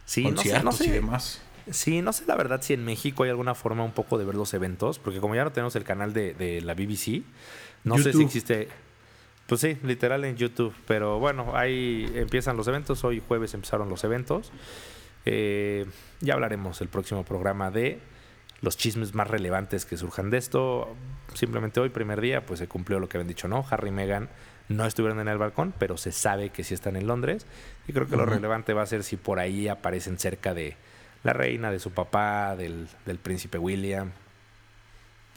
Sí, 0.05 0.23
no 0.23 0.71
sé, 0.71 0.85
y 0.85 0.89
demás. 0.89 1.41
Sí, 1.71 2.01
no 2.01 2.11
sé 2.13 2.25
la 2.27 2.35
verdad 2.35 2.61
si 2.61 2.73
en 2.73 2.83
México 2.83 3.23
hay 3.23 3.29
alguna 3.29 3.55
forma 3.55 3.83
un 3.83 3.91
poco 3.91 4.17
de 4.17 4.25
ver 4.25 4.35
los 4.35 4.53
eventos, 4.53 4.99
porque 4.99 5.19
como 5.19 5.35
ya 5.35 5.43
no 5.43 5.51
tenemos 5.51 5.75
el 5.75 5.83
canal 5.83 6.13
de, 6.13 6.61
la 6.63 6.73
BBC, 6.73 7.23
no 7.83 7.97
sé 7.97 8.13
si 8.13 8.23
existe... 8.23 8.67
Pues 9.45 9.61
sí, 9.61 9.77
literal 9.81 10.25
en 10.25 10.35
YouTube. 10.35 10.75
Pero 10.85 11.17
bueno, 11.17 11.55
ahí 11.55 12.07
empiezan 12.13 12.55
los 12.55 12.67
eventos. 12.67 13.03
Hoy 13.03 13.19
jueves 13.27 13.55
empezaron 13.55 13.89
los 13.89 14.03
eventos. 14.03 14.51
Eh, 15.25 15.87
ya 16.21 16.35
hablaremos 16.35 16.81
el 16.81 16.87
próximo 16.87 17.25
programa 17.25 17.71
de 17.71 17.99
los 18.61 18.77
chismes 18.77 19.13
más 19.13 19.27
relevantes 19.27 19.85
que 19.85 19.97
surjan 19.97 20.29
de 20.29 20.37
esto. 20.37 20.95
Simplemente 21.33 21.79
hoy, 21.79 21.89
primer 21.89 22.21
día, 22.21 22.45
pues 22.45 22.59
se 22.59 22.67
cumplió 22.67 22.99
lo 22.99 23.07
que 23.07 23.17
habían 23.17 23.27
dicho, 23.27 23.47
¿no? 23.47 23.65
Harry 23.69 23.89
y 23.89 23.91
Meghan 23.91 24.29
no 24.67 24.85
estuvieron 24.85 25.19
en 25.19 25.27
el 25.27 25.37
balcón, 25.37 25.73
pero 25.77 25.97
se 25.97 26.11
sabe 26.11 26.49
que 26.49 26.63
sí 26.63 26.73
están 26.73 26.95
en 26.95 27.07
Londres. 27.07 27.45
Y 27.87 27.93
creo 27.93 28.07
que 28.07 28.15
lo 28.15 28.25
relevante 28.25 28.73
va 28.73 28.83
a 28.83 28.85
ser 28.85 29.03
si 29.03 29.17
por 29.17 29.39
ahí 29.39 29.67
aparecen 29.67 30.19
cerca 30.19 30.53
de 30.53 30.75
la 31.23 31.33
reina, 31.33 31.71
de 31.71 31.79
su 31.79 31.91
papá, 31.91 32.55
del, 32.55 32.87
del 33.05 33.17
príncipe 33.17 33.57
William. 33.57 34.11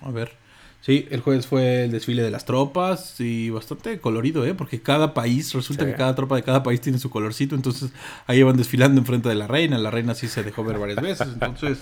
A 0.03 0.11
ver. 0.11 0.43
Sí, 0.83 1.07
el 1.13 1.21
jueves 1.21 1.47
fue 1.47 1.85
el 1.85 1.93
desfile 1.93 2.25
de 2.25 2.31
las 2.33 2.45
tropas 2.45 3.21
y 3.21 3.51
bastante 3.51 4.01
colorido, 4.01 4.45
¿eh? 4.45 4.53
Porque 4.53 4.83
cada 4.83 5.15
país, 5.15 5.53
resulta 5.55 5.87
que 5.87 5.95
cada 5.95 6.17
tropa 6.17 6.35
de 6.35 6.43
cada 6.43 6.65
país 6.65 6.81
tiene 6.81 6.99
su 6.99 7.09
colorcito, 7.09 7.55
entonces 7.55 7.93
ahí 8.27 8.43
van 8.43 8.57
desfilando 8.57 9.01
enfrente 9.01 9.29
de 9.29 9.37
la 9.37 9.47
reina, 9.47 9.79
la 9.79 9.93
reina 9.93 10.17
sí 10.17 10.27
se 10.27 10.43
dejó 10.43 10.65
ver 10.65 10.81
varias 10.81 11.01
veces, 11.01 11.29
entonces 11.35 11.79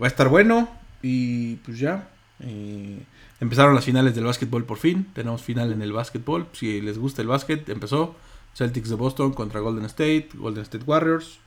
va 0.00 0.06
a 0.06 0.08
estar 0.08 0.28
bueno 0.28 0.68
y 1.02 1.56
pues 1.56 1.78
ya. 1.78 2.08
Eh, 2.40 3.02
empezaron 3.40 3.74
las 3.74 3.84
finales 3.84 4.14
del 4.14 4.24
básquetbol 4.24 4.64
por 4.64 4.78
fin, 4.78 5.08
tenemos 5.12 5.42
final 5.42 5.72
en 5.72 5.82
el 5.82 5.92
básquetbol, 5.92 6.46
si 6.52 6.80
les 6.80 6.98
gusta 6.98 7.22
el 7.22 7.28
básquet, 7.28 7.68
empezó 7.68 8.14
Celtics 8.54 8.88
de 8.88 8.94
Boston 8.94 9.32
contra 9.32 9.60
Golden 9.60 9.84
State, 9.86 10.30
Golden 10.34 10.62
State 10.62 10.84
Warriors. 10.84 11.38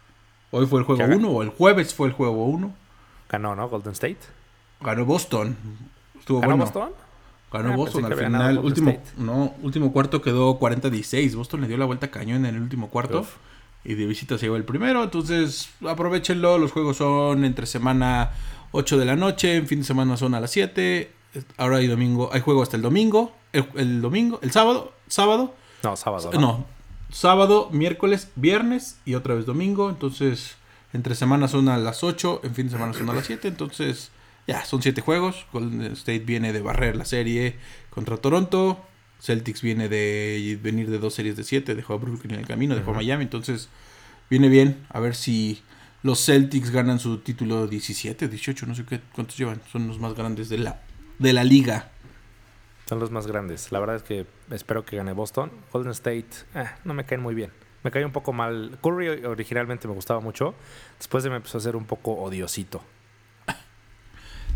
Hoy 0.52 0.66
fue 0.66 0.80
el 0.80 0.86
juego 0.86 1.04
1 1.04 1.30
o 1.30 1.44
el 1.44 1.50
jueves 1.50 1.94
fue 1.94 2.08
el 2.08 2.14
juego 2.14 2.46
1. 2.46 2.74
Ganó, 3.30 3.56
¿no? 3.56 3.70
Golden 3.70 3.94
State. 3.94 4.20
Ganó 4.82 5.06
Boston. 5.06 5.56
¿Ganó 6.28 6.58
Boston? 6.58 6.92
Ganó 7.52 7.74
ah, 7.74 7.76
Boston 7.76 8.06
al 8.06 8.16
final. 8.16 8.58
Último, 8.60 9.02
no, 9.18 9.54
último 9.62 9.92
cuarto 9.92 10.22
quedó 10.22 10.58
40-16. 10.60 11.36
Boston 11.36 11.62
le 11.62 11.68
dio 11.68 11.78
la 11.78 11.86
vuelta 11.86 12.10
cañón 12.10 12.46
en 12.46 12.56
el 12.56 12.62
último 12.62 12.90
cuarto. 12.90 13.26
Y 13.84 13.96
de 13.96 14.06
visita 14.06 14.38
se 14.38 14.46
llevó 14.46 14.58
el 14.58 14.64
primero. 14.64 15.04
Entonces, 15.04 15.70
aprovechenlo. 15.88 16.58
Los 16.58 16.72
juegos 16.72 16.98
son 16.98 17.46
entre 17.46 17.66
semana 17.66 18.32
8 18.72 18.98
de 18.98 19.06
la 19.06 19.16
noche. 19.16 19.56
En 19.56 19.68
fin 19.68 19.80
de 19.80 19.86
semana 19.86 20.18
son 20.18 20.36
a 20.36 20.40
las 20.40 20.52
7. 20.52 21.12
Ahora 21.58 21.78
hay 21.78 21.88
domingo. 21.88 22.30
Hay 22.32 22.42
juego 22.42 22.62
hasta 22.62 22.76
el 22.78 22.84
domingo. 22.84 23.34
El, 23.54 24.02
domingo. 24.02 24.40
El 24.42 24.52
sábado. 24.52 24.94
Sábado. 25.08 25.56
No, 25.84 25.96
sábado. 25.96 26.32
No. 26.40 26.66
Sábado, 27.12 27.70
miércoles, 27.72 28.30
viernes 28.36 29.00
y 29.06 29.16
otra 29.16 29.34
vez 29.34 29.46
domingo. 29.46 29.90
Entonces, 29.90 30.56
entre 30.94 31.16
semanas 31.16 31.52
son 31.52 31.68
a 31.70 31.78
las 31.78 32.04
8. 32.04 32.42
En 32.44 32.56
fin 32.56 32.68
de 32.68 32.74
semana 32.74 32.94
son 32.94 33.10
a 33.10 33.14
las 33.14 33.26
7. 33.26 33.48
Entonces 33.48 34.12
ya, 34.48 34.66
son 34.66 34.82
siete 34.82 35.02
juegos. 35.02 35.46
Golden 35.54 35.94
State 35.94 36.20
viene 36.20 36.54
de 36.54 36.62
barrer 36.62 36.96
la 36.96 37.06
serie 37.06 37.56
contra 37.90 38.18
Toronto. 38.18 38.80
Celtics 39.22 39.62
viene 39.62 39.88
de 39.88 40.60
venir 40.62 40.90
de 40.90 40.98
dos 40.98 41.14
series 41.14 41.38
de 41.38 41.44
siete. 41.44 41.76
Dejó 41.76 41.94
a 41.94 41.98
Brooklyn 41.98 42.34
en 42.34 42.40
el 42.40 42.48
camino, 42.48 42.76
dejó 42.76 42.92
a 42.92 42.96
Miami. 42.96 43.24
Entonces, 43.24 43.70
viene 44.30 44.50
bien. 44.50 44.86
A 44.90 45.00
ver 45.00 45.16
si 45.16 45.62
los 46.02 46.26
Celtics 46.26 46.72
ganan 46.72 47.00
su 47.00 47.20
título 47.20 47.68
17, 47.68 48.28
18, 48.28 48.66
no 48.66 48.74
sé 48.74 48.84
qué, 48.84 49.00
cuántos 49.14 49.38
llevan. 49.38 49.62
Son 49.72 49.88
los 49.88 50.00
más 50.00 50.16
grandes 50.16 50.50
de 50.50 50.58
la, 50.58 50.82
de 51.20 51.34
la 51.34 51.44
liga. 51.44 51.92
Son 52.90 53.00
los 53.00 53.12
más 53.12 53.28
grandes. 53.28 53.72
La 53.72 53.80
verdad 53.80 53.98
es 53.98 54.04
que 54.04 54.26
espero 54.50 54.84
que 54.84 54.98
gane 54.98 55.14
Boston. 55.14 55.52
Golden 55.72 55.92
State, 55.92 56.28
eh, 56.56 56.66
no 56.84 56.96
me 56.96 57.06
caen 57.06 57.22
muy 57.22 57.36
bien. 57.36 57.52
Me 57.84 57.92
cae 57.92 58.04
un 58.04 58.12
poco 58.12 58.34
mal. 58.34 58.80
Curry 58.82 59.24
originalmente 59.26 59.88
me 59.88 59.94
gustaba 59.94 60.20
mucho. 60.20 60.56
Después 60.98 61.24
de 61.24 61.30
me 61.30 61.36
empezó 61.36 61.60
a 61.60 61.62
ser 61.62 61.76
un 61.76 61.86
poco 61.86 62.14
odiosito. 62.14 62.82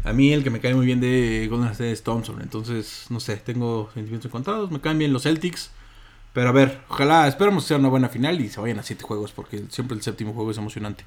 A 0.06 0.14
mí 0.14 0.32
el 0.32 0.44
que 0.44 0.52
me 0.52 0.60
cae 0.60 0.76
muy 0.76 0.86
bien 0.86 1.02
de 1.02 1.48
Golden 1.50 1.72
State 1.72 1.92
es 1.92 2.04
Thompson. 2.04 2.40
Entonces, 2.42 3.08
no 3.10 3.20
sé, 3.20 3.38
tengo 3.38 3.90
sentimientos 3.94 4.30
encontrados. 4.30 4.70
Me 4.70 4.80
caen 4.80 5.00
bien 5.00 5.12
los 5.12 5.24
Celtics. 5.24 5.72
Pero 6.32 6.50
a 6.50 6.52
ver, 6.52 6.82
ojalá, 6.90 7.28
esperamos 7.28 7.64
que 7.64 7.70
sea 7.70 7.78
una 7.78 7.90
buena 7.90 8.10
final 8.10 8.40
y 8.40 8.50
se 8.50 8.62
vayan 8.62 8.78
a 8.78 8.84
siete 8.84 9.04
juegos 9.04 9.32
porque 9.32 9.64
siempre 9.70 9.96
el 9.96 10.04
séptimo 10.04 10.34
juego 10.34 10.52
es 10.52 10.58
emocionante. 10.58 11.06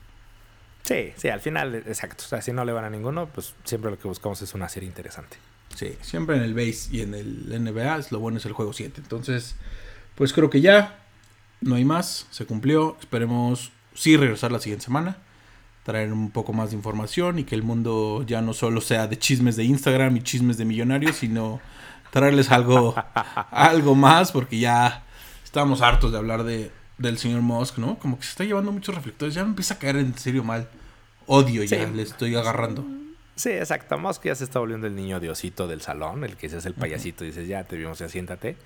Sí, 0.82 1.12
sí, 1.16 1.28
al 1.28 1.40
final, 1.40 1.76
exacto. 1.76 2.24
O 2.24 2.28
sea, 2.28 2.42
si 2.42 2.52
no 2.52 2.64
le 2.64 2.72
van 2.72 2.86
a 2.86 2.90
ninguno, 2.90 3.28
pues 3.28 3.54
siempre 3.62 3.90
lo 3.90 3.98
que 3.98 4.08
buscamos 4.08 4.42
es 4.42 4.54
una 4.54 4.68
serie 4.68 4.88
interesante. 4.88 5.36
Sí, 5.76 5.96
siempre 6.00 6.36
en 6.36 6.42
el 6.42 6.54
base 6.54 6.88
y 6.90 7.02
en 7.02 7.14
el 7.14 7.62
NBA 7.62 8.06
lo 8.10 8.18
bueno 8.18 8.38
es 8.38 8.46
el 8.46 8.52
juego 8.52 8.72
7. 8.72 9.00
Entonces, 9.00 9.54
pues 10.16 10.32
creo 10.32 10.50
que 10.50 10.60
ya 10.60 11.04
no 11.60 11.76
hay 11.76 11.84
más, 11.84 12.26
se 12.30 12.46
cumplió. 12.46 12.96
Esperemos 12.98 13.70
sí 13.94 14.16
regresar 14.16 14.50
la 14.50 14.58
siguiente 14.58 14.86
semana 14.86 15.18
traer 15.88 16.12
un 16.12 16.30
poco 16.30 16.52
más 16.52 16.68
de 16.68 16.76
información 16.76 17.38
y 17.38 17.44
que 17.44 17.54
el 17.54 17.62
mundo 17.62 18.22
ya 18.26 18.42
no 18.42 18.52
solo 18.52 18.82
sea 18.82 19.06
de 19.06 19.18
chismes 19.18 19.56
de 19.56 19.64
Instagram 19.64 20.18
y 20.18 20.20
chismes 20.20 20.58
de 20.58 20.66
millonarios, 20.66 21.16
sino 21.16 21.62
traerles 22.10 22.50
algo, 22.50 22.94
algo 23.50 23.94
más, 23.94 24.30
porque 24.30 24.58
ya 24.58 25.06
estamos 25.42 25.80
hartos 25.80 26.12
de 26.12 26.18
hablar 26.18 26.44
de, 26.44 26.70
del 26.98 27.16
señor 27.16 27.40
Musk, 27.40 27.78
¿no? 27.78 27.98
Como 27.98 28.18
que 28.18 28.24
se 28.24 28.32
está 28.32 28.44
llevando 28.44 28.70
muchos 28.70 28.94
reflectores, 28.94 29.34
ya 29.34 29.42
me 29.44 29.48
empieza 29.48 29.74
a 29.74 29.78
caer 29.78 29.96
en 29.96 30.14
serio 30.18 30.44
mal. 30.44 30.68
Odio 31.26 31.64
ya, 31.64 31.86
le 31.86 32.02
estoy 32.02 32.36
agarrando. 32.36 32.84
Sí, 33.34 33.48
exacto. 33.48 33.96
Musk 33.96 34.24
ya 34.24 34.34
se 34.34 34.44
está 34.44 34.58
volviendo 34.58 34.86
el 34.86 34.94
niño 34.94 35.20
diosito 35.20 35.66
del 35.66 35.80
salón, 35.80 36.22
el 36.22 36.36
que 36.36 36.50
se 36.50 36.58
hace 36.58 36.68
el 36.68 36.74
payasito 36.74 37.24
y 37.24 37.28
dices, 37.28 37.48
ya 37.48 37.64
te 37.64 37.78
vimos, 37.78 37.98
ya 37.98 38.10
siéntate. 38.10 38.58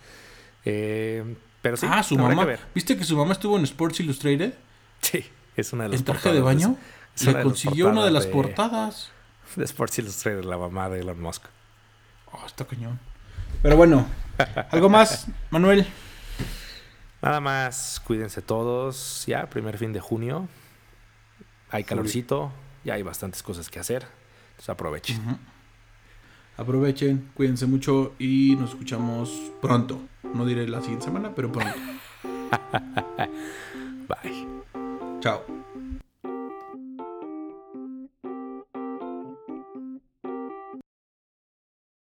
Eh, 0.64 1.36
pero 1.60 1.76
sí. 1.76 1.86
Ah, 1.88 2.02
su 2.02 2.18
mamá. 2.18 2.48
¿Viste 2.74 2.96
que 2.96 3.04
su 3.04 3.16
mamá 3.16 3.30
estuvo 3.30 3.56
en 3.56 3.62
Sports 3.62 4.00
Illustrated? 4.00 4.54
Sí, 5.02 5.24
es 5.56 5.72
una 5.72 5.84
de 5.84 5.90
las 5.90 6.00
¿En 6.00 6.04
traje 6.04 6.32
de 6.32 6.40
baño? 6.40 6.76
Se 7.14 7.40
consiguió 7.42 7.88
una 7.88 8.04
de 8.04 8.10
las 8.10 8.26
portadas. 8.26 9.10
De 9.56 9.64
Sports 9.64 9.98
Illustrated, 9.98 10.44
la 10.44 10.56
mamá 10.56 10.88
de 10.88 11.00
Elon 11.00 11.20
Musk. 11.20 11.44
Oh, 12.32 12.46
está 12.46 12.64
cañón. 12.64 12.98
Pero 13.62 13.76
bueno, 13.76 14.06
¿algo 14.70 14.88
más, 14.88 15.26
Manuel? 15.50 15.86
Nada 17.20 17.40
más, 17.40 18.00
cuídense 18.04 18.42
todos. 18.42 19.24
Ya, 19.26 19.48
primer 19.48 19.78
fin 19.78 19.92
de 19.92 20.00
junio. 20.00 20.48
Hay 21.70 21.84
calorcito, 21.84 22.50
ya 22.84 22.94
hay 22.94 23.02
bastantes 23.02 23.42
cosas 23.42 23.70
que 23.70 23.78
hacer. 23.78 24.06
Entonces 24.50 24.70
aprovechen. 24.70 25.38
Aprovechen, 26.56 27.30
cuídense 27.34 27.66
mucho 27.66 28.14
y 28.18 28.56
nos 28.56 28.70
escuchamos 28.70 29.30
pronto. 29.60 30.00
No 30.34 30.44
diré 30.44 30.66
la 30.68 30.80
siguiente 30.80 31.04
semana, 31.04 31.32
pero 31.34 31.52
pronto. 31.52 31.72
Bye. 34.08 34.46
Chao. 35.20 35.61